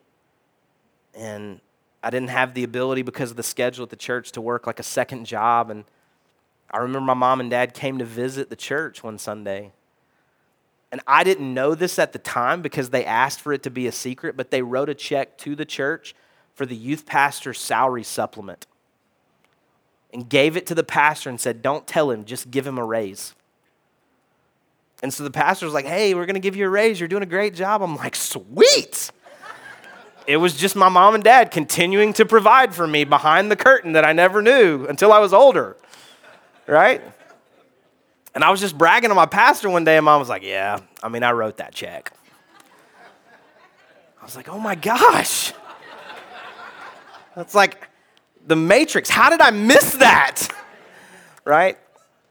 and 1.14 1.60
I 2.04 2.10
didn't 2.12 2.30
have 2.30 2.54
the 2.54 2.64
ability 2.64 3.02
because 3.02 3.32
of 3.32 3.38
the 3.38 3.44
schedule 3.44 3.84
at 3.84 3.90
the 3.90 3.96
church 3.96 4.32
to 4.34 4.42
work 4.42 4.68
like 4.68 4.80
a 4.80 4.84
second 4.84 5.26
job. 5.26 5.70
And 5.70 5.84
I 6.72 6.78
remember 6.78 7.08
my 7.08 7.14
mom 7.16 7.40
and 7.40 7.50
dad 7.50 7.74
came 7.74 7.98
to 7.98 8.06
visit 8.06 8.50
the 8.50 8.56
church 8.56 9.04
one 9.04 9.18
Sunday, 9.18 9.74
and 10.96 11.02
I 11.06 11.26
didn't 11.26 11.54
know 11.54 11.76
this 11.76 12.00
at 12.00 12.14
the 12.14 12.20
time 12.20 12.62
because 12.62 12.90
they 12.90 13.04
asked 13.04 13.42
for 13.42 13.52
it 13.52 13.64
to 13.64 13.70
be 13.70 13.86
a 13.86 13.92
secret, 13.92 14.38
but 14.38 14.50
they 14.50 14.62
wrote 14.62 14.88
a 14.88 14.94
check 14.94 15.38
to 15.40 15.54
the 15.54 15.66
church 15.66 16.16
for 16.54 16.66
the 16.66 16.74
youth 16.74 17.06
pastor's 17.06 17.60
salary 17.60 18.04
supplement 18.04 18.66
and 20.14 20.30
gave 20.30 20.56
it 20.56 20.66
to 20.68 20.74
the 20.74 20.86
pastor 20.86 21.30
and 21.30 21.38
said, 21.38 21.62
Don't 21.62 21.86
tell 21.86 22.12
him, 22.12 22.24
just 22.24 22.50
give 22.50 22.66
him 22.66 22.78
a 22.78 22.86
raise. 22.86 23.36
And 25.04 25.14
so 25.14 25.26
the 25.26 25.32
pastor 25.32 25.66
was 25.66 25.74
like, 25.74 25.84
Hey, 25.84 26.14
we're 26.14 26.26
going 26.26 26.36
to 26.36 26.40
give 26.40 26.56
you 26.56 26.66
a 26.66 26.70
raise. 26.70 26.98
You're 26.98 27.10
doing 27.10 27.24
a 27.24 27.26
great 27.26 27.56
job. 27.56 27.82
I'm 27.82 27.98
like, 27.98 28.16
Sweet. 28.16 29.12
it 30.26 30.38
was 30.38 30.56
just 30.56 30.78
my 30.78 30.88
mom 30.88 31.14
and 31.14 31.26
dad 31.26 31.52
continuing 31.52 32.14
to 32.14 32.26
provide 32.26 32.74
for 32.74 32.88
me 32.88 33.04
behind 33.04 33.52
the 33.52 33.58
curtain 33.58 33.92
that 33.92 34.06
I 34.06 34.14
never 34.14 34.42
knew 34.42 34.86
until 34.86 35.12
I 35.12 35.20
was 35.20 35.34
older, 35.34 35.76
right? 36.68 37.02
And 38.36 38.44
I 38.44 38.52
was 38.52 38.60
just 38.60 38.78
bragging 38.78 39.10
to 39.10 39.16
my 39.16 39.26
pastor 39.26 39.70
one 39.70 39.86
day, 39.86 39.96
and 39.96 40.06
mom 40.06 40.20
was 40.20 40.30
like, 40.30 40.44
Yeah, 40.44 40.82
I 41.02 41.08
mean, 41.08 41.24
I 41.24 41.32
wrote 41.32 41.58
that 41.58 41.74
check. 41.74 42.12
I 44.22 44.26
was 44.26 44.36
like, 44.36 44.50
Oh 44.50 44.60
my 44.60 44.76
gosh. 44.76 45.54
That's 47.36 47.56
like 47.56 47.88
the 48.46 48.56
Matrix. 48.56 49.10
How 49.10 49.30
did 49.30 49.42
I 49.42 49.52
miss 49.52 49.94
that? 49.96 50.48
Right? 51.46 51.78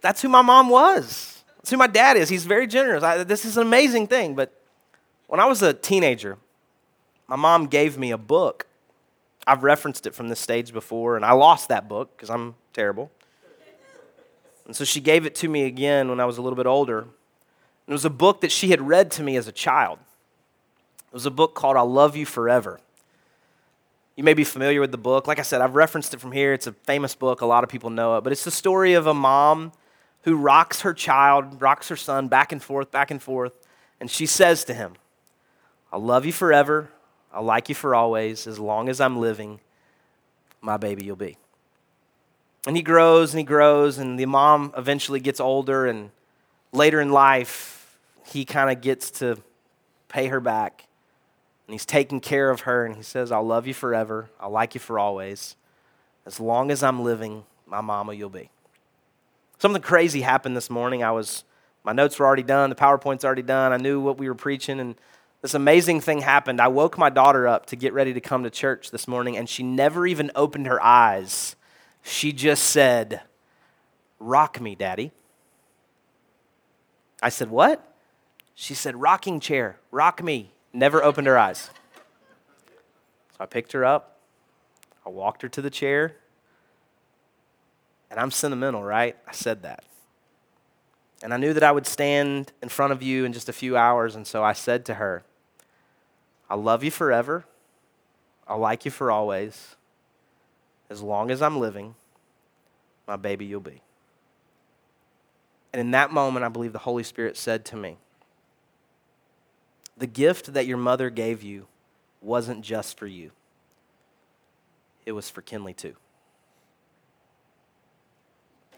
That's 0.00 0.20
who 0.20 0.28
my 0.28 0.42
mom 0.42 0.68
was. 0.68 1.42
That's 1.56 1.70
who 1.70 1.76
my 1.76 1.86
dad 1.86 2.16
is. 2.16 2.28
He's 2.28 2.44
very 2.44 2.66
generous. 2.66 3.02
I, 3.02 3.24
this 3.24 3.44
is 3.44 3.56
an 3.56 3.66
amazing 3.66 4.06
thing. 4.06 4.34
But 4.34 4.52
when 5.28 5.40
I 5.40 5.46
was 5.46 5.62
a 5.62 5.72
teenager, 5.72 6.36
my 7.26 7.36
mom 7.36 7.66
gave 7.66 7.96
me 7.96 8.10
a 8.10 8.18
book. 8.18 8.66
I've 9.46 9.62
referenced 9.62 10.06
it 10.06 10.14
from 10.14 10.28
this 10.28 10.40
stage 10.40 10.72
before, 10.72 11.16
and 11.16 11.24
I 11.24 11.32
lost 11.32 11.68
that 11.68 11.88
book 11.88 12.16
because 12.16 12.30
I'm 12.30 12.54
terrible. 12.72 13.10
And 14.66 14.74
so 14.74 14.84
she 14.84 15.00
gave 15.00 15.26
it 15.26 15.34
to 15.36 15.48
me 15.48 15.64
again 15.64 16.08
when 16.08 16.20
I 16.20 16.24
was 16.24 16.38
a 16.38 16.42
little 16.42 16.56
bit 16.56 16.66
older. 16.66 17.06
It 17.86 17.92
was 17.92 18.04
a 18.04 18.10
book 18.10 18.40
that 18.40 18.50
she 18.50 18.70
had 18.70 18.80
read 18.80 19.10
to 19.12 19.22
me 19.22 19.36
as 19.36 19.46
a 19.46 19.52
child. 19.52 19.98
It 21.08 21.12
was 21.12 21.26
a 21.26 21.30
book 21.30 21.54
called 21.54 21.76
I'll 21.76 21.90
Love 21.90 22.16
You 22.16 22.24
Forever. 22.24 22.80
You 24.16 24.24
may 24.24 24.34
be 24.34 24.44
familiar 24.44 24.80
with 24.80 24.92
the 24.92 24.98
book. 24.98 25.26
Like 25.26 25.38
I 25.38 25.42
said, 25.42 25.60
I've 25.60 25.74
referenced 25.74 26.14
it 26.14 26.20
from 26.20 26.32
here. 26.32 26.52
It's 26.52 26.66
a 26.66 26.72
famous 26.72 27.14
book, 27.14 27.40
a 27.40 27.46
lot 27.46 27.64
of 27.64 27.70
people 27.70 27.90
know 27.90 28.16
it. 28.16 28.24
But 28.24 28.32
it's 28.32 28.44
the 28.44 28.50
story 28.50 28.94
of 28.94 29.06
a 29.06 29.14
mom 29.14 29.72
who 30.22 30.36
rocks 30.36 30.80
her 30.82 30.94
child, 30.94 31.60
rocks 31.60 31.88
her 31.88 31.96
son 31.96 32.28
back 32.28 32.52
and 32.52 32.62
forth, 32.62 32.90
back 32.90 33.10
and 33.10 33.20
forth. 33.20 33.58
And 34.00 34.10
she 34.10 34.26
says 34.26 34.64
to 34.64 34.74
him, 34.74 34.94
I'll 35.92 36.02
love 36.02 36.24
you 36.24 36.32
forever. 36.32 36.90
I'll 37.32 37.42
like 37.42 37.68
you 37.68 37.74
for 37.74 37.94
always. 37.94 38.46
As 38.46 38.58
long 38.58 38.88
as 38.88 39.00
I'm 39.00 39.18
living, 39.18 39.60
my 40.60 40.76
baby 40.76 41.04
you'll 41.04 41.16
be. 41.16 41.36
And 42.66 42.76
he 42.76 42.82
grows 42.82 43.32
and 43.32 43.38
he 43.38 43.44
grows, 43.44 43.98
and 43.98 44.18
the 44.18 44.26
mom 44.26 44.72
eventually 44.76 45.20
gets 45.20 45.38
older, 45.38 45.86
and 45.86 46.10
later 46.72 47.00
in 47.00 47.10
life, 47.10 47.98
he 48.26 48.44
kind 48.44 48.70
of 48.70 48.80
gets 48.80 49.10
to 49.12 49.38
pay 50.08 50.28
her 50.28 50.40
back. 50.40 50.86
And 51.66 51.74
he's 51.74 51.86
taking 51.86 52.20
care 52.20 52.50
of 52.50 52.60
her, 52.60 52.86
and 52.86 52.96
he 52.96 53.02
says, 53.02 53.30
I'll 53.30 53.46
love 53.46 53.66
you 53.66 53.74
forever. 53.74 54.30
I'll 54.40 54.50
like 54.50 54.74
you 54.74 54.80
for 54.80 54.98
always. 54.98 55.56
As 56.26 56.40
long 56.40 56.70
as 56.70 56.82
I'm 56.82 57.02
living, 57.02 57.44
my 57.66 57.82
mama 57.82 58.14
you'll 58.14 58.30
be. 58.30 58.50
Something 59.58 59.82
crazy 59.82 60.22
happened 60.22 60.56
this 60.56 60.70
morning. 60.70 61.02
I 61.02 61.10
was, 61.10 61.44
my 61.84 61.92
notes 61.92 62.18
were 62.18 62.26
already 62.26 62.42
done, 62.42 62.70
the 62.70 62.76
PowerPoint's 62.76 63.24
already 63.24 63.42
done. 63.42 63.72
I 63.72 63.76
knew 63.76 64.00
what 64.00 64.18
we 64.18 64.28
were 64.28 64.34
preaching, 64.34 64.80
and 64.80 64.94
this 65.42 65.52
amazing 65.52 66.00
thing 66.00 66.22
happened. 66.22 66.60
I 66.62 66.68
woke 66.68 66.96
my 66.96 67.10
daughter 67.10 67.46
up 67.46 67.66
to 67.66 67.76
get 67.76 67.92
ready 67.92 68.14
to 68.14 68.20
come 68.20 68.44
to 68.44 68.50
church 68.50 68.90
this 68.90 69.06
morning, 69.06 69.36
and 69.36 69.48
she 69.48 69.62
never 69.62 70.06
even 70.06 70.30
opened 70.34 70.66
her 70.66 70.82
eyes. 70.82 71.56
She 72.04 72.32
just 72.32 72.64
said, 72.64 73.22
Rock 74.20 74.60
me, 74.60 74.74
Daddy. 74.74 75.10
I 77.22 77.30
said, 77.30 77.50
What? 77.50 77.82
She 78.54 78.74
said, 78.74 79.00
Rocking 79.00 79.40
chair, 79.40 79.78
rock 79.90 80.22
me. 80.22 80.52
Never 80.72 81.02
opened 81.02 81.26
her 81.26 81.38
eyes. 81.38 81.70
So 83.32 83.38
I 83.40 83.46
picked 83.46 83.72
her 83.72 83.84
up, 83.84 84.20
I 85.04 85.08
walked 85.08 85.42
her 85.42 85.48
to 85.48 85.62
the 85.62 85.70
chair, 85.70 86.16
and 88.10 88.20
I'm 88.20 88.30
sentimental, 88.30 88.84
right? 88.84 89.16
I 89.26 89.32
said 89.32 89.62
that. 89.62 89.82
And 91.22 91.32
I 91.32 91.38
knew 91.38 91.54
that 91.54 91.62
I 91.62 91.72
would 91.72 91.86
stand 91.86 92.52
in 92.62 92.68
front 92.68 92.92
of 92.92 93.02
you 93.02 93.24
in 93.24 93.32
just 93.32 93.48
a 93.48 93.52
few 93.52 93.78
hours, 93.78 94.14
and 94.14 94.26
so 94.26 94.44
I 94.44 94.52
said 94.52 94.84
to 94.84 94.94
her, 94.94 95.24
I'll 96.50 96.62
love 96.62 96.84
you 96.84 96.90
forever. 96.90 97.46
I'll 98.46 98.58
like 98.58 98.84
you 98.84 98.90
for 98.90 99.10
always. 99.10 99.74
As 100.90 101.02
long 101.02 101.30
as 101.30 101.42
I'm 101.42 101.58
living, 101.58 101.94
my 103.06 103.16
baby 103.16 103.44
you'll 103.44 103.60
be. 103.60 103.82
And 105.72 105.80
in 105.80 105.90
that 105.90 106.12
moment, 106.12 106.44
I 106.44 106.48
believe 106.48 106.72
the 106.72 106.78
Holy 106.80 107.02
Spirit 107.02 107.36
said 107.36 107.64
to 107.66 107.76
me, 107.76 107.96
The 109.96 110.06
gift 110.06 110.52
that 110.54 110.66
your 110.66 110.76
mother 110.76 111.10
gave 111.10 111.42
you 111.42 111.66
wasn't 112.20 112.62
just 112.62 112.98
for 112.98 113.06
you, 113.06 113.32
it 115.04 115.12
was 115.12 115.28
for 115.28 115.42
Kinley 115.42 115.74
too. 115.74 115.96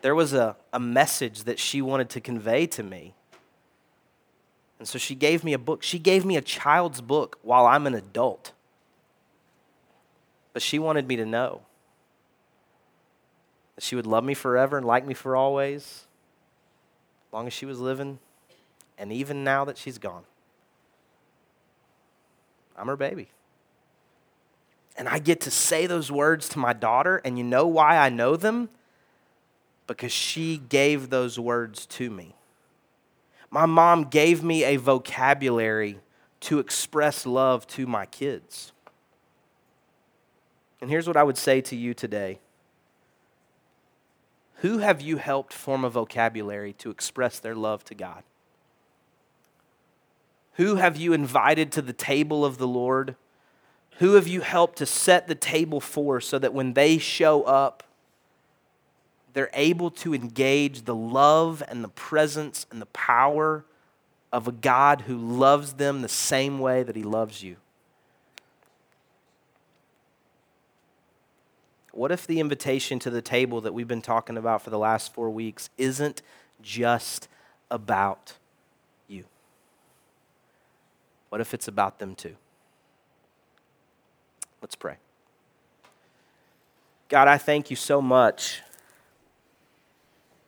There 0.03 0.15
was 0.15 0.33
a, 0.33 0.57
a 0.73 0.81
message 0.81 1.45
that 1.45 1.59
she 1.59 1.83
wanted 1.83 2.09
to 2.11 2.21
convey 2.21 2.67
to 2.69 2.83
me 2.83 3.15
and 4.79 4.87
so 4.87 4.99
she 4.99 5.15
gave 5.15 5.43
me 5.43 5.53
a 5.53 5.59
book. 5.59 5.83
She 5.83 5.99
gave 5.99 6.25
me 6.25 6.37
a 6.37 6.43
child's 6.43 7.01
book 7.01 7.39
while 7.43 7.67
I'm 7.67 7.87
an 7.87 7.95
adult. 7.95 8.53
But 10.53 10.63
she 10.63 10.79
wanted 10.79 11.09
me 11.09 11.17
to 11.17 11.27
know 11.27 11.63
that 13.77 13.85
she 13.85 13.95
would 13.95 14.07
love 14.07 14.25
me 14.25 14.35
forever 14.35 14.77
and 14.77 14.87
like 14.87 15.07
me 15.07 15.15
for 15.15 15.37
always, 15.37 16.07
as 17.29 17.33
long 17.33 17.47
as 17.47 17.53
she 17.53 17.67
was 17.67 17.79
living, 17.79 18.19
and 18.99 19.13
even 19.13 19.45
now 19.45 19.65
that 19.65 19.79
she's 19.79 19.99
gone. 19.99 20.25
I'm 22.77 22.89
her 22.89 22.97
baby. 22.97 23.29
And 24.99 25.09
I 25.09 25.19
get 25.19 25.43
to 25.43 25.51
say 25.51 25.87
those 25.87 26.11
words 26.11 26.49
to 26.51 26.59
my 26.59 26.73
daughter, 26.73 27.21
and 27.25 27.39
you 27.39 27.45
know 27.45 27.67
why 27.67 27.99
I 27.99 28.09
know 28.09 28.37
them? 28.37 28.71
Because 29.87 30.13
she 30.13 30.59
gave 30.69 31.11
those 31.11 31.39
words 31.39 31.87
to 31.87 32.11
me. 32.11 32.35
My 33.51 33.67
mom 33.67 34.05
gave 34.05 34.43
me 34.43 34.65
a 34.65 34.77
vocabulary 34.77 36.01
to 36.41 36.59
express 36.59 37.27
love 37.27 37.67
to 37.69 37.87
my 37.87 38.07
kids. 38.07 38.73
And 40.81 40.91
here's 40.91 41.07
what 41.07 41.17
I 41.17 41.23
would 41.23 41.39
say 41.39 41.61
to 41.63 41.77
you 41.77 41.95
today 41.95 42.41
Who 44.61 44.79
have 44.79 45.01
you 45.01 45.19
helped 45.19 45.53
form 45.53 45.85
a 45.85 45.91
vocabulary 45.91 46.73
to 46.75 46.91
express 46.91 47.39
their 47.39 47.55
love 47.55 47.85
to 47.85 47.95
God? 47.95 48.23
Who 50.55 50.77
have 50.77 50.97
you 50.97 51.13
invited 51.13 51.71
to 51.73 51.83
the 51.83 51.93
table 51.93 52.45
of 52.45 52.57
the 52.57 52.67
Lord? 52.67 53.17
Who 53.99 54.15
have 54.15 54.27
you 54.27 54.41
helped 54.41 54.79
to 54.79 54.87
set 54.87 55.29
the 55.29 55.35
table 55.35 55.81
for 55.81 56.21
so 56.21 56.39
that 56.39 56.55
when 56.55 56.73
they 56.73 56.97
show 56.97 57.43
up, 57.43 57.83
they're 59.35 59.51
able 59.53 59.91
to 59.91 60.15
engage 60.15 60.87
the 60.87 60.95
love 60.95 61.63
and 61.69 61.85
the 61.85 61.89
presence 61.89 62.65
and 62.71 62.81
the 62.81 62.87
power 62.87 63.67
of 64.33 64.49
a 64.49 64.53
God 64.53 65.03
who 65.03 65.19
loves 65.19 65.75
them 65.75 66.01
the 66.01 66.09
same 66.09 66.59
way 66.59 66.83
that 66.83 66.97
He 66.97 67.03
loves 67.03 67.43
you. 67.43 67.57
What 71.97 72.13
if 72.13 72.27
the 72.27 72.41
invitation 72.41 72.99
to 73.01 73.11
the 73.11 73.23
table 73.23 73.63
that 73.63 73.73
we've 73.73 73.89
been 73.89 74.03
talking 74.03 74.37
about 74.37 74.61
for 74.61 74.69
the 74.69 74.79
last 74.79 75.15
four 75.15 75.31
weeks 75.31 75.71
isn't 75.79 76.21
just 76.61 77.27
about 77.71 78.35
you? 79.09 79.25
What 81.31 81.41
if 81.41 81.55
it's 81.55 81.69
about 81.69 81.99
them 81.99 82.15
too? 82.15 82.37
Let's 84.61 84.75
pray. 84.75 84.97
God, 87.09 87.29
I 87.29 87.39
thank 87.39 87.71
you 87.71 87.77
so 87.77 88.03
much 88.03 88.61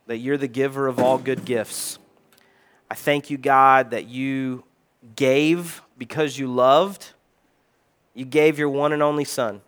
that 0.05 0.17
you're 0.17 0.37
the 0.37 0.47
giver 0.47 0.87
of 0.87 0.99
all 0.99 1.17
good 1.17 1.45
gifts. 1.45 1.97
I 2.91 2.93
thank 2.93 3.31
you, 3.31 3.39
God, 3.39 3.89
that 3.89 4.05
you 4.05 4.65
gave 5.15 5.81
because 5.97 6.37
you 6.37 6.45
loved. 6.45 7.13
You 8.13 8.25
gave 8.25 8.59
your 8.59 8.69
one 8.69 8.93
and 8.93 9.01
only 9.01 9.25
Son. 9.25 9.61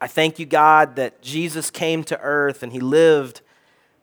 I 0.00 0.06
thank 0.06 0.38
you, 0.38 0.46
God, 0.46 0.96
that 0.96 1.20
Jesus 1.20 1.70
came 1.70 2.04
to 2.04 2.18
earth 2.20 2.62
and 2.62 2.72
he 2.72 2.80
lived 2.80 3.42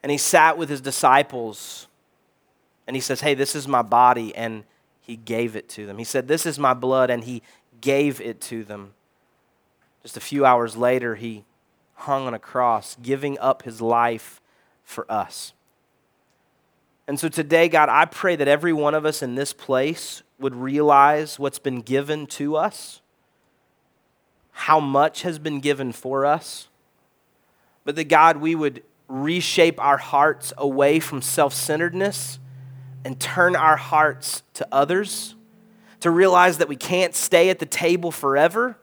and 0.03 0.11
he 0.11 0.17
sat 0.17 0.57
with 0.57 0.69
his 0.69 0.81
disciples 0.81 1.87
and 2.85 2.95
he 2.95 3.01
says, 3.01 3.21
Hey, 3.21 3.33
this 3.33 3.55
is 3.55 3.67
my 3.67 3.81
body, 3.81 4.33
and 4.35 4.63
he 5.01 5.17
gave 5.17 5.55
it 5.55 5.67
to 5.69 5.85
them. 5.85 5.97
He 5.97 6.03
said, 6.05 6.27
This 6.27 6.45
is 6.45 6.57
my 6.57 6.73
blood, 6.73 7.09
and 7.09 7.23
he 7.23 7.41
gave 7.81 8.21
it 8.21 8.39
to 8.41 8.63
them. 8.63 8.93
Just 10.03 10.17
a 10.17 10.21
few 10.21 10.45
hours 10.45 10.77
later, 10.77 11.15
he 11.15 11.43
hung 11.95 12.27
on 12.27 12.33
a 12.33 12.39
cross, 12.39 12.95
giving 13.01 13.37
up 13.39 13.63
his 13.63 13.81
life 13.81 14.39
for 14.83 15.09
us. 15.11 15.53
And 17.07 17.19
so 17.19 17.27
today, 17.29 17.67
God, 17.67 17.89
I 17.89 18.05
pray 18.05 18.35
that 18.35 18.47
every 18.47 18.73
one 18.73 18.93
of 18.93 19.05
us 19.05 19.21
in 19.21 19.35
this 19.35 19.53
place 19.53 20.23
would 20.39 20.55
realize 20.55 21.39
what's 21.39 21.59
been 21.59 21.81
given 21.81 22.27
to 22.27 22.55
us, 22.55 23.01
how 24.57 24.79
much 24.79 25.21
has 25.21 25.39
been 25.39 25.59
given 25.59 25.91
for 25.91 26.25
us, 26.25 26.67
but 27.85 27.95
that, 27.95 28.05
God, 28.05 28.37
we 28.37 28.55
would 28.55 28.83
reshape 29.07 29.79
our 29.79 29.97
hearts 29.97 30.51
away 30.57 30.99
from 30.99 31.21
self 31.21 31.53
centeredness 31.53 32.39
and 33.05 33.19
turn 33.19 33.55
our 33.55 33.77
hearts 33.77 34.43
to 34.55 34.67
others, 34.71 35.35
to 35.99 36.09
realize 36.09 36.57
that 36.57 36.67
we 36.67 36.75
can't 36.75 37.15
stay 37.15 37.49
at 37.49 37.59
the 37.59 37.65
table 37.65 38.11
forever 38.11 38.77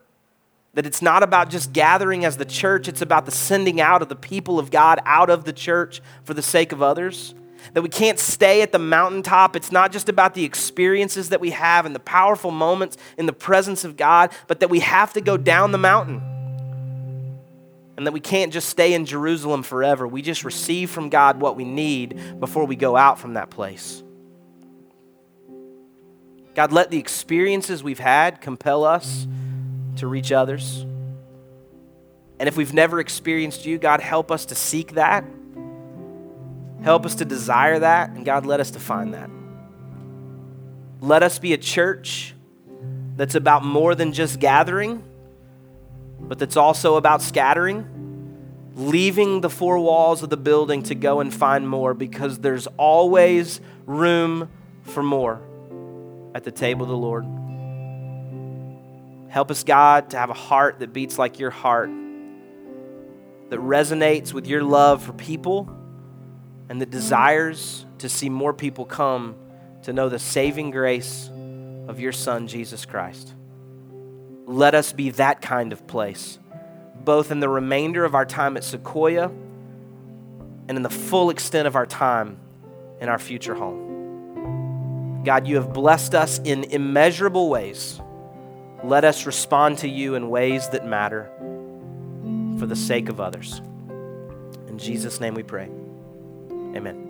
that 0.75 0.85
it's 0.85 1.01
not 1.01 1.23
about 1.23 1.49
just 1.49 1.73
gathering 1.73 2.25
as 2.25 2.37
the 2.37 2.45
church, 2.45 2.87
it's 2.87 3.01
about 3.01 3.25
the 3.25 3.31
sending 3.31 3.79
out 3.79 4.01
of 4.01 4.09
the 4.09 4.15
people 4.15 4.59
of 4.59 4.69
God 4.69 4.99
out 5.05 5.29
of 5.29 5.45
the 5.45 5.53
church 5.53 6.01
for 6.23 6.33
the 6.33 6.41
sake 6.41 6.73
of 6.73 6.81
others. 6.81 7.33
That 7.73 7.81
we 7.81 7.89
can't 7.89 8.19
stay 8.19 8.61
at 8.61 8.71
the 8.71 8.79
mountaintop. 8.79 9.55
It's 9.55 9.71
not 9.71 9.91
just 9.91 10.09
about 10.09 10.33
the 10.33 10.43
experiences 10.43 11.29
that 11.29 11.41
we 11.41 11.51
have 11.51 11.85
and 11.85 11.95
the 11.95 11.99
powerful 11.99 12.51
moments 12.51 12.97
in 13.17 13.25
the 13.25 13.33
presence 13.33 13.83
of 13.83 13.97
God, 13.97 14.31
but 14.47 14.59
that 14.61 14.69
we 14.69 14.79
have 14.79 15.13
to 15.13 15.21
go 15.21 15.37
down 15.37 15.71
the 15.71 15.77
mountain. 15.77 16.21
And 17.97 18.05
that 18.05 18.11
we 18.11 18.19
can't 18.19 18.51
just 18.51 18.69
stay 18.69 18.93
in 18.93 19.05
Jerusalem 19.05 19.63
forever. 19.63 20.07
We 20.07 20.21
just 20.21 20.43
receive 20.43 20.89
from 20.89 21.09
God 21.09 21.39
what 21.39 21.55
we 21.55 21.63
need 21.63 22.39
before 22.39 22.65
we 22.65 22.75
go 22.75 22.95
out 22.95 23.19
from 23.19 23.35
that 23.35 23.49
place. 23.49 24.03
God, 26.55 26.71
let 26.71 26.89
the 26.89 26.97
experiences 26.97 27.83
we've 27.83 27.99
had 27.99 28.41
compel 28.41 28.83
us 28.83 29.27
to 29.97 30.07
reach 30.07 30.31
others. 30.31 30.85
And 32.39 32.47
if 32.47 32.57
we've 32.57 32.73
never 32.73 32.99
experienced 32.99 33.65
you, 33.65 33.77
God, 33.77 34.01
help 34.01 34.31
us 34.31 34.45
to 34.47 34.55
seek 34.55 34.93
that. 34.93 35.23
Help 36.85 37.03
us 37.07 37.15
to 37.15 37.25
desire 37.25 37.79
that. 37.79 38.11
And 38.11 38.23
God, 38.23 38.45
let 38.45 38.59
us 38.59 38.69
to 38.69 38.79
find 38.79 39.15
that. 39.15 39.27
Let 41.01 41.23
us 41.23 41.39
be 41.39 41.53
a 41.53 41.57
church 41.57 42.35
that's 43.15 43.33
about 43.33 43.65
more 43.65 43.95
than 43.95 44.13
just 44.13 44.39
gathering, 44.39 45.03
but 46.19 46.37
that's 46.37 46.55
also 46.55 46.97
about 46.97 47.23
scattering, 47.23 47.87
leaving 48.75 49.41
the 49.41 49.49
four 49.49 49.79
walls 49.79 50.21
of 50.21 50.29
the 50.29 50.37
building 50.37 50.83
to 50.83 50.93
go 50.93 51.21
and 51.21 51.33
find 51.33 51.67
more 51.67 51.95
because 51.95 52.37
there's 52.37 52.67
always 52.77 53.61
room 53.87 54.47
for 54.83 55.01
more 55.01 55.41
at 56.35 56.43
the 56.43 56.51
table 56.51 56.83
of 56.83 56.89
the 56.89 56.95
Lord. 56.95 57.25
Help 59.31 59.49
us, 59.49 59.63
God, 59.63 60.11
to 60.11 60.17
have 60.17 60.29
a 60.29 60.33
heart 60.33 60.77
that 60.81 60.93
beats 60.93 61.17
like 61.17 61.39
your 61.39 61.49
heart, 61.49 61.89
that 63.49 63.59
resonates 63.59 64.33
with 64.33 64.45
your 64.45 64.61
love 64.61 65.01
for 65.01 65.13
people, 65.13 65.67
and 66.69 66.81
the 66.81 66.85
desires 66.85 67.85
to 67.99 68.09
see 68.09 68.29
more 68.29 68.53
people 68.53 68.85
come 68.85 69.35
to 69.83 69.93
know 69.93 70.09
the 70.09 70.19
saving 70.19 70.71
grace 70.71 71.29
of 71.87 71.99
your 71.99 72.11
Son, 72.11 72.47
Jesus 72.47 72.85
Christ. 72.85 73.33
Let 74.47 74.75
us 74.75 74.93
be 74.93 75.11
that 75.11 75.41
kind 75.41 75.71
of 75.71 75.85
place, 75.87 76.39
both 77.03 77.31
in 77.31 77.39
the 77.39 77.49
remainder 77.49 78.03
of 78.03 78.15
our 78.15 78.25
time 78.25 78.57
at 78.57 78.63
Sequoia 78.63 79.31
and 80.67 80.77
in 80.77 80.81
the 80.81 80.89
full 80.89 81.29
extent 81.29 81.67
of 81.67 81.75
our 81.75 81.85
time 81.85 82.37
in 82.99 83.09
our 83.09 83.19
future 83.19 83.55
home. 83.55 85.21
God, 85.23 85.47
you 85.47 85.55
have 85.55 85.73
blessed 85.73 86.15
us 86.15 86.39
in 86.43 86.63
immeasurable 86.65 87.49
ways. 87.49 87.99
Let 88.83 89.03
us 89.03 89.25
respond 89.25 89.79
to 89.79 89.89
you 89.89 90.15
in 90.15 90.29
ways 90.29 90.69
that 90.69 90.85
matter 90.85 91.31
for 92.59 92.65
the 92.65 92.75
sake 92.75 93.09
of 93.09 93.19
others. 93.19 93.61
In 94.67 94.77
Jesus' 94.77 95.19
name 95.19 95.33
we 95.33 95.43
pray. 95.43 95.69
Amen. 96.75 97.04